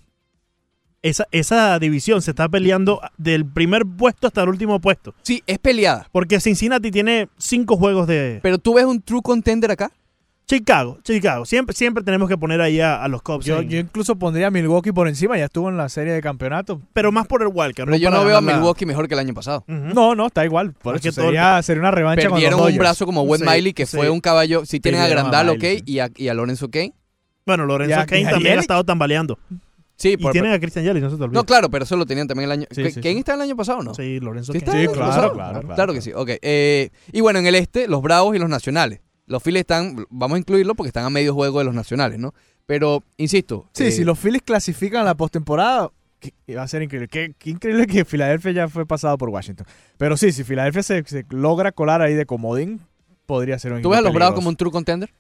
[1.02, 5.14] Esa, esa división se está peleando del primer puesto hasta el último puesto.
[5.22, 6.08] Sí, es peleada.
[6.12, 8.40] Porque Cincinnati tiene cinco juegos de...
[8.42, 9.92] Pero tú ves un true contender acá.
[10.50, 11.46] Chicago, Chicago.
[11.46, 13.46] Siempre, siempre tenemos que poner ahí a, a los Cubs.
[13.46, 16.22] Yo, en- yo incluso pondría a Milwaukee por encima, ya estuvo en la serie de
[16.22, 16.82] campeonato.
[16.94, 17.86] pero más por el Walker.
[17.86, 19.64] Pero yo para no veo a la- Milwaukee mejor que el año pasado.
[19.68, 20.74] No, no, está igual.
[20.74, 22.78] Por Es eso todo- sería, sería una revancha con los un Dodgers.
[22.80, 23.96] brazo como Wes Sí, Miley, que sí.
[23.96, 24.66] fue un caballo.
[24.66, 26.94] Si tienen a Grandal, ok, y a, y a Lorenzo Kane.
[27.46, 29.38] Bueno, Lorenzo a- Kane también ha estado tambaleando.
[29.98, 31.36] Sí, Y por- tienen a Christian Yelich, no se te olvide.
[31.36, 32.66] no, claro, pero eso lo tenían también el año.
[32.72, 33.20] Sí, ¿Kane sí, Kane sí.
[33.20, 33.94] está el año pasado o no?
[33.94, 36.30] Sí, Lorenzo ¿Sí está Sí, claro, claro, claro, Claro que sí, ok.
[36.42, 39.02] Eh, y bueno, en el este, los Bravos y los Nacionales.
[39.30, 42.34] Los Phillies están, vamos a incluirlo porque están a medio juego de los Nacionales, ¿no?
[42.66, 43.70] Pero, insisto.
[43.74, 45.92] Sí, eh, si los Phillies clasifican a la postemporada,
[46.58, 47.08] va a ser increíble.
[47.08, 49.66] Qué, qué increíble que Filadelfia ya fue pasado por Washington.
[49.98, 52.82] Pero sí, si Filadelfia se, se logra colar ahí de comodín,
[53.26, 54.36] podría ser un ¿Tú ves a los Bravos peligroso.
[54.36, 55.14] como un true contender?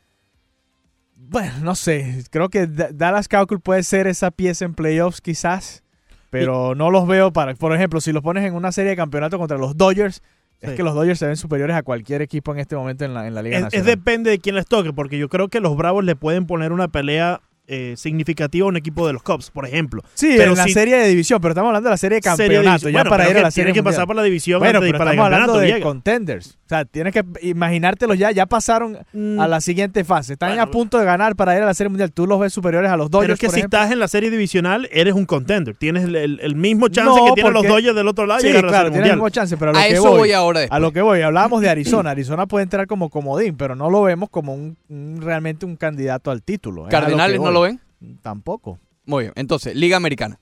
[1.16, 2.24] Bueno, no sé.
[2.32, 5.84] Creo que Da- Dallas Cowboys puede ser esa pieza en playoffs quizás,
[6.30, 7.54] pero no los veo para...
[7.56, 10.22] Por ejemplo, si los pones en una serie de campeonato contra los Dodgers,
[10.62, 13.28] es que los Dodgers se ven superiores a cualquier equipo en este momento en la,
[13.28, 13.86] en la Liga Es, es Nacional.
[13.88, 16.88] depende de quién les toque, porque yo creo que los Bravos le pueden poner una
[16.88, 20.04] pelea eh, significativa a un equipo de los Cubs, por ejemplo.
[20.16, 22.22] Sí, pero en la si- serie de división, pero estamos hablando de la serie de
[22.22, 22.92] Serie de campeonato, división.
[22.94, 24.80] ya Bueno, para ir a que la serie tiene que pasar por la división Bueno,
[24.82, 26.58] pero para el estamos hablando campeonato, de contenders.
[26.66, 30.34] O sea, tienes que imaginártelos ya, ya pasaron Mm, a la siguiente fase.
[30.34, 32.12] Están Bueno, a punto de ganar para ir a la serie mundial.
[32.12, 33.80] Tú los ves superiores a los Dodgers, Pero es que por si ejemplo.
[33.80, 35.76] estás en la serie divisional, eres un contender.
[35.76, 38.48] Tienes el, el- el mismo chance No, que tienen los Dodgers del otro lado Sí,
[38.48, 40.10] llegar a la claro, serie tienes el mismo chance, pero a lo A que eso
[40.10, 40.78] voy, voy ahora después.
[40.78, 42.10] a lo que voy, hablábamos de Arizona.
[42.20, 44.78] Arizona puede entrar como comodín, pero no lo vemos como un,
[45.22, 46.84] realmente un candidato al título.
[46.84, 47.54] Lo ¿Cardenales no voy.
[47.60, 47.80] Lo ven?
[48.22, 48.80] Tampoco.
[49.06, 49.34] Muy bien.
[49.36, 50.40] Entonces, Liga Americana.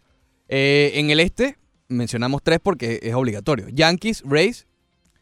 [0.49, 1.57] Eh, en el este,
[1.87, 3.67] mencionamos tres porque es obligatorio.
[3.69, 4.67] Yankees, Rays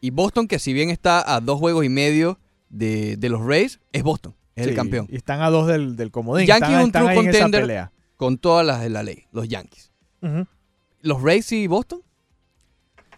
[0.00, 2.38] y Boston, que si bien está a dos juegos y medio
[2.68, 4.34] de, de los Rays, es Boston.
[4.54, 5.06] Es el campeón.
[5.10, 6.46] Y están a dos del, del comodín.
[6.46, 6.84] Yankees están, es
[7.18, 7.88] un están true contender.
[8.16, 9.24] Con todas las de la ley.
[9.32, 9.92] Los Yankees.
[11.02, 12.00] ¿Los Rays y Boston?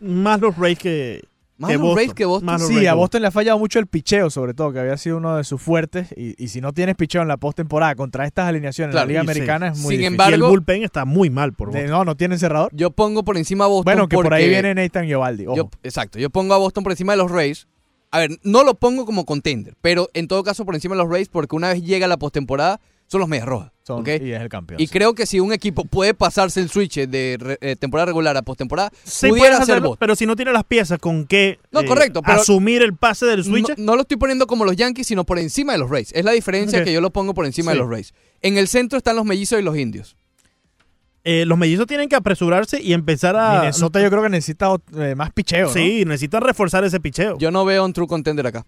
[0.00, 1.24] Más los Rays que,
[1.58, 1.96] Más que los Boston.
[1.98, 2.58] Rays que Boston.
[2.60, 5.36] Sí, a Boston le ha fallado mucho el picheo, sobre todo, que había sido uno
[5.36, 6.14] de sus fuertes.
[6.16, 9.22] Y, y si no tienes picheo en la postemporada contra estas alineaciones Claro, en la
[9.22, 9.38] Liga sí.
[9.40, 10.06] Americana es muy Sin difícil.
[10.12, 11.90] embargo- Y el bullpen está muy mal por De- Boston.
[11.98, 12.70] no, no tiene cerrador.
[12.72, 13.84] Yo pongo por encima a Boston.
[13.84, 15.46] Bueno, que por ahí viene Nathan Giovaldi.
[15.46, 15.56] ojo.
[15.56, 17.66] Yo- exacto, yo pongo a Boston por encima de los Rays.
[18.10, 21.10] A ver, no lo pongo como contender, pero en todo caso por encima de los
[21.10, 23.72] Rays porque una vez llega la postemporada son los Medias Rojas.
[23.82, 24.04] Son-.
[24.06, 24.80] Y es el campeón.
[24.80, 24.92] Y sí.
[24.92, 28.42] creo que si un equipo puede pasarse el switch de re- eh, temporada regular a
[28.42, 29.96] postemporada, Sí, pudiera hacerlo, Boston.
[29.98, 33.26] pero si no tiene las piezas con qué No, eh, correcto, pero- asumir el pase
[33.26, 35.90] del No, switch, no lo estoy poniendo como los Yankees, sino por encima de los
[35.90, 36.12] Rays.
[36.14, 37.78] Es la diferencia que yo lo pongo por encima Sí.
[37.78, 38.12] de los Rays.
[38.42, 40.14] En el centro están los mellizos y los indios.
[41.24, 43.58] eh, los mellizos tienen que apresurarse y empezar a...
[43.60, 45.72] Minnesota yo creo que necesita eh, más picheo, ¿no?
[45.74, 47.36] Sí, necesitan reforzar ese picheo.
[47.38, 48.64] Yo no veo un true contender acá.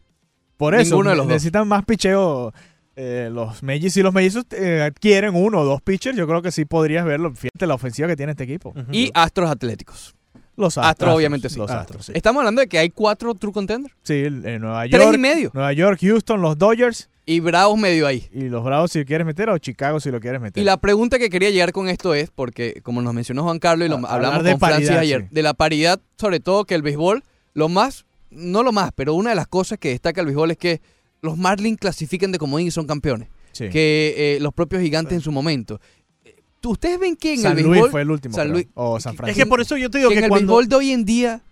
[0.58, 1.32] Por eso, Ninguno de los dos.
[1.34, 2.52] necesitan más picheo
[2.96, 3.94] eh, los mellizos.
[3.94, 7.32] Si los mellizos eh, adquieren uno o dos pitchers, yo creo que sí podrías verlo.
[7.34, 8.74] Fíjate la ofensiva que tiene este equipo.
[8.92, 10.14] Y Astros Atléticos.
[10.56, 11.58] Los Astros, Astros, obviamente sí.
[11.58, 12.12] los Astros, sí.
[12.14, 13.94] Estamos hablando de que hay cuatro true contenders.
[14.02, 15.14] Sí, el- en Nueva Tres York.
[15.14, 15.50] y medio.
[15.54, 17.08] Nueva York, Houston, los Dodgers.
[17.24, 18.28] Y Bravos medio ahí.
[18.32, 20.60] Y los Bravos si quieres meter o Chicago si lo quieres meter.
[20.60, 23.86] Y la pregunta que quería llegar con esto es, porque como nos mencionó Juan Carlos
[23.86, 25.28] y lo A- hablamos de con Francis paridad, ayer, sí.
[25.30, 27.22] de la paridad, sobre todo que el béisbol,
[27.54, 30.58] lo más, no lo más, pero una de las cosas que destaca el béisbol es
[30.58, 30.80] que
[31.22, 33.28] los Marlins clasifican de comodín y son campeones.
[33.52, 33.68] Sí.
[33.68, 35.80] Que eh, los propios gigantes en su momento.
[36.24, 37.90] Eh, ¿Ustedes ven que en San el Luis béisbol...
[37.90, 38.34] fue el último.
[38.34, 38.50] San.
[38.50, 39.44] Luis- o San Es Francisco.
[39.44, 40.46] que por eso yo te digo que que, en el cuando...
[40.56, 41.42] béisbol de hoy en día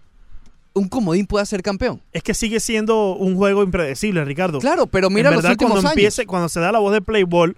[0.75, 2.01] un comodín pueda ser campeón.
[2.13, 4.61] Es que sigue siendo un juego impredecible, Ricardo.
[4.61, 5.97] Claro, pero mira en los verdad, últimos cuando años.
[5.99, 7.57] empiece, cuando se da la voz de play ball,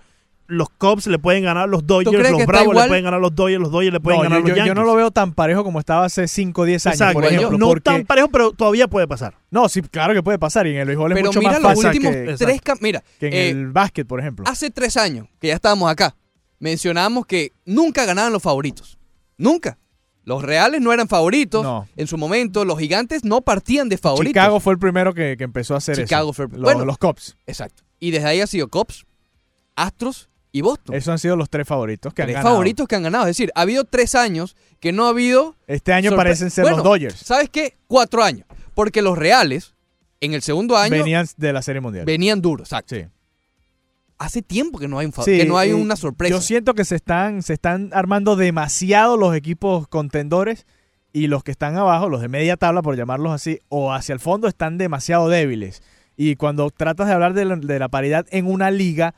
[0.51, 2.85] los Cubs le pueden ganar a los Dodgers, los Bravos igual?
[2.85, 4.49] le pueden ganar a los Dodgers, los Dodgers le pueden No, ganar a yo, los
[4.51, 4.75] yo- yo Yankees.
[4.75, 7.15] no lo veo tan parejo como estaba hace 5 o 10 años, Exacto.
[7.21, 7.59] por ejemplo.
[7.59, 9.35] no porque- tan parejo, pero todavía puede pasar.
[9.51, 10.67] No, sí, claro que puede pasar.
[10.67, 12.81] Y en el béisbol es mucho mira más los fácil últimos que, tres...
[12.81, 14.45] Mira, que en eh, el básquet, por ejemplo.
[14.49, 16.15] hace tres años que ya estábamos acá,
[16.59, 18.99] mencionábamos que nunca ganaban los favoritos.
[19.39, 19.79] Nunca.
[20.25, 21.63] Los reales no eran favoritos.
[21.63, 21.89] No.
[21.97, 24.29] En su momento, los gigantes no partían de favoritos.
[24.31, 26.35] Chicago fue el primero que, que empezó a hacer Chicago eso.
[26.35, 26.85] fue el- Los, bueno.
[26.85, 27.37] los Cubs.
[27.47, 27.83] Exacto.
[27.99, 29.07] Y desde ahí ha sido Cops,
[29.77, 30.95] Astros y Boston.
[30.95, 32.49] Esos han sido los tres favoritos que han ganado.
[32.49, 33.25] favoritos que han ganado.
[33.25, 35.55] Es decir, ha habido tres años que no ha habido.
[35.67, 37.17] Este año parecen ser Bueno, los Dodgers.
[37.17, 37.77] ¿Sabes qué?
[37.87, 38.47] Cuatro años.
[38.75, 39.75] Porque los reales,
[40.21, 42.41] en el segundo año, venían, Venían de la Serie Mundial.
[42.41, 42.69] duros.
[42.69, 42.97] Exacto.
[42.97, 43.05] Sí.
[44.19, 46.35] Hace tiempo que no hay, un Sí, que no hay una sorpresa.
[46.35, 50.67] Yo siento que se están, se están armando demasiado los equipos contendores
[51.13, 54.21] y los que están abajo, los de media tabla, por llamarlos así, o hacia el
[54.21, 55.83] fondo, están demasiado débiles.
[56.17, 59.15] Y cuando tratas de hablar de la, de la paridad en una liga,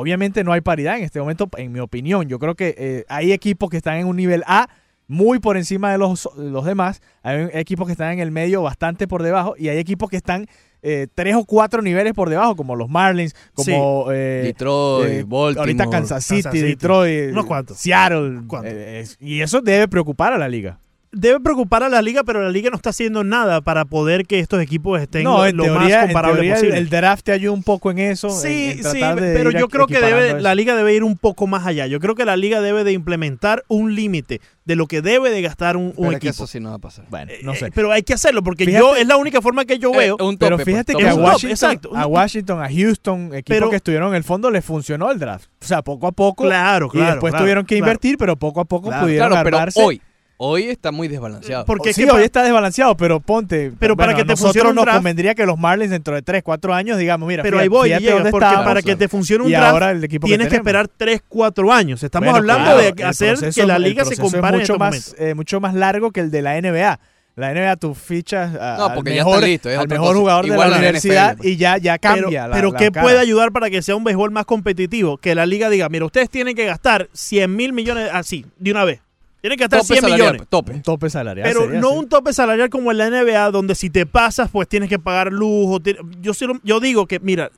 [0.00, 2.28] obviamente no hay paridad en este momento, en mi opinión.
[2.28, 4.68] Yo creo que eh, hay equipos que están en un nivel A
[5.08, 9.06] muy por encima de los, los demás, hay equipos que están en el medio bastante
[9.06, 10.46] por debajo y hay equipos que están
[10.82, 15.58] eh, tres o cuatro niveles por debajo, como los Marlins, como eh, Detroit, eh, Baltimore.
[15.60, 16.66] ahorita Kansas City, Kansas City.
[16.66, 17.78] Detroit, Unos cuantos.
[17.78, 18.72] Seattle, ¿Cuántos?
[18.74, 20.80] eh, y eso debe preocupar a la liga.
[21.18, 24.38] Debe preocupar a la liga, pero la liga no está haciendo nada para poder que
[24.38, 26.76] estos equipos estén no, lo, en lo teoría, más comparable teoría posible.
[26.78, 28.28] el draft te ayuda un poco en eso.
[28.28, 31.66] Sí, en sí, pero yo creo que debe, la liga debe ir un poco más
[31.66, 31.86] allá.
[31.86, 35.40] Yo creo que la liga debe de implementar un límite de lo que debe de
[35.42, 36.32] gastar un, un es que equipo.
[36.32, 37.06] eso sí no va a pasar.
[37.08, 37.70] Bueno, no Eh, sé.
[37.72, 40.16] pero hay que hacerlo porque Fíjate- yo es la única forma que yo Eh, veo.
[40.18, 41.96] Pero tope, fíjate pues, que a top, Washington, exacto.
[41.96, 45.46] a Washington, a Houston, equipos Pero- que estuvieron en el fondo, les funcionó el draft.
[45.62, 46.44] O sea, poco a poco.
[46.44, 47.86] Claro, y claro, después claro, tuvieron que claro.
[47.86, 49.04] invertir, pero poco a poco Claro.
[49.04, 49.82] pudieron Claro, pero armarse.
[49.82, 50.02] hoy,
[50.38, 51.64] hoy está muy desbalanceado.
[51.64, 53.72] Porque sí, es que hoy está desbalanceado, pero ponte.
[53.78, 56.14] Pero para bueno, que te nosotros funcione un nos draft- convendría que los Marlins dentro
[56.14, 58.96] de 3, 4 años, digamos, mira, pero fíjate, ahí voy, fíjate dónde porque para que
[58.96, 62.02] te funcione un y draft ahora el equipo tienes que, esperar 3, 4 años.
[62.02, 64.78] Estamos Bueno, hablando claro, de hacer proceso- que la liga se es compare en mucho
[64.78, 66.98] más, eh, mucho más largo que el de la NBA.
[67.38, 70.16] La NBA tú fichas a- No, al porque ya mejor, está listo, es al mejor
[70.16, 71.48] jugador Igual de la la universidad NFL, pues.
[71.48, 73.02] y ya, ya Pero, cambia la- pero la ¿qué cara.
[73.04, 75.18] puede ayudar para que sea un béisbol más competitivo?
[75.18, 78.84] Que la liga diga, mira, ustedes tienen que gastar 100 mil millones así, de una
[78.86, 79.00] vez.
[79.46, 80.48] Tienen que gastar Tope 100 salarial, millones.
[80.48, 80.72] tope.
[80.72, 81.48] Un tope salarial.
[81.48, 81.96] Pero sería, no sí.
[81.98, 85.32] un tope salarial como en la NBA, donde si te pasas, pues tienes que pagar
[85.32, 85.78] lujo.
[86.20, 87.50] Yo, sí lo- yo digo que, mira,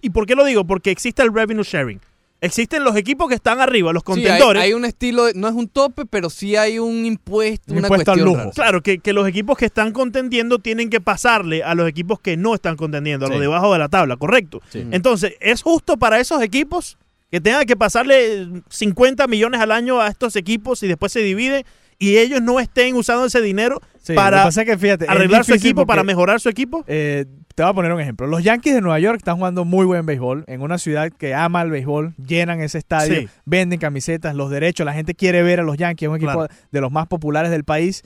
[0.00, 0.64] ¿y por qué lo digo?
[0.66, 2.00] Porque existe el revenue sharing.
[2.40, 4.62] Existen los equipos que están arriba, los Sí, hay, contendores.
[4.62, 7.86] hay un estilo, de- no es un tope, pero sí hay un impuesto, Un una
[7.86, 8.36] impuesto al lujo.
[8.36, 8.50] rara.
[8.50, 12.36] Claro, que, que los equipos que están contendiendo tienen que pasarle a los equipos que
[12.36, 13.40] no están contendiendo, a los Sí.
[13.42, 14.60] debajo de la tabla, ¿correcto?
[14.68, 14.84] Sí.
[14.90, 16.98] Entonces, ¿es justo para esos equipos
[17.34, 21.64] que tengan que pasarle 50 millones al año a estos equipos y después se dividen
[21.98, 25.44] y ellos no estén usando ese dinero Sí, para pasa es que, fíjate, es arreglar
[25.44, 26.84] su equipo, para mejorar su equipo?
[26.86, 27.24] eh,
[27.56, 28.28] te voy a poner un ejemplo.
[28.28, 31.60] Los Yankees de Nueva York están jugando muy buen béisbol en una ciudad que ama
[31.62, 33.28] el béisbol, llenan ese estadio, Sí.
[33.46, 36.48] venden camisetas, los derechos, la gente quiere ver a los Yankees, es un equipo Claro.
[36.70, 38.02] de los más populares del país.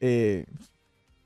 [0.00, 0.44] Eh,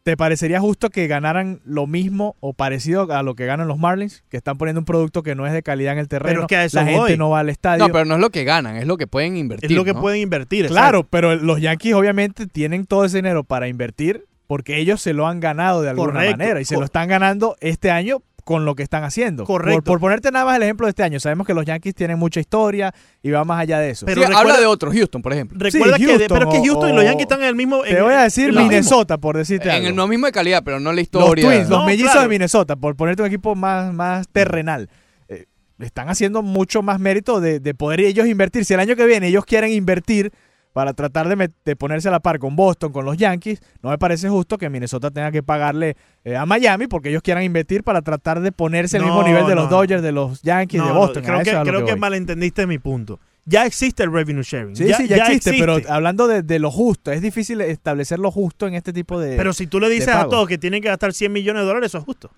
[0.07, 4.23] ¿Te parecería justo que ganaran lo mismo o parecido a lo que ganan los Marlins?
[4.29, 6.43] Que están poniendo un producto que no es de calidad en el terreno.
[6.43, 7.85] es que a eso la gente no va al estadio.
[7.85, 9.69] No, pero no es lo que ganan, es lo que pueden invertir.
[9.69, 10.01] Es lo que ¿no?
[10.01, 10.69] pueden invertir.
[10.69, 15.27] Claro, pero los Yankees obviamente tienen todo ese dinero para invertir porque ellos se lo
[15.27, 16.39] han ganado de alguna Correcto.
[16.39, 19.43] manera y se lo están ganando este año con lo que están haciendo.
[19.45, 19.83] Correcto.
[19.83, 22.17] Por, por ponerte nada más el ejemplo de este año, sabemos que los Yankees tienen
[22.17, 24.07] mucha historia y va más allá de eso.
[24.07, 25.59] Pero Sí, recuerda- habla de otro, Houston, por ejemplo.
[25.61, 27.47] Recuerda Sí, que, de- Houston pero es que o- Houston y los Yankees están en
[27.49, 27.83] el mismo.
[27.83, 28.63] Te en- voy a decir mismo.
[28.63, 29.89] Minnesota, por decirte En algo.
[29.89, 31.45] el no mismo de calidad, pero no la Los historia.
[31.45, 32.23] Twins, los No, mellizos claro.
[32.23, 34.89] de Minnesota, por ponerte un equipo más, más terrenal.
[35.29, 35.47] eh,
[35.81, 38.65] están haciendo mucho más mérito de, de poder ellos invertir.
[38.65, 40.31] Si el año que viene ellos quieren invertir
[40.77, 43.97] para tratar de, de ponerse a la par con Boston, con los Yankees, no me
[43.97, 48.03] parece justo que Minnesota tenga que pagarle eh, a Miami porque ellos quieran invertir para
[48.03, 49.71] tratar de ponerse al No, mismo nivel de no, los.
[49.71, 51.23] Dodgers, de los Yankees, No, de Boston.
[51.25, 51.99] creo que, creo que voy.
[52.01, 53.19] malentendiste mi punto.
[53.47, 54.77] ya existe el revenue sharing.
[54.77, 58.67] Sí, sí, ya, existe, pero hablando de, de lo justo, es difícil establecer lo justo
[58.67, 59.35] en este tipo de.
[59.39, 61.87] Pero si tú le dices a todos que tienen que gastar 100 millones de dólares,
[61.91, 62.31] eso es justo.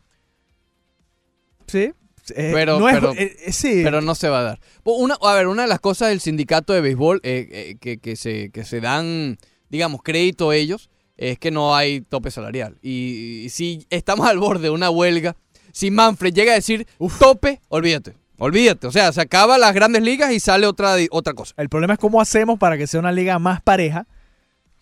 [1.67, 1.93] Sí.
[2.37, 3.81] Eh, Pero, no pero, eh, eh, sí.
[3.83, 4.61] pero no se va a dar.
[4.85, 8.17] Una, a ver, una de las cosas del sindicato de béisbol eh, eh, que, que
[8.17, 9.39] se, que se dan,
[9.69, 12.79] digamos, crédito a ellos es que no hay tope salarial.
[12.83, 15.37] Y, y si estamos al borde de una huelga,
[15.73, 16.87] si Manfred llega a decir
[17.19, 18.15] tope, olvídate.
[18.41, 18.87] Olvídate.
[18.87, 21.55] O sea, se acaba las grandes ligas y sale otra, otra cosa.
[21.57, 24.07] El problema es cómo hacemos para que sea una liga más pareja.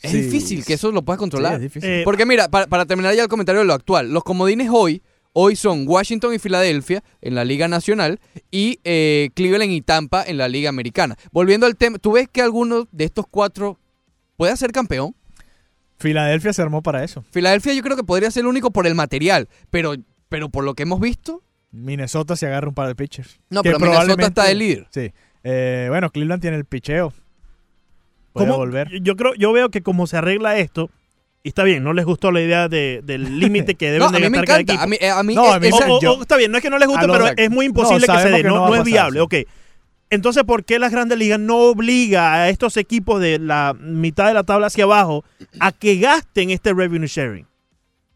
[0.02, 0.20] Es Sí.
[0.20, 1.52] difícil que eso lo puedas controlar.
[1.52, 2.04] Sí, es difícil.
[2.04, 5.02] Porque mira, para, para terminar ya el comentario de lo actual, los comodines hoy,
[5.38, 10.38] hoy son Washington y Filadelfia en la Liga Nacional y eh, Cleveland y Tampa en
[10.38, 11.14] la Liga Americana.
[11.30, 13.78] Volviendo al tema, ¿tú ves que alguno de estos cuatro
[14.38, 15.14] puede ser campeón?
[15.98, 17.22] Filadelfia se armó para eso.
[17.30, 19.94] Filadelfia yo creo que podría ser el único por el material, pero,
[20.30, 23.38] pero por lo que hemos visto, Minnesota se agarra un par de pitchers.
[23.50, 24.86] no, Que pero Minnesota está de líder.
[24.90, 25.12] Sí.
[25.44, 27.12] Eh, bueno, Cleveland tiene el picheo.
[28.32, 28.88] Puede ¿Cómo- volver.
[29.02, 30.90] Yo creo, yo veo que como se arregla esto,
[31.46, 34.20] y está bien, no les gustó la idea de- del límite que deben No, de
[34.20, 34.80] gastar cada equipo.
[34.82, 36.36] A mí, a mí, No, a eh, mí esa- me- O- o- yo- o está
[36.36, 38.42] bien, no es que no les guste, pero es muy imposible No, que se dé.
[38.42, 39.20] que No, es viable.
[39.20, 39.22] sí.
[39.22, 39.34] Ok.
[40.10, 44.34] Entonces, ¿por qué las grandes ligas no obliga a estos equipos de la mitad de
[44.34, 45.24] la tabla hacia abajo
[45.60, 47.46] a que gasten este revenue sharing?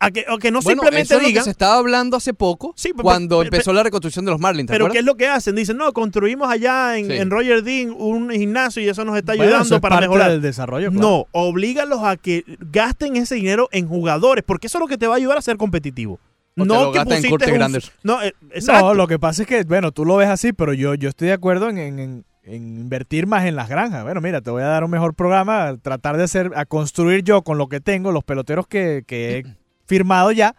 [0.03, 1.43] A que, o que no bueno, simplemente eso es lo digan.
[1.43, 4.41] que se estaba hablando hace poco, Sí, pero- cuando pero- empezó la reconstrucción de los
[4.41, 4.95] Marlins, ¿te Pero acuerdas?
[4.95, 5.55] ¿qué es lo que hacen?
[5.55, 7.13] Dicen, no, construimos allá en, Sí.
[7.13, 10.09] en Roger Dean un gimnasio y eso nos está Bueno, eso ayudando es para parte
[10.09, 10.31] mejorar.
[10.31, 10.91] del desarrollo.
[10.91, 11.07] claro.
[11.07, 15.07] No, oblígalos a que gasten ese dinero en jugadores, porque eso es lo que te
[15.07, 16.19] va a ayudar a ser competitivo.
[16.59, 17.81] O no lo que en pusiste Curtis un-.
[18.03, 18.35] No, eh.
[18.67, 21.29] No, lo que pasa es que, bueno, tú lo ves así, pero yo, yo estoy
[21.29, 24.03] de acuerdo en, en- en- en invertir más en las granjas.
[24.03, 27.23] Bueno, mira, te voy a dar un mejor programa, a tratar de hacer, a construir
[27.23, 29.45] yo con lo que tengo, los peloteros que, que he
[29.91, 30.55] firmado ya,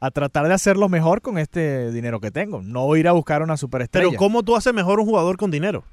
[0.00, 2.60] a tratar de hacerlo mejor con este dinero que tengo.
[2.62, 4.08] No ir a buscar una superestrella.
[4.08, 5.84] Pero ¿cómo tú haces mejor un jugador con dinero?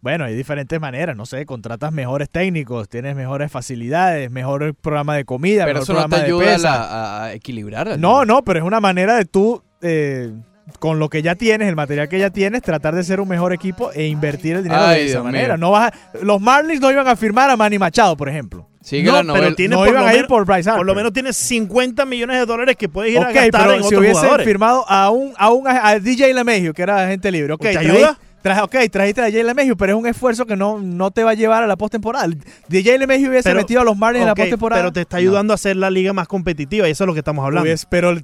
[0.00, 5.24] Bueno, hay diferentes maneras, no sé, contratas mejores técnicos, tienes mejores facilidades, mejor programa de
[5.24, 6.68] comida, Pero mejor eso no te programa de ayuda a, pesa.
[6.70, 7.98] la- a- a equilibrar.
[8.00, 10.32] No, no, pero es una manera de tú, eh,
[10.78, 13.52] con lo que ya tienes, el material que ya tienes, tratar de ser un mejor
[13.52, 15.48] equipo e invertir el dinero Ay, de esa Dios manera.
[15.56, 15.56] mío.
[15.58, 18.68] No vas a- los Marlins no iban a firmar a Manny Machado, por ejemplo.
[18.80, 19.54] Sigue no, la pero novela.
[19.56, 20.78] tiene no por iban lo a ir menos- por Bryce Harper.
[20.80, 23.72] Por lo menos tienes 50 millones de dólares que puedes ir Ok, a gastar pero
[23.74, 24.46] en si otros jugadores.
[24.46, 27.90] firmado a un, a un a DJ LeMahieu, que era agente libre, ok, ¿Te traí-
[27.90, 28.18] ayuda?
[28.42, 31.30] traje- ok, trajiste a DJ LeMahieu, pero es un esfuerzo que no, no te va
[31.30, 32.26] a llevar a la postemporada.
[32.68, 34.82] DJ LeMahieu hubiese Pero- metido a los Marlins en la postemporada.
[34.82, 37.20] Pero te está ayudando a hacer la liga más competitiva y eso es lo que
[37.20, 37.68] estamos hablando.
[37.68, 38.16] Hubiese- pero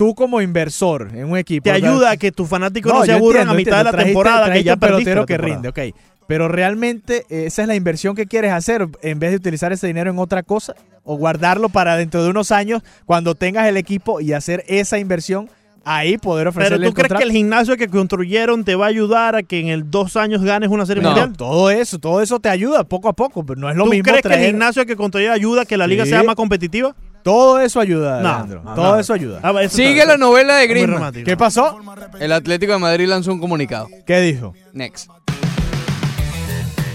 [0.00, 3.04] tú como inversor en un equipo te o sea, ayuda a que tus fanáticos no,
[3.04, 3.98] se aburran entiendo, a mitad de la entiendo.
[3.98, 5.44] Trajiste- temporada que ya perdiste que temporada.
[5.54, 5.78] rinde, ok.
[6.26, 9.86] Pero realmente eh, esa es la inversión que quieres hacer en vez de utilizar ese
[9.88, 10.74] dinero en otra cosa
[11.04, 15.50] o guardarlo para dentro de unos años cuando tengas el equipo y hacer esa inversión
[15.84, 18.88] ahí poder ofrecerle Pero tú el crees que el gimnasio que construyeron te va a
[18.88, 21.36] ayudar a que en el dos años ganes una serie No, mundial?
[21.36, 24.04] todo eso, todo eso te ayuda poco a poco, pero no es lo ¿Tú mismo
[24.04, 26.10] crees que el gimnasio que construyeron ayuda a que la liga Sí.
[26.12, 26.94] sea más competitiva?
[27.22, 28.62] Todo eso ayuda, No, Alejandro.
[28.64, 29.00] no, todo no.
[29.00, 29.40] eso ayuda.
[29.42, 30.94] Ah, eso Sigue está- la novela de muy Griezmann.
[30.96, 31.24] romántico.
[31.26, 31.78] ¿Qué pasó?
[32.18, 33.88] El Atlético de Madrid lanzó un comunicado.
[34.06, 34.54] ¿Qué dijo?
[34.72, 35.10] Next.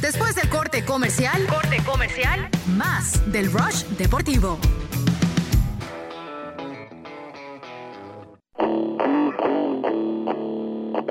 [0.02, 4.60] Después del corte comercial, corte comercial, más del Rush Deportivo.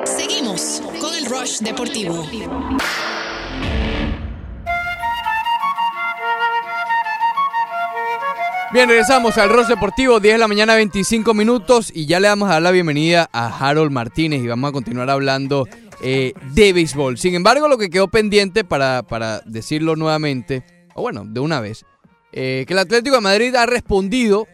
[0.05, 2.25] Seguimos con el Rush Deportivo.
[8.75, 12.49] Bien, regresamos al Ross Deportivo, 10 de la mañana, 25 minutos, y ya le vamos
[12.51, 15.69] a dar la bienvenida a Harold Martínez y vamos a continuar hablando
[16.03, 17.17] eh, de béisbol.
[17.17, 20.65] Sin embargo, lo que quedó pendiente para, para decirlo nuevamente,
[20.95, 21.85] o bueno, de una vez,
[22.33, 24.49] eh, que el Atlético de Madrid ha respondido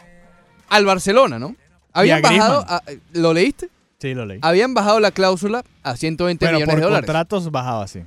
[0.68, 1.56] al Barcelona, ¿no?
[1.94, 2.82] Habían bajado, a-
[3.14, 3.70] ¿lo leíste?
[4.00, 4.38] Sí, lo leí.
[4.42, 7.06] Habían bajado la cláusula a 120 Bueno, millones por de dólares.
[7.06, 8.00] contratos bajaba así.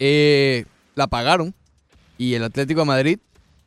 [0.00, 0.64] Eh,
[0.96, 1.54] la pagaron
[2.18, 3.18] y el Atlético de Madrid,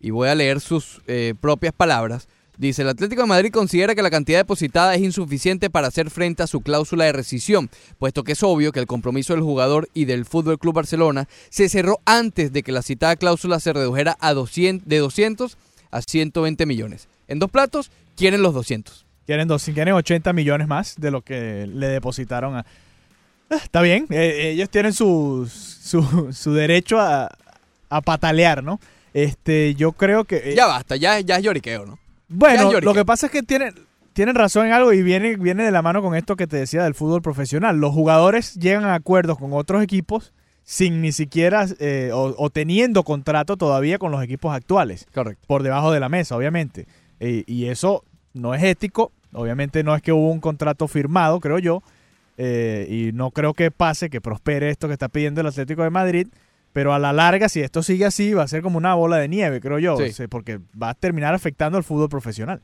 [0.05, 2.27] y voy a leer sus eh, propias palabras,
[2.59, 6.43] dice, el Atlético de Madrid considera que la cantidad depositada es insuficiente para hacer frente
[6.43, 10.05] a su cláusula de rescisión, puesto que es obvio que el compromiso del jugador y
[10.05, 14.35] del Fútbol Club Barcelona se cerró antes de que la citada cláusula se redujera a
[14.35, 15.57] 200, de 200
[15.89, 17.07] a 120 millones.
[17.27, 19.07] En dos platos, quieren los 200.
[19.25, 22.65] Quieren, dos, quieren 80 millones más de lo que le depositaron a...
[23.49, 27.35] Ah, Está bien, eh, ellos tienen su, su, su derecho a,
[27.89, 28.79] a patalear, ¿no?
[29.15, 30.37] Este, yo creo que...
[30.51, 31.97] eh, Ya basta, ya, ya es lloriqueo, ¿no?
[32.27, 32.81] Bueno, lloriqueo.
[32.81, 33.73] lo que pasa es que tienen,
[34.11, 36.83] tienen razón en algo y viene, viene de la mano con esto que te decía
[36.83, 37.77] del fútbol profesional.
[37.77, 40.33] Los jugadores llegan a acuerdos con otros equipos
[40.63, 45.05] sin ni siquiera, eh, o, o teniendo contrato todavía con los equipos actuales.
[45.13, 45.43] Correcto.
[45.47, 46.85] Por debajo de la mesa, obviamente.
[47.21, 49.11] Eh, y eso no es ético.
[49.31, 51.81] Obviamente no es que hubo un contrato firmado, creo yo.
[52.37, 55.89] eh, y no creo que pase, que prospere esto que está pidiendo el Atlético de
[55.89, 56.27] Madrid.
[56.75, 59.29] Pero a la larga, si esto sigue así, va a ser como una bola de
[59.29, 59.95] nieve, creo yo.
[59.97, 60.27] Sí.
[60.27, 62.61] porque va a terminar afectando al fútbol profesional.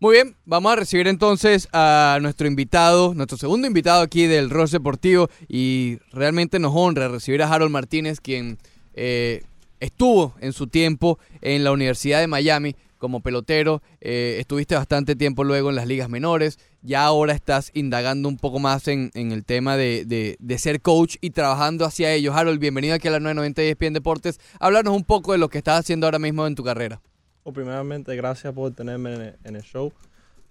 [0.00, 4.72] Muy bien, vamos a recibir entonces a nuestro invitado, nuestro segundo invitado aquí del Ross
[4.72, 8.58] Deportivo y realmente nos honra recibir a Harold Martínez, quien
[8.94, 9.44] eh,
[9.78, 15.44] estuvo en su tiempo en la Universidad de Miami como pelotero, eh, estuviste bastante tiempo
[15.44, 19.44] luego en las ligas menores, ya ahora estás indagando un poco más en, en el
[19.44, 22.34] tema de, de- de ser coach y trabajando hacia ello.
[22.34, 24.40] Harold, bienvenido aquí a la 990 ESPN Deportes.
[24.60, 27.00] Háblanos un poco de lo que estás haciendo ahora mismo en tu carrera.
[27.44, 29.92] Bueno, primeramente, gracias por tenerme en el, en el show.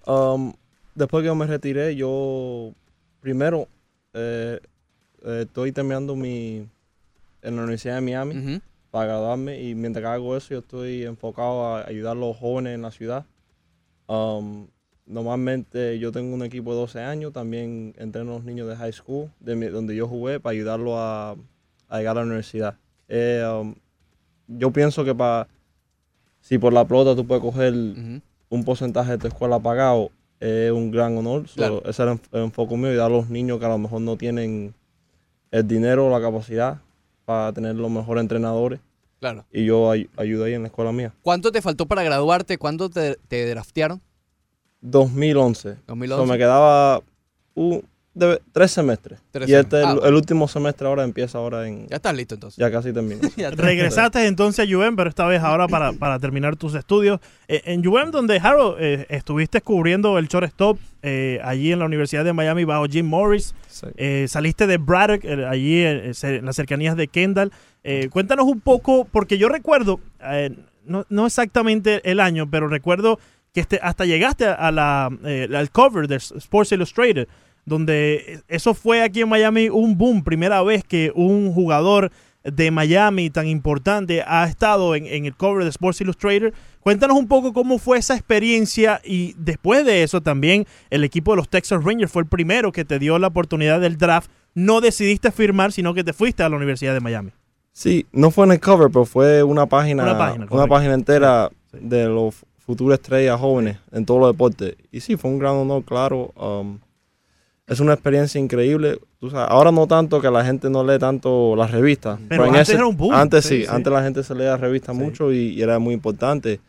[0.05, 0.53] Um,
[0.95, 2.73] después que yo me retiré, yo
[3.19, 3.67] primero
[4.13, 4.59] eh,
[5.23, 6.65] eh, estoy terminando mi
[7.43, 8.61] en la Universidad de Miami
[8.97, 12.73] para graduarme y mientras que hago eso yo estoy enfocado a ayudar a los jóvenes
[12.73, 13.25] en la ciudad.
[14.07, 14.65] Um,
[15.05, 18.91] normalmente yo tengo un equipo de 12 años, también entreno a los niños de high
[18.91, 21.35] school, de mi- donde yo jugué, para ayudarlos a,
[21.89, 22.75] a llegar a la universidad.
[23.07, 23.75] Eh, um,
[24.47, 25.47] yo pienso que para
[26.41, 27.73] si por la pelota tú puedes coger
[28.49, 30.09] un porcentaje de tu escuela pagado,
[30.39, 31.47] es un gran honor.
[31.47, 31.83] So, Claro.
[31.85, 34.17] Ese era enf- el enfoque mío, ayudar a los niños que a lo mejor no
[34.17, 34.73] tienen
[35.51, 36.79] el dinero o la capacidad
[37.25, 38.79] para tener los mejores entrenadores.
[39.19, 39.45] Claro.
[39.51, 41.13] Y yo ay- ayudé ahí en la escuela mía.
[41.23, 42.57] ¿Cuánto te faltó para graduarte?
[42.57, 44.01] ¿Cuándo te, te draftearon?
[44.81, 45.77] 2011.
[45.87, 46.23] 2011.
[46.25, 47.01] So, me quedaba
[47.55, 47.83] un-
[48.17, 49.19] de- tres semestres.
[49.31, 49.77] Tres y este.
[49.77, 50.05] Ah, el, bueno.
[50.05, 51.87] el último semestre ahora empieza ahora en...
[51.87, 52.57] Ya estás listo entonces.
[52.57, 53.21] Ya casi termino.
[53.55, 57.19] Regresaste entonces a UM, pero esta vez ahora para, para terminar tus estudios.
[57.47, 62.25] Eh, en UM, donde Harold eh, estuviste cubriendo el shortstop eh, allí en la Universidad
[62.25, 63.53] de Miami bajo Jim Morris.
[63.95, 67.51] Eh, saliste de Braddock, eh, allí en las cercanías de Kendall.
[67.83, 70.49] Eh, cuéntanos un poco, porque yo recuerdo, eh,
[70.85, 73.19] no, no exactamente el año, pero recuerdo
[73.53, 77.27] que este, hasta llegaste a la, eh, al cover de Sports Illustrated,
[77.67, 82.11] donde eso fue aquí en Miami un boom, primera vez que un jugador
[82.43, 86.53] de Miami tan importante ha estado en, en el cover de Sports Illustrated.
[86.79, 91.37] Cuéntanos un poco cómo fue esa experiencia y después de eso también el equipo de
[91.37, 94.31] los Texas Rangers fue el primero que te dio la oportunidad del draft.
[94.55, 97.31] No decidiste firmar, sino que te fuiste a la Universidad de Miami.
[97.73, 100.93] Sí, no fue en el cover, pero fue una página, Una una página, página, correcto.
[100.93, 102.33] entera de los
[102.65, 104.77] futuros estrellas jóvenes en todos los deportes.
[104.89, 106.31] Y sí, fue un gran honor, claro.
[106.37, 106.79] um,
[107.67, 108.99] es una experiencia increíble.
[109.19, 112.19] Tú sabes, ahora no tanto que la gente no lee tanto las revistas.
[112.29, 113.13] Pero en antes era un boom.
[113.13, 116.59] Antes Sí, antes la gente se leía las revistas mucho y, y era muy importante.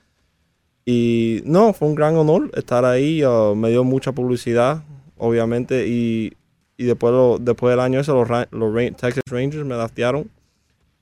[0.85, 3.23] Y no, fue un gran honor estar ahí.
[3.25, 4.83] uh, me dio mucha publicidad,
[5.19, 5.87] obviamente.
[5.87, 6.33] Y,
[6.77, 10.29] y después, lo- después del año ese, los, Ra- los Ra- Texas Rangers me draftearon.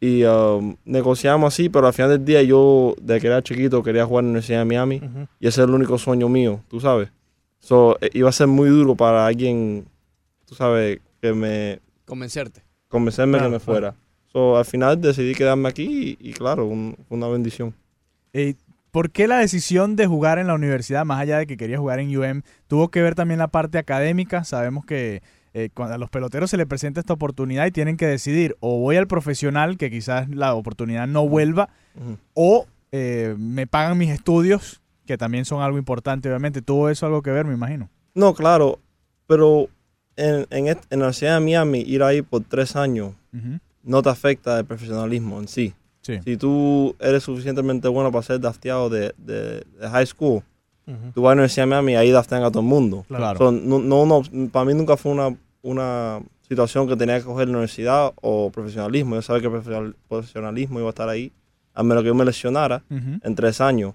[0.00, 4.04] Y um, negociamos así, pero al final del día yo, de que era chiquito, quería
[4.04, 4.96] jugar en la Universidad de Miami.
[5.40, 7.08] Y ese es el único sueño mío, tú sabes.
[7.66, 9.86] So, eh, iba a ser muy duro para alguien,
[10.44, 12.62] tú sabes, que me Convencerte.
[12.88, 13.64] convencerme Claro, que me claro.
[13.64, 13.94] fuera.
[14.32, 17.74] So, al final decidí quedarme aquí y, y claro, un- una bendición.
[18.32, 18.54] Eh,
[18.92, 21.98] ¿Por qué la decisión de jugar en la universidad, más allá de que quería jugar
[21.98, 24.44] en UM, tuvo que ver también la parte académica?
[24.44, 25.22] Sabemos que
[25.52, 28.78] eh, cuando a los peloteros se les presenta esta oportunidad y tienen que decidir o
[28.78, 32.16] voy al profesional, que quizás la oportunidad no vuelva, Ujú.
[32.34, 36.60] o eh, me pagan mis estudios, que también son algo importante, obviamente.
[36.62, 37.88] ¿Tuvo eso algo que ver, me imagino?
[38.14, 38.78] No, claro,
[39.26, 39.68] pero
[40.16, 43.12] en, en, en la Universidad de Miami, ir ahí por tres años
[43.82, 45.72] no te afecta el profesionalismo en sí.
[46.02, 46.20] Sí.
[46.24, 50.42] Si tú eres suficientemente bueno para ser drafteado de, de- de high school,
[50.86, 51.12] Ujú.
[51.14, 53.04] tú vas a la Universidad de Miami y ahí draftean a todo el mundo.
[53.08, 53.38] Claro.
[53.38, 57.48] So, no, no, no, para mí nunca fue una, una situación que tenía que coger
[57.48, 59.16] la universidad o profesionalismo.
[59.16, 61.32] Yo sabía que el profesional- profesionalismo iba a estar ahí,
[61.74, 63.94] a menos que yo me lesionara en tres años.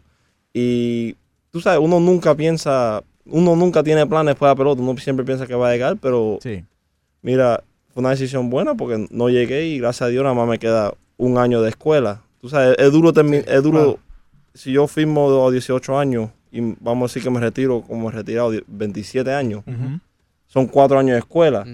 [0.54, 1.16] Y
[1.52, 5.48] tú sabes, uno nunca piensa, uno nunca tiene planes para la pelota, uno siempre piensa
[5.48, 6.64] que va a llegar, pero Sí.
[7.22, 7.64] mira,
[7.94, 10.94] fue una decisión buena porque no llegué y gracias a Dios nada más me queda
[11.18, 12.22] un año de escuela.
[12.40, 14.00] Tú sabes, es duro, termi- es duro claro.
[14.54, 18.14] si yo firmo a 18 años y vamos a decir que me retiro como he
[18.14, 19.64] retirado de 27 años,
[20.48, 21.66] son cuatro años de escuela.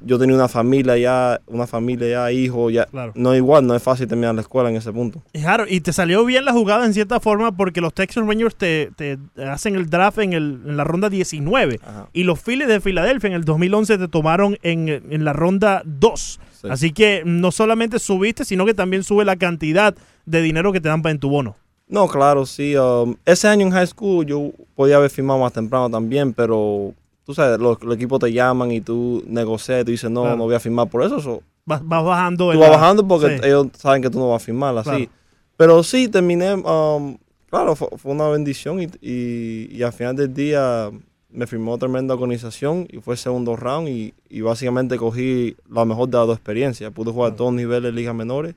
[0.00, 2.86] Yo tenía una familia ya, una familia ya, hijos, ya.
[2.86, 3.12] Claro.
[3.14, 5.22] No igual, no es fácil terminar la escuela en ese punto.
[5.46, 8.90] Harold, y te salió bien la jugada en cierta forma porque los Texas Rangers te,
[8.96, 12.08] te hacen el draft en, el- en la ronda 19 Ajá.
[12.12, 16.40] y los Phillies de Filadelfia en el 2011 te tomaron en, en la ronda 2.
[16.60, 16.68] Sí.
[16.70, 19.94] Así que no solamente subiste, sino que también sube la cantidad
[20.26, 21.56] de dinero que te dan para en tu bono.
[21.88, 22.76] No, claro, sí.
[22.76, 26.92] um, ese año en high school yo podía haber firmado más temprano también, pero
[27.28, 30.36] tú sabes, los, los equipos te llaman y tú negocias y tú dices, no, Claro.
[30.38, 31.20] no voy a firmar por eso.
[31.20, 32.50] so, Vas, vas bajando.
[32.52, 33.44] tú vas bajando porque Sí.
[33.44, 34.88] ellos saben que tú no vas a firmar así.
[34.88, 35.10] Claro.
[35.58, 37.18] Pero sí, terminé, um,
[37.50, 40.90] claro, fue, fue una bendición y, y, y al final del día
[41.28, 46.08] me firmó tremenda organización y fue el segundo round y, y básicamente cogí la mejor
[46.08, 46.90] de las dos experiencias.
[46.92, 48.54] Pude jugar a todos los niveles de ligas menores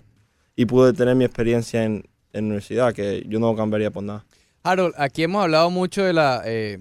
[0.55, 4.23] y pude tener mi experiencia en, en universidad, que yo no cambiaría por nada.
[4.63, 6.79] Harold, aquí hemos hablado mucho de la eh,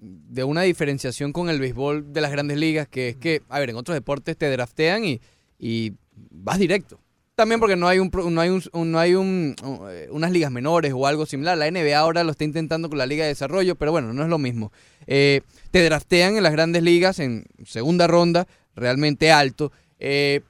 [0.00, 3.70] de una diferenciación con el béisbol de las grandes ligas, que es que, a ver,
[3.70, 5.20] en otros deportes te draftean y,
[5.58, 5.92] y
[6.30, 6.98] vas directo.
[7.34, 9.54] También porque no hay un no hay un, no hay un,
[9.90, 11.58] eh, unas ligas menores o algo similar.
[11.58, 14.28] La NBA ahora lo está intentando con la Liga de Desarrollo, pero bueno, no es
[14.30, 14.72] lo mismo.
[15.06, 19.70] Eh, te draftean en las grandes ligas en segunda ronda, realmente alto.
[19.98, 20.40] eh,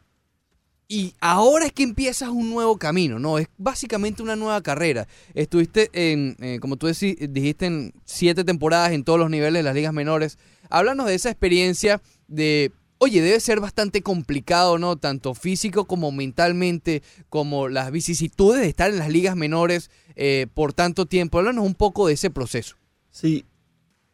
[0.89, 3.39] y ahora es que empiezas un nuevo camino, ¿no?
[3.39, 5.09] Es básicamente una nueva carrera.
[5.35, 9.75] Estuviste en, eh, como tú dijiste, en siete temporadas en todos los niveles de las
[9.75, 10.39] ligas menores.
[10.71, 14.97] Háblanos de esa experiencia de, oye, debe ser bastante complicado, ¿no?
[14.97, 20.73] Tanto físico como mentalmente, como las vicisitudes de estar en las ligas menores eh, por
[20.73, 21.39] tanto tiempo.
[21.39, 22.77] Háblanos un poco de ese proceso.
[23.11, 23.45] Sí,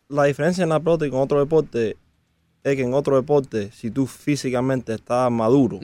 [0.08, 1.98] la diferencia en la pelota y con otro deporte
[2.64, 5.80] es que en otro deporte, si tú físicamente estás maduro,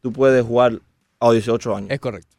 [0.00, 0.80] tú puedes jugar
[1.18, 1.90] a los 18 años.
[1.90, 2.36] Es correcto.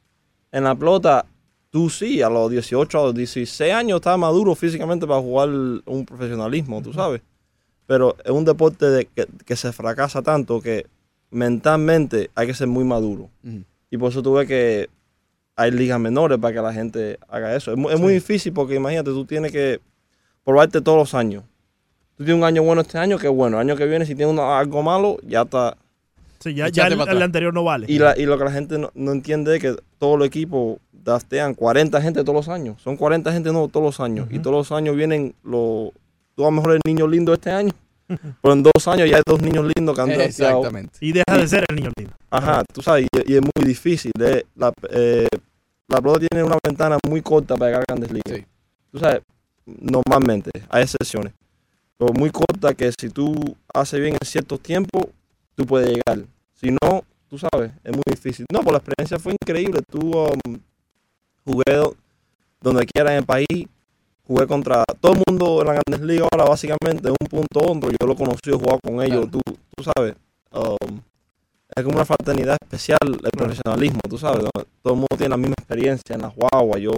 [0.52, 1.26] En la pelota,
[1.70, 6.06] tú sí, a los 18, a los 16 años estás maduro físicamente para jugar un
[6.06, 7.22] profesionalismo, tú sabes.
[7.88, 10.86] Pero es un deporte de que, que se fracasa tanto que
[11.30, 13.30] mentalmente hay que ser muy maduro.
[13.90, 14.90] Y por eso tú ves que
[15.56, 17.72] hay ligas menores para que la gente haga eso.
[17.72, 19.80] Es, mu- es muy difícil porque imagínate, tú tienes que
[20.44, 21.44] probarte todos los años.
[22.18, 23.58] Tú tienes un año bueno este año, que bueno.
[23.60, 25.78] El año que viene, si tienes algo malo, ya está.
[26.42, 27.86] Sí, ya, ya el, el anterior no vale.
[27.90, 30.78] Y, la- y lo que la gente no, no entiende es que todos los equipos
[30.92, 32.82] draftean 40 gente todos los años.
[32.82, 34.28] Son 40 gente nuevos todos los años.
[34.32, 35.92] Y todos los años vienen los...
[36.36, 37.72] Tú a lo mejor el niño lindo este año.
[38.08, 40.12] Pero en dos años ya hay dos niños lindos que han.
[40.12, 40.98] Exactamente.
[41.02, 42.14] Y deja de ser el niño lindo.
[42.30, 44.12] Ajá, tú sabes, y, y es muy difícil.
[44.20, 45.28] eh, la, eh,
[45.88, 48.46] la pelota tiene una ventana muy corta para llegar a grandes ligas.
[48.92, 49.22] Tú sabes,
[49.66, 51.34] normalmente, hay excepciones.
[51.98, 53.34] Pero muy corta que si tú
[53.74, 55.06] haces bien en ciertos tiempos,
[55.62, 56.26] tú puedes llegar.
[56.54, 58.46] Si no, tú sabes, es muy difícil.
[58.52, 59.82] No, pues la experiencia fue increíble.
[59.90, 60.60] Tú um,
[61.46, 61.96] jugué do-
[62.62, 63.68] donde quiera en el país.
[64.28, 67.90] Jugué contra todo el mundo en la Grandes Ligas ahora, básicamente, un punto otro.
[67.92, 69.30] Yo lo conocí, he jugado con ellos.
[69.30, 70.16] Tú, tú sabes,
[70.54, 71.00] um,
[71.76, 74.44] es como una fraternidad especial el profesionalismo, tú sabes.
[74.44, 74.50] ¿no?
[74.82, 76.80] Todo el mundo tiene la misma experiencia en las guaguas.
[76.82, 76.92] Yo,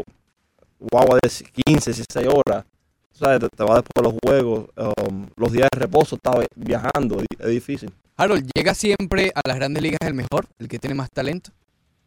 [0.79, 1.29] guagua de
[1.65, 2.65] 15, 16 horas.
[3.13, 4.69] Tú sabes, te, te vas después de los juegos.
[5.07, 7.17] um, los días de reposo, estaba viajando.
[7.39, 7.91] Es difícil.
[8.17, 11.51] Harold, ¿llega siempre a las grandes ligas el mejor, el que tiene más talento?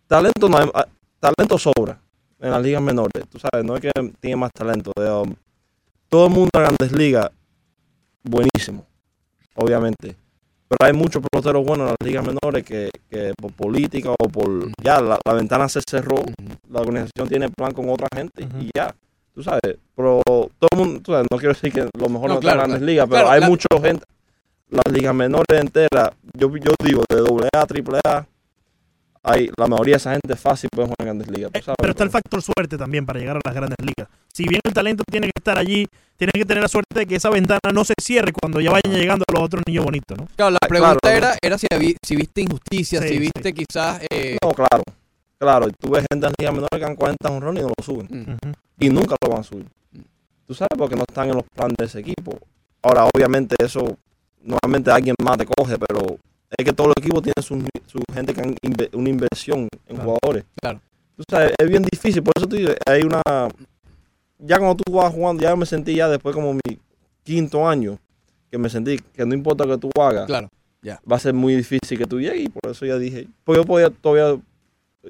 [0.07, 0.87] Talento no hay, ah,
[1.19, 1.99] talento sobra
[2.41, 3.25] en las ligas menores.
[3.29, 4.93] Tú sabes, no es que tiene más talento.
[4.97, 5.35] de, um,
[6.09, 7.29] todo el mundo en grandes ligas,
[8.23, 8.87] buenísimo,
[9.57, 10.15] obviamente.
[10.69, 14.69] Pero hay muchos peloteros buenos en las ligas menores que, que por política o por...
[14.83, 16.17] Ya, la, la ventana se cerró,
[16.71, 18.95] la organización tiene plan con otra gente y ya.
[19.33, 22.35] Tú sabes, pero todo el mundo, tú sabes, no quiero decir que lo mejor No,
[22.35, 22.87] no, está en grandes claro.
[22.87, 24.05] ligas, pero Claro, hay la- mucha gente,
[24.71, 28.27] las ligas menores enteras, yo, yo digo, de doble A a triple A,
[29.23, 31.77] hay, la mayoría de esa gente fácil puede jugar en grandes ligas, sabes.
[31.79, 34.09] Pero está el factor suerte también para llegar a las grandes ligas.
[34.33, 35.87] Si bien el talento tiene que estar allí,
[36.17, 38.93] tienes que tener la suerte de que esa ventana no se cierre cuando ya vayan
[38.95, 40.29] llegando los otros niños bonitos, ¿no?
[40.37, 41.17] Claro, la Ah, pregunta claro.
[41.17, 41.67] era, era si,
[42.07, 43.19] si viste injusticia, Sí, si sí.
[43.21, 44.01] viste quizás...
[44.11, 44.83] eh, No, claro,
[45.39, 45.69] claro.
[45.69, 48.39] y Tú ves gente en ligas menores que han 40 honrones y no lo suben.
[48.79, 49.67] Y nunca lo van a subir.
[50.47, 52.39] Tú sabes porque no están en los planes de ese equipo.
[52.83, 53.99] Ahora, obviamente, eso
[54.47, 56.19] normalmente alguien más te coge, pero
[56.57, 59.97] es que todos los equipos tienen su, su gente que han inve- una inversión en
[59.97, 60.45] jugadores.
[60.61, 60.81] Claro.
[61.17, 62.23] Tú sabes, es bien difícil.
[62.23, 63.21] Por eso te digo, hay una.
[64.39, 66.79] Ya cuando tú vas jugando, ya me sentí ya después como mi
[67.23, 67.99] quinto año,
[68.51, 70.49] que me sentí que no importa lo que tú hagas, Claro,
[70.83, 71.01] ya.
[71.11, 72.45] va a ser muy difícil que tú llegues.
[72.45, 74.39] Y por eso ya dije, pues yo podía todavía,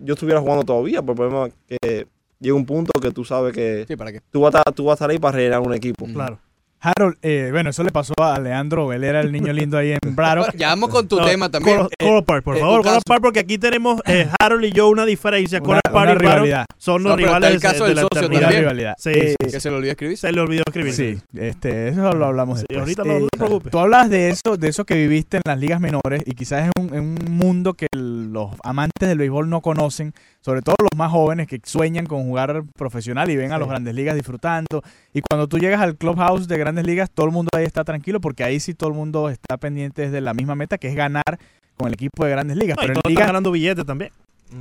[0.00, 2.06] yo estuviera jugando todavía, pero el problema es que
[2.38, 4.20] llega un punto que tú sabes que Sí, ¿para qué?
[4.30, 6.06] tú, vas a, estar- tú vas a estar ahí para rellenar un equipo.
[6.06, 6.38] Claro.
[6.80, 10.14] Harold, eh, bueno, eso le pasó a Leandro, él era el niño lindo ahí en
[10.14, 10.54] Braddock.
[10.56, 11.76] Ya vamos con tu No, tema también.
[11.78, 13.00] Coral- Eh, Coral Park, por eh, favor, Coral.
[13.06, 15.58] Park, porque aquí tenemos eh, Harold y yo una diferencia.
[15.58, 16.66] Una- Coral Park una y Braddock rivalidad.
[16.78, 18.38] son los No, rivales el caso de del la socio eternidad.
[18.40, 18.62] Una también.
[18.62, 18.94] rivalidad.
[18.98, 20.18] Sí, Eh, sí, que se le olvidó escribir.
[20.18, 20.92] Se le olvidó escribir.
[20.92, 22.80] Sí, este, eso lo hablamos Sí, después.
[22.80, 23.72] ahorita no- no te preocupes.
[23.72, 26.70] Tú hablas de eso, de eso que viviste en las ligas menores y quizás es
[26.78, 31.48] un, un mundo que los amantes del béisbol no conocen, sobre todo los más jóvenes
[31.48, 34.82] que sueñan con jugar profesional y ven a los grandes ligas disfrutando.
[35.12, 38.20] Y cuando tú llegas al clubhouse de grandes ligas, todo el mundo ahí está tranquilo
[38.20, 41.38] porque ahí sí todo el mundo está pendiente desde la misma meta que es ganar
[41.76, 42.76] con el equipo de grandes ligas.
[42.76, 44.10] No, y pero en todos ligas están ganando billetes también.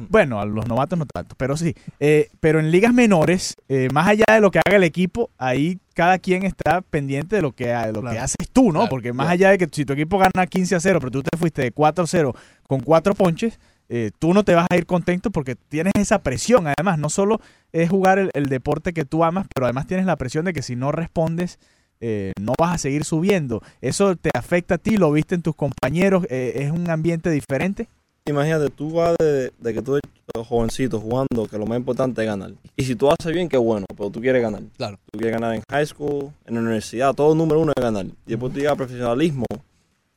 [0.10, 1.74] bueno, a los novatos no tanto, pero sí.
[2.00, 5.80] Eh, pero en ligas menores, eh, más allá de lo que haga el equipo, ahí
[5.96, 8.82] cada quien está pendiente de lo que, de lo que haces tú, ¿no?
[8.82, 9.34] Claro, Porque más claro.
[9.34, 11.72] allá de que si tu equipo gana 15 a 0, pero tú te fuiste de
[11.72, 12.36] 4 a 0
[12.68, 13.60] con cuatro ponches,
[13.90, 16.68] eh, tú no te vas a ir contento porque tienes esa presión.
[16.68, 17.40] Además, no solo
[17.72, 20.62] es jugar el, el deporte que tú amas, pero además tienes la presión de que
[20.62, 21.60] si no respondes,
[22.08, 23.64] eh, no vas a seguir subiendo.
[23.82, 24.96] ¿Eso te afecta a ti?
[24.96, 26.28] ¿Lo viste en tus compañeros?
[26.30, 27.88] Eh, ¿Es un ambiente diferente?
[28.28, 32.28] imagínate, tú vas de, de que tú eres jovencito jugando, que lo más importante es
[32.28, 32.52] ganar.
[32.76, 34.62] Y si tú haces bien, qué bueno, pero tú quieres ganar.
[34.78, 35.00] Claro.
[35.12, 38.06] Tú quieres ganar en high school, en la universidad, todo número uno es ganar.
[38.06, 39.46] Y después tú llegas al profesionalismo,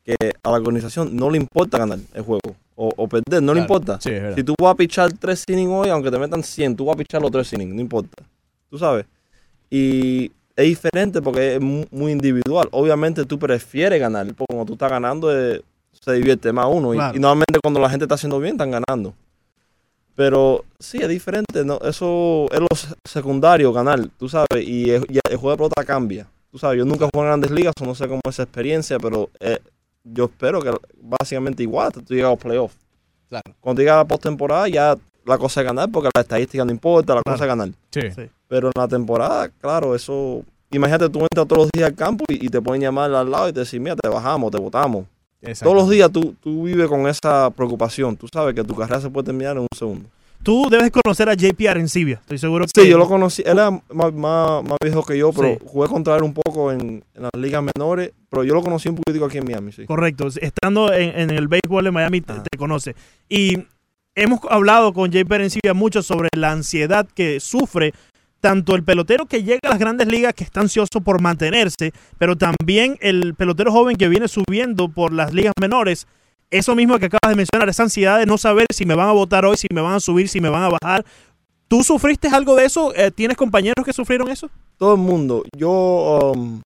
[0.04, 3.60] que a la organización no le importa ganar el juego o, o perder, no le
[3.60, 3.98] importa.
[4.00, 4.36] Sí, es verdad.
[4.36, 6.98] si tú vas a pichar tres innings hoy, aunque te metan 100, tú vas a
[6.98, 8.22] pichar los tres innings, no importa.
[8.70, 9.04] Tú sabes.
[9.70, 12.68] Y es diferente porque es mu- muy individual.
[12.72, 15.62] Obviamente tú prefieres ganar, porque cuando tú estás ganando eh,
[15.92, 16.92] se divierte más uno.
[16.94, 17.16] Y- Claro.
[17.16, 19.14] Y, normalmente cuando la gente está haciendo bien, están ganando.
[20.14, 21.64] Pero sí, es diferente.
[21.64, 21.78] ¿no?
[21.82, 24.66] Eso es lo se- secundario, ganar, tú sabes.
[24.66, 26.26] Y el, y el juego de pelota cambia.
[26.50, 29.28] Tú sabes, yo nunca jugué en grandes ligas, no sé cómo es esa experiencia, pero
[29.38, 29.58] eh,
[30.02, 32.76] yo espero que básicamente igual tú llegas a los playoffs.
[33.28, 33.54] Claro.
[33.60, 34.96] Cuando llegas a la postemporada, ya
[35.28, 37.68] la cosa es ganar, porque la estadística no importa, la cosa es ganar.
[37.90, 38.00] Sí.
[38.48, 40.42] Pero en la temporada, claro, eso.
[40.70, 43.48] Imagínate, tú entras todos los días al campo y, y te pueden llamar al lado
[43.48, 45.06] y te decir, mira, te bajamos, te votamos.
[45.62, 48.16] Todos los días tú, tú vives con esa preocupación.
[48.16, 50.08] Tú sabes que tu carrera se puede terminar en un segundo.
[50.42, 52.16] Tú debes conocer a JP Arencibia.
[52.20, 52.80] Estoy seguro que.
[52.82, 53.42] Sí, yo lo conocí.
[53.44, 55.58] Él era más, más, más viejo que yo, pero Sí.
[55.66, 58.12] jugué contra él un poco en, en las ligas menores.
[58.30, 59.84] Pero yo lo conocí un poquitico aquí en Miami, sí.
[59.86, 60.28] Correcto.
[60.40, 62.94] Estando en, en el béisbol de Miami, te, te conoce.
[63.28, 63.58] Y
[64.18, 67.94] hemos hablado con Jay Perencilla mucho sobre la ansiedad que sufre
[68.40, 72.36] tanto el pelotero que llega a las grandes ligas, que está ansioso por mantenerse, pero
[72.36, 76.06] también el pelotero joven que viene subiendo por las ligas menores.
[76.50, 79.12] Eso mismo que acabas de mencionar, esa ansiedad de no saber si me van a
[79.12, 81.04] votar hoy, si me van a subir, si me van a bajar.
[81.66, 82.94] ¿Tú sufriste algo de eso?
[82.94, 84.50] Eh, ¿Tienes compañeros que sufrieron eso?
[84.78, 85.44] Todo el mundo.
[85.54, 86.62] Yo, um,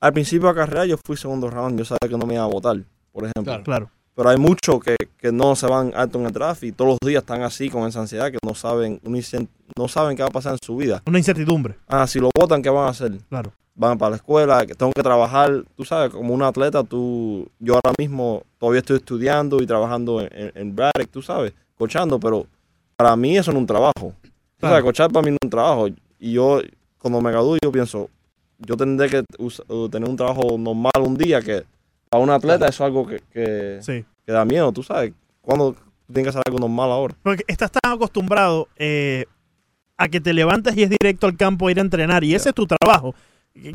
[0.00, 1.78] al principio de la carrera, yo fui segundo round.
[1.78, 2.76] Yo sabía que no me iba a votar,
[3.12, 3.42] por ejemplo.
[3.44, 3.64] Claro.
[3.64, 3.95] Claro.
[4.16, 7.08] Pero hay muchos que, que no se van alto en el draft y todos los
[7.08, 8.98] días están así con esa ansiedad que no saben,
[9.76, 11.02] no saben qué va a pasar en su vida.
[11.06, 11.74] Una incertidumbre.
[11.86, 13.12] Ah, si lo votan, ¿qué van a hacer?
[13.28, 13.52] Claro.
[13.74, 15.62] Van para la escuela, que tengo que trabajar.
[15.76, 20.28] Tú sabes, como un atleta, tú, yo ahora mismo todavía estoy estudiando y trabajando en,
[20.32, 22.46] en, en Braddock, tú sabes, cochando, pero
[22.96, 23.92] para mí eso no es un trabajo.
[24.22, 24.30] Tú
[24.60, 24.76] Claro.
[24.76, 25.88] sabes, cochar para mí no es un trabajo.
[26.18, 26.62] Y yo,
[26.98, 28.08] cuando me gradúe, yo pienso,
[28.60, 29.22] yo tendré que
[29.90, 31.64] tener un trabajo normal un día que
[32.08, 34.04] para un atleta eso es algo que, que, Sí.
[34.24, 35.12] que da miedo, tú sabes.
[35.40, 35.74] Cuando
[36.06, 37.14] tienes que hacer algo normal ahora.
[37.22, 39.26] Porque estás tan acostumbrado eh,
[39.96, 42.50] a que te levantas y es directo al campo a ir a entrenar y ese
[42.50, 43.14] es tu trabajo.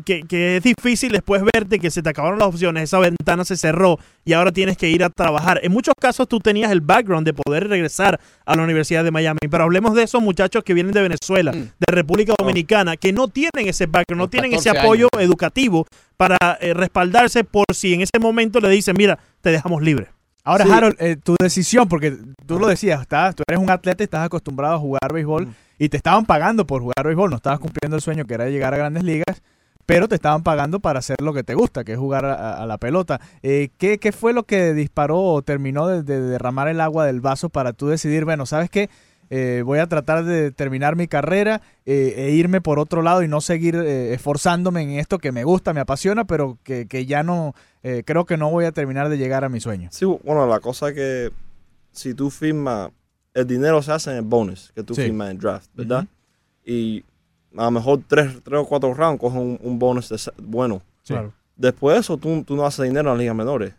[0.04, 3.56] Que, que es difícil después verte que se te acabaron las opciones, esa ventana se
[3.56, 5.58] cerró y ahora tienes que ir a trabajar.
[5.64, 9.40] En muchos casos tú tenías el background de poder regresar a la Universidad de Miami,
[9.50, 13.66] pero hablemos de esos muchachos que vienen de Venezuela, de República Dominicana, que no tienen
[13.68, 15.24] ese background, no tienen ese 14 apoyo años.
[15.28, 15.84] educativo
[16.16, 20.08] para eh, respaldarse por si en ese momento le dicen, mira, te dejamos libre.
[20.44, 20.70] Ahora, Sí.
[20.72, 24.26] Harold, eh, tu decisión, porque tú lo decías, estás, tú eres un atleta y estás
[24.26, 25.48] acostumbrado a jugar béisbol
[25.78, 28.74] y te estaban pagando por jugar béisbol, no estabas cumpliendo el sueño que era llegar
[28.74, 29.42] a grandes ligas,
[29.86, 32.66] pero te estaban pagando para hacer lo que te gusta, que es jugar a, a
[32.66, 33.20] la pelota.
[33.42, 37.20] Eh, ¿qué, qué fue lo que disparó o terminó de, de derramar el agua del
[37.20, 38.88] vaso para tú decidir, bueno, ¿sabes qué?
[39.34, 43.28] Eh, voy a tratar de terminar mi carrera eh, e irme por otro lado y
[43.28, 47.22] no seguir eh, esforzándome en esto que me gusta, me apasiona, pero que, que ya
[47.22, 49.88] no, eh, creo que no voy a terminar de llegar a mi sueño.
[49.90, 51.30] Sí, bueno, la cosa que
[51.92, 52.90] si tú firmas,
[53.32, 55.04] el dinero se hace en el bonus que tú Sí.
[55.04, 56.06] firmas en draft, ¿verdad?
[56.66, 57.02] Y
[57.56, 60.82] a lo mejor tres, tres o cuatro rounds coges un, un bonus de bueno.
[61.02, 61.12] Sí.
[61.14, 61.32] Claro.
[61.56, 63.74] Después de eso, tú, tú no haces dinero en las ligas menores.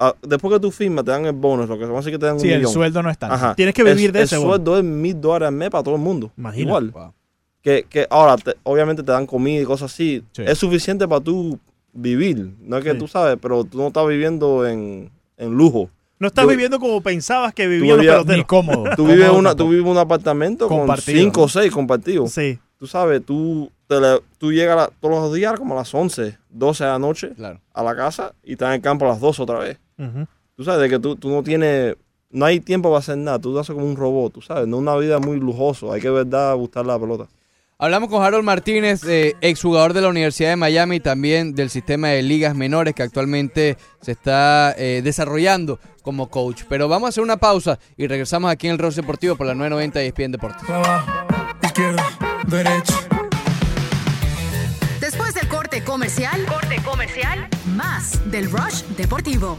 [0.00, 2.18] Ah, después que tú firmas, te dan el bonus, lo que vamos a decir que
[2.18, 2.72] te dan Sí, un el millón.
[2.72, 3.34] sueldo no es tanto.
[3.34, 3.54] Ajá.
[3.54, 5.96] Tienes que vivir El- de ese El sueldo es mil dólares al mes para todo
[5.96, 6.30] el mundo.
[6.36, 6.86] Imagínate.
[6.86, 7.12] Igual.
[7.62, 10.22] Que, que ahora, te- obviamente te dan comida y cosas así.
[10.32, 10.42] Sí.
[10.46, 11.58] Es suficiente para tú
[11.92, 12.54] vivir.
[12.60, 12.98] No es que Sí.
[12.98, 15.90] tú sabes, pero tú no estás viviendo en, en lujo.
[16.20, 18.38] No estás Tú- viviendo como pensabas que vivían los vivías- peloteros.
[18.38, 18.84] Ni cómodo.
[18.96, 22.30] Tú vives, una, tú vives en un apartamento Compartido, con cinco o seis compartidos.
[22.32, 22.58] Sí.
[22.78, 26.38] Tú sabes, tú, te le- tú llegas la- todos los días como a las 11,
[26.48, 27.60] 12 de la noche Claro.
[27.74, 29.78] a la casa y estás en el campo a las 2 otra vez.
[29.98, 30.26] Ujú.
[30.56, 31.96] Tú sabes, de que tú, tú no tienes,
[32.30, 33.38] no hay tiempo para hacer nada.
[33.38, 35.92] Tú haces como un robot, tú sabes, no una vida muy lujoso.
[35.92, 37.26] Hay que, verdad, gustar la pelota.
[37.80, 42.08] Hablamos con Harold Martínez, eh, exjugador de la Universidad de Miami y también del sistema
[42.08, 46.62] de ligas menores que actualmente se está eh, desarrollando como coach.
[46.68, 49.54] Pero vamos a hacer una pausa y regresamos aquí en el Ross Deportivo por la
[49.54, 50.62] 990 y ESPN Deportes.
[52.48, 52.94] Derecha.
[55.00, 59.58] Después del corte comercial, corte comercial, más del Rush Deportivo.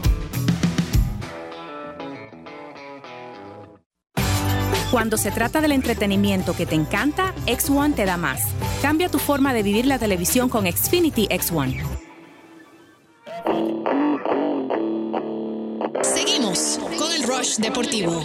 [4.90, 8.42] Cuando se trata del entretenimiento que te encanta, X1 te da más.
[8.82, 11.80] Cambia tu forma de vivir la televisión con Xfinity X1.
[16.02, 18.20] Seguimos con el Rush Deportivo.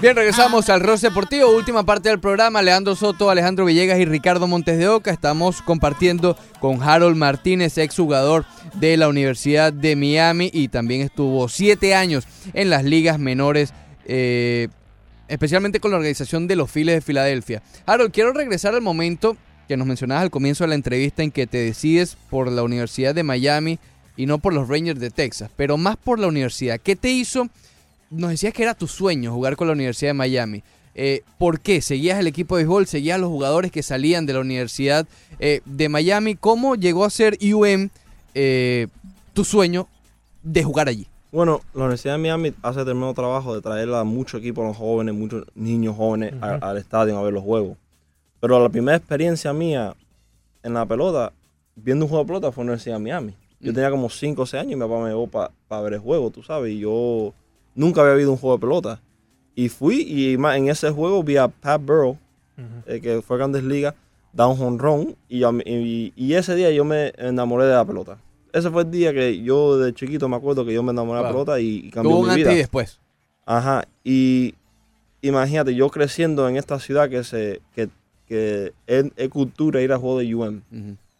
[0.00, 2.62] Bien, regresamos al Ross Deportivo, última parte del programa.
[2.62, 5.10] Leandro Soto, Alejandro Villegas y Ricardo Montes de Oca.
[5.10, 8.44] Estamos compartiendo con Harold Martínez, exjugador
[8.74, 14.68] de la Universidad de Miami y también estuvo siete años en las ligas menores, eh,
[15.26, 17.60] especialmente con la organización de los Files de Filadelfia.
[17.84, 21.48] Harold, quiero regresar al momento que nos mencionabas al comienzo de la entrevista en que
[21.48, 23.80] te decides por la Universidad de Miami
[24.16, 26.78] y no por los Rangers de Texas, pero más por la universidad.
[26.78, 27.48] ¿Qué te hizo?
[28.10, 30.62] Nos decías que era tu sueño jugar con la Universidad de Miami.
[30.94, 31.80] Eh, ¿Por qué?
[31.80, 32.86] ¿Seguías el equipo de béisbol?
[32.86, 35.06] ¿Seguías los jugadores que salían de la Universidad
[35.38, 36.34] eh, de Miami?
[36.34, 37.88] ¿Cómo llegó a ser UM
[38.34, 38.88] eh,
[39.32, 39.86] tu sueño
[40.42, 41.06] de jugar allí?
[41.30, 44.76] Bueno, la Universidad de Miami hace tremendo trabajo de traer a muchos equipos, a los
[44.76, 47.76] jóvenes, muchos niños jóvenes a- al estadio a ver los juegos.
[48.40, 49.94] Pero la primera experiencia mía
[50.62, 51.32] en la pelota,
[51.76, 53.34] viendo un juego de pelota, fue en la Universidad de Miami.
[53.60, 55.98] Yo tenía como 5 o 6 años y mi papá me llevó para ver el
[56.00, 57.34] juego, tú sabes, y yo
[57.78, 59.00] nunca había visto un juego de pelota.
[59.54, 62.18] Y fui y en ese juego vi a Pat Burrow,
[62.86, 63.94] eh, que fue a Grandes Ligas,
[64.32, 68.18] da un jonrón y, ese día yo me enamoré de la pelota.
[68.52, 71.24] Ese fue el día que yo de chiquito me acuerdo que yo me enamoré de
[71.24, 72.52] la pelota y, y cambió un mi vida.
[72.52, 73.00] y después.
[73.46, 74.54] Ajá, y
[75.22, 77.88] imagínate, yo creciendo en esta ciudad que se que,
[78.26, 80.60] que es, es cultura ir a juegos de UM,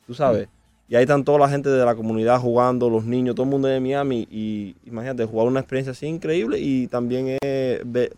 [0.07, 0.49] tú sabes.
[0.89, 3.69] Y ahí están toda la gente de la comunidad jugando, los niños, todo el mundo
[3.69, 4.27] de Miami.
[4.31, 8.11] Y imagínate, jugar una experiencia así increíble y también eh, ve-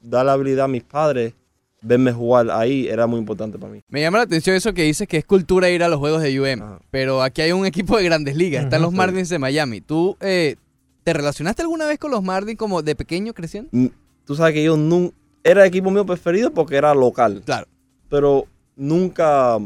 [0.00, 1.32] dar la habilidad a mis padres,
[1.80, 3.80] verme jugar ahí, era muy importante para mí.
[3.88, 6.38] Me llama la atención eso que dices que es cultura ir a los juegos de
[6.38, 6.78] UM.
[6.90, 8.64] Pero aquí hay un equipo de grandes ligas.
[8.64, 9.80] Están los Marlins de Miami.
[9.80, 10.56] ¿Tú eh,
[11.04, 13.70] te relacionaste alguna vez con los Marlins como de pequeño creciendo?
[13.72, 13.86] Mm,
[14.26, 15.16] Tú sabes que yo nunca...
[15.42, 17.42] Era el equipo mío preferido porque era local.
[17.44, 17.66] Claro.
[18.10, 18.44] Pero
[18.76, 19.58] nunca...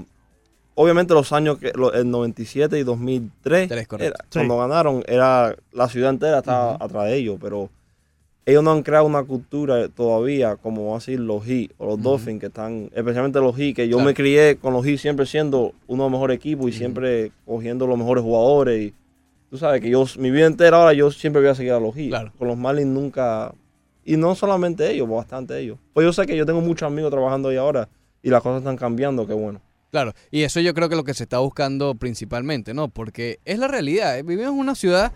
[0.78, 1.73] Obviamente los años que...
[1.74, 3.69] lo- El 97 y 2003.
[3.69, 3.97] correcto.
[3.98, 4.39] era- Sí.
[4.39, 7.39] Cuando ganaron, era la ciudad entera estaba atrás de ellos.
[7.40, 7.70] Pero
[8.44, 12.03] ellos no han creado una cultura todavía como vamos a decir los Heat o los
[12.03, 12.90] Dolphins que están...
[12.94, 14.07] Especialmente los Heat, que yo Claro.
[14.09, 17.86] me crié con los Heat siempre siendo uno de los mejores equipos y siempre cogiendo
[17.86, 18.81] los mejores jugadores.
[18.82, 18.94] Y,
[19.48, 21.94] Tú sabes que yo, mi vida entera ahora, yo siempre voy a seguir a los
[21.94, 22.32] Heat.
[22.36, 23.55] Con los Marlins nunca.
[24.05, 25.78] Y no solamente ellos, bastante ellos.
[25.94, 27.89] Pues yo sé que yo tengo muchos amigos trabajando ahí ahora
[28.23, 29.61] y las cosas están cambiando, qué bueno.
[29.97, 32.89] Claro, y eso yo creo que es lo que se está buscando principalmente, ¿no?
[32.89, 34.18] Porque es la realidad.
[34.18, 34.23] ¿eh?
[34.23, 35.10] Vivimos en una ciudad,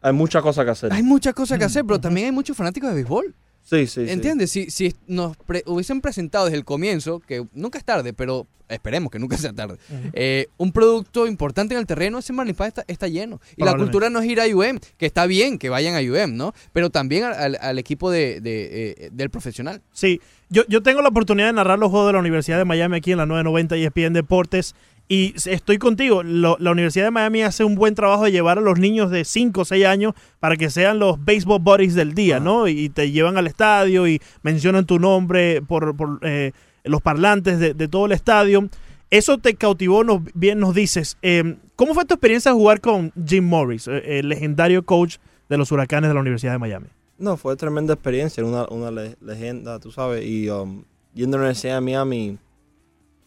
[0.00, 0.90] Hay muchas cosas que hacer.
[0.90, 3.34] hay muchas cosas que hacer, pero también hay muchos fanáticos de béisbol.
[3.68, 4.12] Sí, sí, sí.
[4.12, 4.50] ¿Entiendes?
[4.52, 9.10] Si, si nos pre- hubiesen presentado desde el comienzo, que nunca es tarde, pero esperemos
[9.12, 10.10] que nunca sea tarde, Ujú.
[10.12, 13.40] eh, un producto importante en el terreno, ese Marlins Park está, está lleno.
[13.56, 16.36] Y la cultura no es ir a UM, que está bien que vayan a UM,
[16.36, 16.52] ¿no?
[16.72, 19.82] Pero también al, al- al equipo de, de, eh, del profesional.
[19.92, 22.96] Sí, yo, yo tengo la oportunidad de narrar los juegos de la Universidad de Miami
[22.98, 24.74] aquí en la 990 y ESPN Deportes.
[25.08, 28.60] Y estoy contigo, lo- la Universidad de Miami hace un buen trabajo de llevar a
[28.60, 32.40] los niños de 5 o 6 años para que sean los baseball buddies del día,
[32.40, 32.66] ¿no?
[32.66, 36.50] Y te llevan al estadio y mencionan tu nombre por, por, eh,
[36.82, 38.68] los parlantes de, de todo el estadio.
[39.10, 41.16] Eso te cautivó, nos, bien nos dices.
[41.22, 45.18] Eh, ¿Cómo fue tu experiencia jugar con Jim Morris, eh, el legendario coach
[45.48, 46.86] de los huracanes de la Universidad de Miami?
[47.18, 50.82] No, fue tremenda experiencia, una, una le- leyenda, tú sabes, y um,
[51.14, 52.38] yendo a la Universidad de Miami,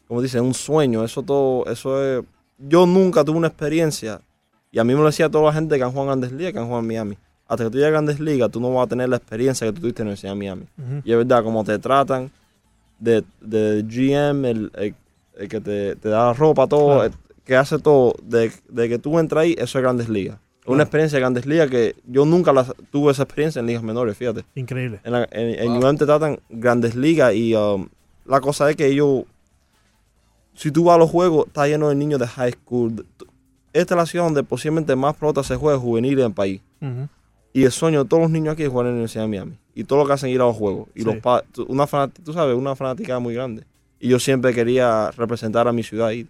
[0.10, 2.26] como dice, un sueño, eso todo, eso es,
[2.58, 4.20] yo nunca tuve una experiencia,
[4.72, 6.52] y a mí me lo decía toda la gente que han jugado en Grandes Ligas,
[6.54, 7.18] que han jugado en Miami,
[7.48, 9.74] hasta que tú llegas a Grandes Ligas, tú no vas a tener la experiencia que
[9.74, 11.02] tú tuviste en la Universidad de Miami.
[11.06, 12.30] Y es verdad, como te tratan,
[13.00, 14.96] de, de GM, el, el-
[15.38, 17.04] el que te, te da ropa, todo, Claro.
[17.06, 20.38] el que hace todo, de, de que tú entras ahí, eso es Grandes Ligas.
[20.62, 20.74] Claro.
[20.74, 24.18] Una experiencia de Grandes Ligas que yo nunca la, tuve esa experiencia en ligas menores,
[24.18, 24.44] fíjate.
[24.56, 25.00] Increíble.
[25.06, 27.88] En, la, en, en UM te tratan Grandes Ligas y um,
[28.26, 29.24] la cosa es que ellos,
[30.60, 33.06] si tú vas a los juegos, está lleno de niños de high school.
[33.72, 36.60] Esta es la ciudad donde posiblemente más pelota se juega juvenil en el país.
[37.54, 39.54] Y el sueño de todos los niños aquí es jugar en la Universidad de Miami.
[39.74, 40.90] Y todo lo que hacen es ir a los juegos.
[40.96, 41.06] Y Sí.
[41.06, 41.16] los
[41.70, 43.64] una tú sabes, una fanática muy grande.
[44.02, 46.28] Y yo siempre quería representar a mi ciudad ahí.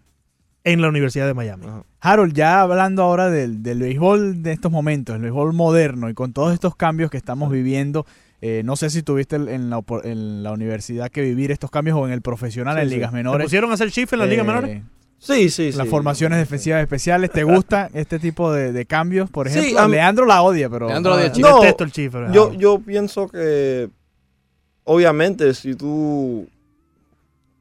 [0.64, 1.66] En la Universidad de Miami.
[2.00, 6.34] Harold, ya hablando ahora del, del béisbol de estos momentos, el béisbol moderno y con
[6.34, 8.06] todos estos cambios que estamos viviendo,
[8.42, 11.70] eh, no sé si tuviste el- en la, opor- en la universidad que vivir estos
[11.72, 12.96] cambios o en el profesional, Sí, en sí.
[12.96, 13.46] ligas ¿Te menores.
[13.46, 14.82] pusieron a hacer shift en las ligas menores?
[15.18, 15.90] Sí, sí, Las sí.
[15.92, 19.30] formaciones defensivas especiales, ¿te gusta este tipo de, de cambios?
[19.30, 20.88] Por Sí, ejemplo, a mí- Leandro la odia, pero...
[20.88, 21.32] Leandro odia.
[21.40, 23.90] No, el yo, yo pienso que
[24.86, 26.48] obviamente si tú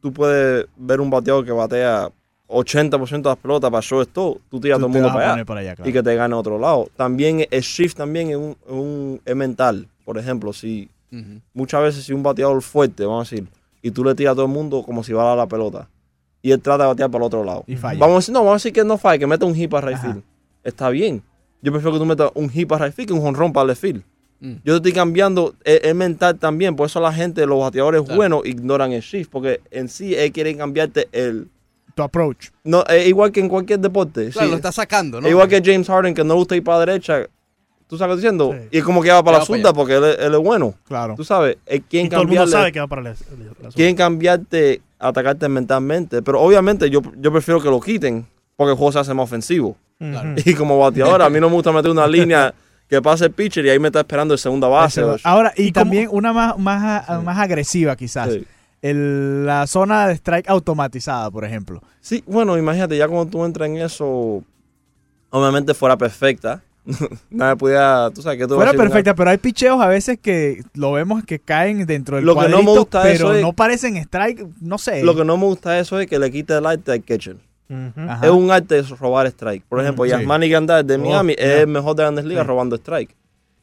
[0.01, 2.09] tú puedes ver un bateador que batea
[2.47, 5.45] 80% de las pelotas para shortstop, tú tiras Tú todo el te mundo a allá,
[5.45, 5.91] para allá, claro.
[5.91, 6.89] y que te gane a otro lado.
[6.97, 9.89] También el shift también es, un, un- es mental.
[10.09, 10.89] Por ejemplo, si
[11.53, 13.47] muchas veces si un bateador fuerte, vamos a decir,
[13.83, 15.91] y tú le tiras a todo el mundo como si va a la pelota,
[16.41, 17.65] y él trata de batear para el otro lado.
[17.67, 18.01] Y falla.
[18.01, 19.87] Vamos a decir, no, vamos a decir que no falla, que meta un hit para
[19.87, 20.23] right field.
[20.65, 21.23] Está bien.
[21.61, 23.83] Yo prefiero que tú metas un hit para right field que un jonrón para left
[23.83, 24.03] field.
[24.41, 24.53] Mm.
[24.65, 26.75] Yo estoy cambiando el, el mental también.
[26.75, 29.31] Por eso la gente, los bateadores buenos, ignoran el shift.
[29.31, 31.49] Porque en sí, ellos quieren cambiarte el.
[31.95, 32.49] Tu approach.
[32.65, 34.31] No, es igual que en cualquier deporte.
[34.31, 34.51] Claro, sí.
[34.53, 35.27] lo está sacando, ¿no?
[35.27, 37.29] Es igual que James Harden, que no le gusta ir para la derecha.
[37.89, 38.69] ¿Tú sabes lo que estoy diciendo?
[38.71, 39.73] Y es como que va para la allá.
[39.73, 40.75] porque él, es- él es bueno.
[40.87, 41.15] Claro.
[41.17, 41.57] Tú sabes,
[41.89, 43.11] quieren Y todo el mundo sabe que va para la,
[43.63, 46.21] la- quieren cambiarte, atacarte mentalmente.
[46.23, 49.77] Pero obviamente yo, yo prefiero que lo quiten porque el juego se hace más ofensivo.
[49.99, 50.35] Claro.
[50.45, 52.53] Y como bateador, a mí no me gusta meter una línea
[52.89, 55.01] que pase el pitcher y ahí me está esperando el segunda base.
[55.01, 58.33] Ese- Ahora, y, también una más, más, más agresiva quizás.
[58.35, 58.45] Sí.
[58.83, 61.83] El- la zona de strike automatizada, por ejemplo.
[62.01, 64.45] Sí, bueno, imagínate, ya cuando tú entras en eso,
[65.31, 66.63] obviamente fuera perfecta.
[67.31, 70.63] Nadie pudiera, tú sabes que tú vas Fuera perfecta, pero hay picheos a veces que
[70.75, 73.53] lo vemos que caen dentro del Lo que no me gusta pero eso es- no
[73.53, 75.03] parecen strike, no sé.
[75.03, 77.37] Lo que no me gusta eso es que le quite el arte al catcher.
[77.69, 79.63] Es un arte de robar strike.
[79.69, 80.11] Por ejemplo, Sí.
[80.11, 81.61] Yasmani Gandar de Oh, Miami es yeah.
[81.61, 82.49] el mejor de grandes ligas Sí.
[82.49, 83.15] robando strike.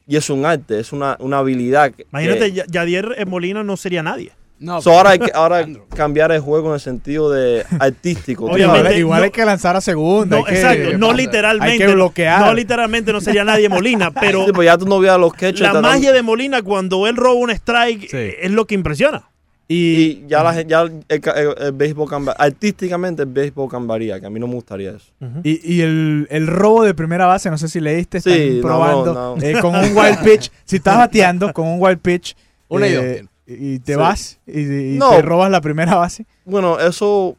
[0.06, 1.90] Y es un arte, es una, una habilidad.
[1.92, 4.30] que- Imagínate, que- Ya- Yadier Molina no sería nadie.
[4.58, 8.46] No, So, ahora hay que ahora cambiar el juego en el sentido de artístico.
[8.46, 10.38] Obviamente, igual no- hay que lanzar a segunda.
[10.38, 11.72] No, hay que- exacto, no literalmente.
[11.72, 12.40] Hay que bloquear.
[12.40, 15.82] No literalmente no sería nadie Molina, pero Sí, pues ya tú no los la tratando-
[15.82, 19.24] magia de Molina cuando él roba un strike es lo que impresiona.
[19.68, 21.22] Y ya, la, ya el, el-
[21.58, 22.08] el béisbol.
[22.38, 25.12] Artísticamente el béisbol cambiaría, que a mí no me gustaría eso.
[25.42, 29.12] Y, y el, el robo de primera base, no sé si leíste, están Sí, probando
[29.12, 29.42] no, no.
[29.42, 30.50] eh, con un wild pitch.
[30.64, 32.36] Si estás bateando con un wild pitch
[32.68, 33.98] Una y eh, y te Sí.
[33.98, 34.60] vas y,
[34.94, 35.10] y No.
[35.10, 36.26] te robas la primera base.
[36.44, 37.36] Bueno, eso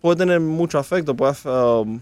[0.00, 1.14] puede tener mucho efecto.
[1.14, 2.00] Puede, um,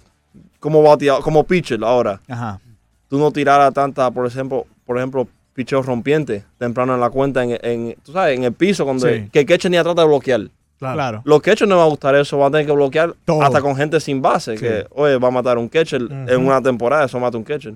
[0.60, 0.82] como
[1.22, 2.20] como pitcher ahora.
[2.28, 2.60] Ajá.
[3.08, 7.58] Tú no tirar tanta, por ejemplo, por ejemplo, picheo rompiente temprano en la cuenta, en,
[7.62, 9.28] en- tú sabes, en el piso, cuando Sí.
[9.32, 10.42] que el catcher ni trata de bloquear.
[10.78, 11.20] Claro.
[11.26, 13.42] Los catchers no va a gustar eso, van a tener que bloquear Todo.
[13.42, 14.64] hasta con gente sin base, Sí.
[14.64, 17.74] que, oye, va a matar un catcher en una temporada, eso mata un catcher.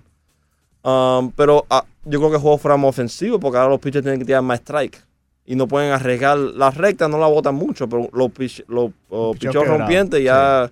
[0.83, 4.03] Um, pero ah, yo creo que el juego fuera más ofensivo, porque ahora los pitchers
[4.05, 5.03] tienen que tirar más strike.
[5.47, 6.39] Y no pueden arriesgar.
[6.39, 10.71] Las rectas no la botan mucho, pero los, pitch- los oh, quebrados, rompientes ya,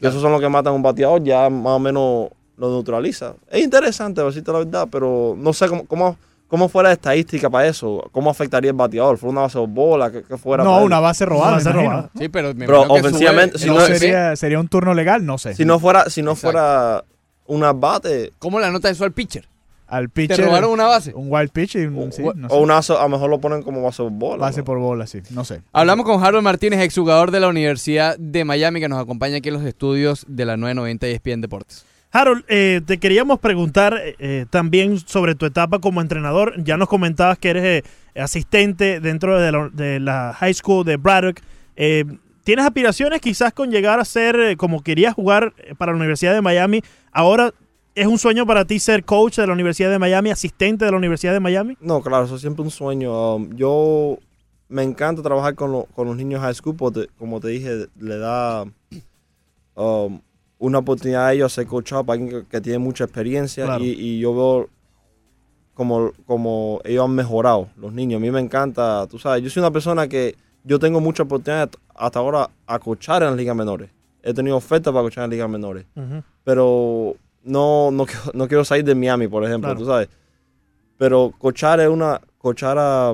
[0.00, 3.34] que esos son los que matan a un bateador, ya más o menos lo neutraliza.
[3.50, 6.16] Es interesante, a decirte la verdad, pero no sé cómo, cómo,
[6.46, 8.08] cómo fuera la estadística para eso.
[8.12, 9.18] ¿Cómo afectaría el bateador?
[9.18, 10.12] ¿Fue una base de bola?
[10.12, 11.48] que fuera No, una base robada.
[11.48, 11.90] Una base me imagino.
[11.92, 12.10] robada.
[12.16, 15.26] Sí, pero me Pero imagino que sube ofensivamente, si No, sería, sería un turno legal,
[15.26, 15.54] no sé.
[15.54, 16.52] Si no fuera, si no Exacto.
[16.58, 17.04] fuera
[17.46, 19.48] una bate ¿Cómo le anota eso al pitcher?
[19.92, 20.46] Al pitcher.
[20.46, 21.12] robaron una base?
[21.14, 22.56] Un wild pitch y un, o, sí, no o sé.
[22.56, 24.38] una a lo mejor lo ponen como base de bola.
[24.38, 24.64] base ¿no?
[24.64, 25.20] por bola, sí.
[25.28, 25.60] No sé.
[25.70, 29.56] Hablamos con Harold Martínez, exjugador de la Universidad de Miami, que nos acompaña aquí en
[29.56, 31.84] los estudios de la 990 ESPN Deportes.
[32.10, 36.54] Harold, eh, te queríamos preguntar eh, también sobre tu etapa como entrenador.
[36.64, 40.96] Ya nos comentabas que eres eh, asistente dentro de la, de la high school de
[40.96, 41.40] Braddock.
[41.76, 42.04] Eh,
[42.44, 46.40] ¿Tienes aspiraciones quizás con llegar a ser, eh, como querías jugar para la Universidad de
[46.40, 46.82] Miami?
[47.12, 47.52] Ahora,
[47.94, 50.96] ¿es un sueño para ti ser coach de la Universidad de Miami, asistente de la
[50.96, 51.76] Universidad de Miami?
[51.80, 53.36] No, claro, eso es siempre un sueño.
[53.36, 54.18] Um, yo
[54.68, 58.18] me encanta trabajar con, lo- con los niños high school porque, como te dije, le
[58.18, 58.64] da
[59.74, 60.20] um,
[60.58, 63.84] una oportunidad a ellos a ser coachados para alguien que, que tiene mucha experiencia Claro.
[63.84, 64.68] y, y yo veo
[65.74, 68.18] como, como ellos han mejorado, los niños.
[68.18, 71.70] A mí me encanta, tú sabes, yo soy una persona que yo tengo mucha oportunidad
[71.94, 73.90] hasta ahora a coachar en las ligas menores.
[74.22, 75.84] He tenido ofertas para coachar en ligas menores.
[76.44, 79.80] Pero no, no, quiero- no quiero salir de Miami, por ejemplo, Claro.
[79.80, 80.08] tú sabes.
[80.98, 83.12] Pero coachar es una, coachar a,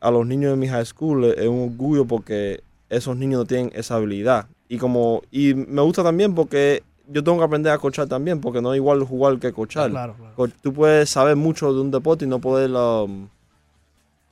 [0.00, 3.72] a los niños de mi high school es, un orgullo porque esos niños no tienen
[3.74, 4.46] esa habilidad.
[4.68, 8.62] Y como, y me gusta también porque yo tengo que aprender a coachar también, porque
[8.62, 9.90] no es igual jugar que coachar.
[9.90, 10.52] Claro, claro.
[10.62, 13.28] Tú puedes saber mucho de un deporte y no poder um,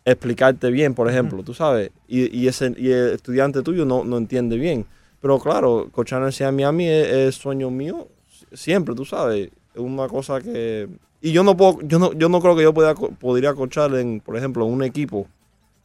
[0.04, 1.90] explicarte bien, por ejemplo, tú sabes.
[2.08, 4.86] Y, y, ese, y el estudiante tuyo no, no entiende bien.
[5.20, 8.08] Pero claro, coachar en Miami es, es sueño mío
[8.54, 9.50] siempre, tú sabes.
[9.74, 10.88] Es una cosa que...
[11.20, 14.20] Y yo no puedo, yo no, yo no creo que yo pueda, podría coachar en,
[14.20, 15.26] por ejemplo, un equipo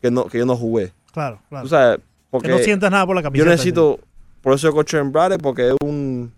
[0.01, 0.91] que no, que yo no jugué.
[1.13, 1.63] Claro, claro.
[1.63, 1.99] Tú sabes,
[2.31, 3.49] porque que no sientas nada por la yo camiseta.
[3.51, 3.99] necesito,
[4.41, 6.31] por eso yo en Bradley, porque es un,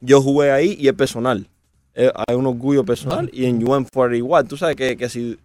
[0.00, 1.46] yo jugué ahí y es personal.
[1.94, 4.46] Es- hay un orgullo personal y en UM fue igual.
[4.46, 5.36] Tú sabes que, que si,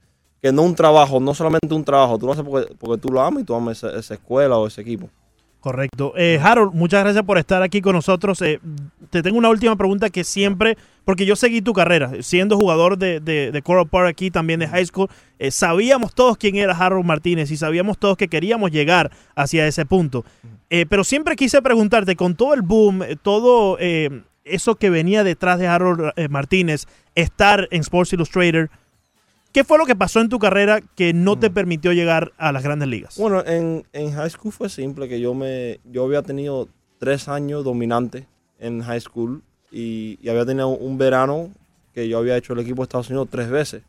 [0.41, 3.21] que no un trabajo, no solamente un trabajo, tú lo haces porque, porque tú lo
[3.21, 5.09] amas y tú amas esa, esa escuela o ese equipo.
[5.63, 6.11] Correcto.
[6.17, 8.41] Eh, Harold, muchas gracias por estar aquí con nosotros.
[8.41, 8.59] Eh,
[9.09, 13.21] te tengo una última pregunta que siempre, porque yo seguí tu carrera, siendo jugador de,
[13.21, 15.07] de, de Coral Park aquí, también de high school,
[15.39, 19.85] eh, sabíamos todos quién era Harold Martínez y sabíamos todos que queríamos llegar hacia ese
[19.85, 20.25] punto.
[20.69, 25.67] Eh, pero siempre quise preguntarte, con todo el boom, todo eso que venía detrás de
[25.67, 28.67] Harold Martínez, estar en Sports Illustrated,
[29.53, 32.63] ¿qué fue lo que pasó en tu carrera que no te permitió llegar a las
[32.63, 33.17] grandes ligas?
[33.17, 36.67] Bueno, en, en high school fue simple, que yo me yo había tenido
[36.97, 38.27] tres años dominante
[38.59, 41.51] en high school y, y había tenido un verano
[41.93, 43.83] que yo había hecho el equipo de Estados Unidos tres veces.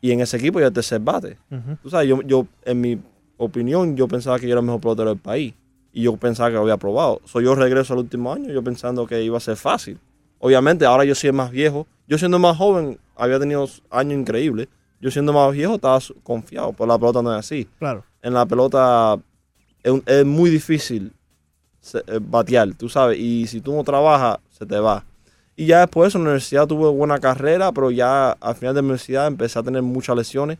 [0.00, 1.36] Y en ese equipo ya es tercer bate.
[1.82, 2.98] Tú sabes, yo, yo, en mi
[3.36, 5.54] opinión, yo pensaba que yo era el mejor pelotero del país.
[5.92, 7.20] Y yo pensaba que lo había probado.
[7.24, 9.98] So, yo regreso al último año, yo pensando que iba a ser fácil.
[10.38, 11.86] Obviamente, ahora yo soy el más viejo.
[12.08, 14.68] Yo siendo más joven, había tenido años increíbles.
[15.00, 16.72] Yo siendo más viejo, estaba confiado.
[16.72, 17.68] Pero la pelota no es así.
[17.78, 18.04] Claro.
[18.22, 19.18] En la pelota
[19.82, 21.12] es, muy difícil
[21.94, 23.18] eh, batear, tú sabes.
[23.18, 25.04] Y si tú no trabajas, se te va.
[25.56, 28.86] Y ya después en la universidad tuve buena carrera, pero ya al final de la
[28.86, 30.58] universidad empecé a tener muchas lesiones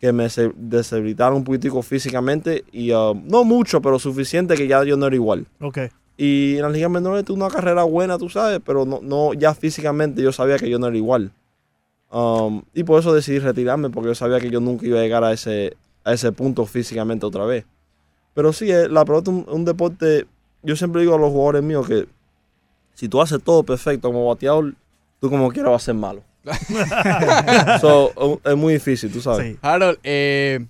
[0.00, 4.96] que me deshabilitaron un poquitico físicamente y uh, no mucho, pero suficiente que ya yo
[4.96, 5.46] no era igual.
[5.60, 5.78] Ok.
[6.16, 9.54] Y en las ligas menores tuve una carrera buena, tú sabes, pero no, no ya
[9.54, 11.32] físicamente yo sabía que yo no era igual.
[12.10, 15.24] Um, y por eso decidí retirarme, porque yo sabía que yo nunca iba a llegar
[15.24, 17.64] a ese, a ese punto físicamente otra vez.
[18.34, 20.26] Pero sí, eh, la pelota es un, un deporte,
[20.62, 22.06] yo siempre digo a los jugadores míos que
[22.94, 24.74] si tú haces todo perfecto como bateador,
[25.20, 26.22] tú como quieras vas a ser malo.
[27.80, 29.56] So, es muy difícil, tú sabes.
[29.62, 30.64] Harold, eh,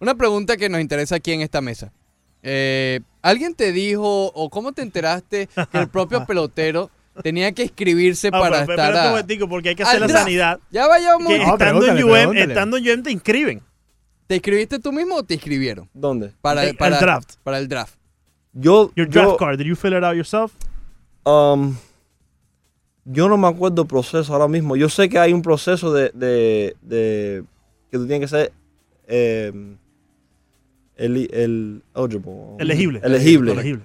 [0.00, 1.92] una pregunta que nos interesa aquí en esta mesa.
[2.42, 6.90] Eh, ¿Alguien te dijo o cómo te enteraste que el propio pelotero
[7.22, 10.00] tenía que inscribirse Ah, para pero estar espérate un a- momentico, porque hay que hacer
[10.00, 10.22] la draft?
[10.24, 10.60] sanidad.
[10.70, 11.26] Ya vayamos.
[11.28, 13.62] Que No, estando, en UM, estando en UM te inscriben.
[14.26, 15.88] ¿Te inscribiste tú mismo o te inscribieron?
[15.94, 16.32] ¿Dónde?
[16.42, 17.34] Para, El- el para- draft.
[17.42, 17.94] Para el draft.
[18.52, 20.52] Yo, Your draft yo- card, did you fill it out yourself?
[21.24, 21.76] Um,
[23.04, 24.76] yo no me acuerdo el proceso ahora mismo.
[24.76, 27.44] Yo sé que hay un proceso de, de, de-
[27.90, 28.52] que tú tienes que ser
[29.06, 29.52] eh,
[30.96, 32.56] el, el eligible.
[32.58, 33.00] Elegible.
[33.02, 33.52] Elegible.
[33.52, 33.82] Elegible.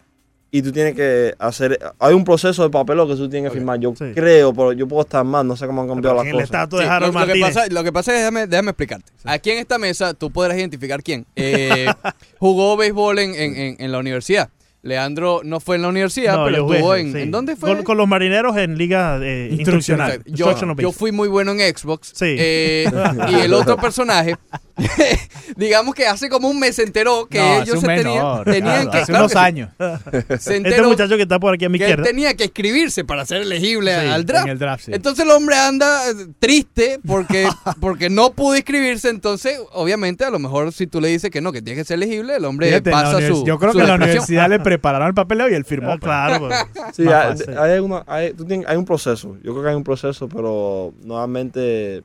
[0.55, 1.79] Y tú tienes que hacer.
[1.97, 3.79] Hay un proceso de papeleo que tú tienes que firmar.
[3.79, 5.47] Yo creo, pero yo puedo estar mal.
[5.47, 6.49] No sé cómo han cambiado las cosas.
[6.77, 9.11] Sí, lo, lo que pasa, lo que pasa es, déjame, déjame explicarte.
[9.23, 11.25] Aquí en esta mesa tú podrás identificar quién.
[11.35, 11.87] Eh,
[12.37, 14.49] jugó béisbol en, en- en- en la universidad.
[14.83, 17.13] Leandro no fue en la universidad, No, pero yo estuvo jugué, en...
[17.13, 17.19] sí.
[17.21, 17.73] ¿En dónde fue?
[17.73, 20.21] Con, con los marineros en liga eh, instruccional.
[20.25, 22.11] Yo, fui muy bueno en Xbox.
[22.13, 22.35] Sí.
[22.37, 22.85] Eh,
[23.31, 24.35] y el otro personaje,
[25.55, 28.43] digamos que hace como un mes se enteró que No, ellos se mes tenían, no,
[28.43, 28.97] tenían Ricardo, que...
[28.97, 29.69] hace claro unos años.
[30.13, 32.09] Se Este enteró muchacho que está por aquí a mi que él izquierda.
[32.09, 34.45] tenía que escribirse para ser elegible Sí, al draft.
[34.47, 34.91] en el draft, sí.
[34.93, 37.47] Entonces el hombre anda eh, triste porque,
[37.79, 39.09] porque no pudo inscribirse.
[39.09, 41.95] Entonces, obviamente, a lo mejor si tú le dices que no, que tiene que ser
[41.95, 43.45] elegible, el hombre Fíjate, pasa su.
[43.45, 45.89] Yo creo su que en la universidad le prepararon el papeleo y él firmó.
[45.91, 45.99] pues.
[46.01, 46.49] claro,
[46.93, 49.35] Sí, Más hay, hay una- hay- tú tienes- hay un proceso.
[49.43, 52.03] Yo creo que hay un proceso, pero normalmente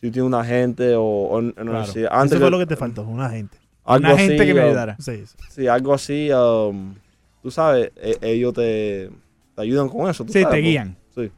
[0.00, 1.70] si tú tienes un agente o, o en, en la Claro.
[1.70, 3.58] universidad- Eso antes fue que- lo que te faltó, un agente.
[3.84, 4.96] algo Un agente así, que me um, ayudara.
[5.00, 5.36] Sí, sí.
[5.50, 6.30] Sí, algo así.
[6.32, 6.94] um,
[7.42, 9.10] tú sabes, e- ellos te,
[9.56, 10.24] te ayudan con eso.
[10.24, 10.70] tú Sí, sabes, te pues.
[10.70, 10.96] guían.
[11.14, 11.30] Sí.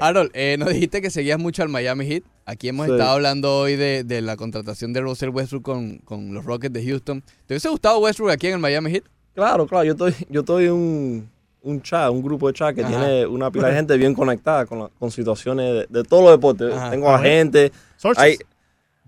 [0.00, 2.22] Harold, eh, nos dijiste que seguías mucho al Miami Heat.
[2.44, 2.92] Aquí hemos Sí.
[2.92, 6.84] estado hablando hoy de, de la contratación de Russell Westbrook con, con los Rockets de
[6.84, 7.22] Houston.
[7.46, 9.04] ¿Te hubiese gustado Westbrook aquí en el Miami Heat?
[9.38, 9.84] Claro, claro.
[9.84, 11.30] Yo estoy, yo estoy en un,
[11.62, 12.90] un chat, un grupo de chat que Ajá.
[12.90, 16.32] tiene una pila de gente bien conectada con, la- con situaciones de, de todos los
[16.32, 16.74] deportes.
[16.74, 16.90] Ajá.
[16.90, 17.30] Tengo A a ver.
[17.30, 17.72] gente.
[17.96, 18.22] Sources.
[18.24, 18.36] Hay,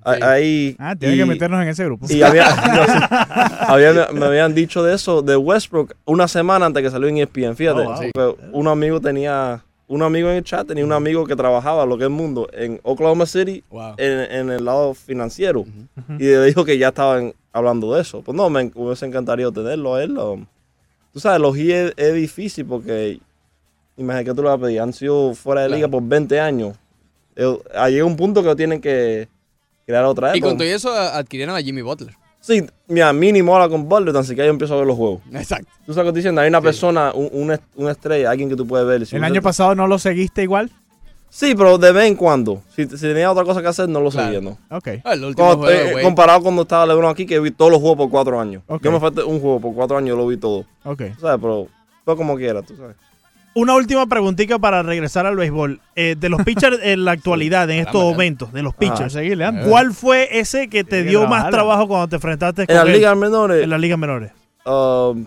[0.05, 2.07] hay, hay- Ah, tienen y- que meternos en ese grupo.
[2.09, 3.55] Y había, no, sí.
[3.66, 7.57] Había- me habían dicho de eso, de Westbrook, una semana antes que salió en ESPN.
[7.57, 7.97] Fíjate, Oh, wow.
[7.98, 8.11] Sí.
[8.15, 11.98] porque un amigo tenía, un amigo en el chat tenía un amigo que trabajaba, lo
[11.98, 13.94] que es el mundo, en Oklahoma City, Wow.
[13.96, 15.64] en, en el lado financiero.
[16.18, 18.22] Y le dijo que ya estaban hablando de eso.
[18.22, 20.14] Pues no, me hubiese encantaría tenerlo a él.
[21.12, 23.18] Tú sabes, los Heat es, es difícil porque,
[23.96, 26.76] imagínate que tú lo vas a pedir, han sido fuera de liga por 20 años.
[27.34, 27.58] Eh,
[27.90, 29.28] Llega un punto que lo tienen que
[29.86, 30.36] crear otra vez.
[30.36, 32.14] Y con todo eso adquirieron a Jimmy Butler.
[32.40, 35.20] Sí, mira, mínimo ahora con Butler, tan siquiera yo empiezo a ver los juegos.
[35.32, 35.70] Exacto.
[35.86, 38.56] Tú sabes lo que estoy diciendo, hay una persona, un- una, una estrella, alguien que
[38.56, 39.04] tú puedes ver.
[39.06, 40.70] Si El usted- año pasado no lo seguiste igual.
[41.28, 42.60] Sí, pero de vez en cuando.
[42.74, 44.26] Si, si tenía otra cosa que hacer, no lo Claro.
[44.32, 44.58] seguía, ¿no?
[44.76, 44.88] Ok.
[45.04, 46.04] Ah, el último Cuando- juego, eh, güey.
[46.04, 48.62] comparado cuando estaba LeBron aquí, que vi todos los juegos por cuatro años.
[48.66, 48.82] Ok.
[48.82, 50.64] Yo me falta un juego por cuatro años, yo lo vi todo.
[50.84, 51.02] Ok.
[51.14, 51.68] Tú sabes, pero
[52.04, 52.96] fue como quiera, tú sabes.
[53.55, 55.81] Una última preguntita para regresar al béisbol.
[55.97, 59.36] Eh, de los pitchers en la actualidad, en estos Dame, momentos, de los pitchers, Seguir,
[59.39, 59.68] Leandro.
[59.68, 62.93] ¿cuál fue ese que te dio más trabajo cuando te enfrentaste En con las él?
[62.93, 64.31] ligas menores, En las ligas menores.
[64.64, 65.27] um,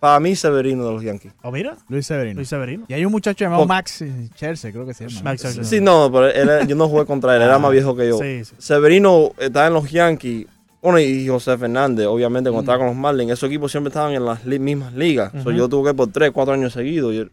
[0.00, 1.32] para mí, Severino de los Yankees.
[1.42, 1.76] ¿Oh, mira?
[1.88, 2.36] Luis Severino.
[2.36, 2.84] Luis Severino.
[2.88, 4.04] Y hay un muchacho llamado Max
[4.34, 5.22] Scherzer, creo que se llama.
[5.30, 5.64] Max Scherzer.
[5.64, 8.08] Sí, no, pero él era- yo no jugué contra él, era Ah, más viejo que
[8.08, 8.18] yo.
[8.18, 8.54] Sí, sí.
[8.58, 10.46] Severino estaba en los Yankees.
[10.84, 12.64] Bueno, y José Fernández, obviamente, cuando Mm.
[12.64, 15.32] estaba con los Marlins, esos equipos siempre estaban en las li- mismas ligas.
[15.42, 17.14] So, yo tuve que ir por tres, cuatro años seguidos.
[17.14, 17.26] Y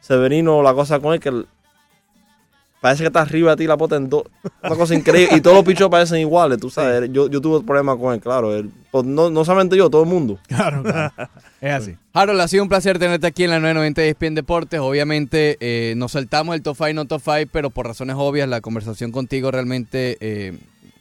[0.00, 1.42] Severino, la cosa con él que
[2.80, 4.22] parece que está arriba de ti la pota en dos.
[4.62, 5.36] Una cosa increíble.
[5.36, 7.10] y todos los pichos parecen iguales, tú sabes.
[7.12, 8.54] Yo, yo tuve problemas con él, claro.
[8.54, 10.38] Él, pues, no, no solamente yo, todo el mundo.
[10.46, 11.12] Claro, claro.
[11.60, 11.96] Es así.
[12.12, 14.78] Harold, ha sido un placer tenerte aquí en la 990 de ESPN Deportes.
[14.78, 18.60] Obviamente eh, nos saltamos el top 5, no top 5, pero por razones obvias la
[18.60, 20.56] conversación contigo realmente eh,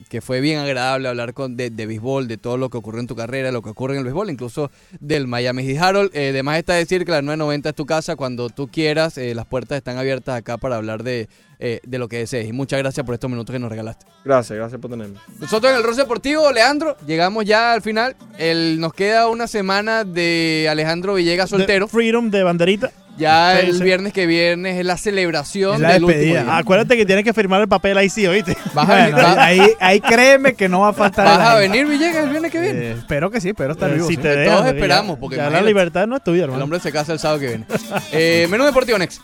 [0.07, 3.07] que fue bien agradable hablar con, de, de béisbol, de todo lo que ocurrió en
[3.07, 5.81] tu carrera, lo que ocurre en el béisbol, incluso del Miami Heat.
[5.81, 9.35] Harold, eh, además está decir que la 990 es tu casa, cuando tú quieras, eh,
[9.35, 11.29] las puertas están abiertas acá para hablar de,
[11.59, 12.47] eh, de lo que desees.
[12.47, 14.05] Y muchas gracias por estos minutos que nos regalaste.
[14.23, 15.17] Gracias, gracias por tenerme.
[15.39, 18.15] Nosotros en el Roce Deportivo, Leandro, llegamos ya al final.
[18.37, 21.87] El, nos queda una semana de Alejandro Villegas soltero.
[21.87, 22.91] Freedom de banderita.
[23.17, 26.43] Ya el viernes que viernes es la celebración Es la del último despedida.
[26.43, 26.57] día.
[26.57, 28.55] Acuérdate que tienes que firmar el papel ahí sí, ¿oíste?
[28.73, 31.25] Vas a venir- Bueno, ahí, ahí créeme que no va a faltar.
[31.25, 32.79] ¿Vas a venir Villegas el viernes que viene?
[32.79, 34.07] Eh, espero que sí, espero estar Eh, vivo.
[34.07, 34.21] si sí.
[34.21, 35.67] te Todos dejan, porque esperamos, ya- porque ya la imagínate.
[35.67, 36.63] libertad no es tuya, El hermano.
[36.63, 37.65] hombre se casa el sábado que viene.
[38.11, 39.21] Eh, menú deportivo next.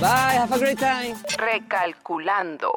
[0.00, 1.16] Bye, have a great time.
[1.38, 2.70] Recalculando.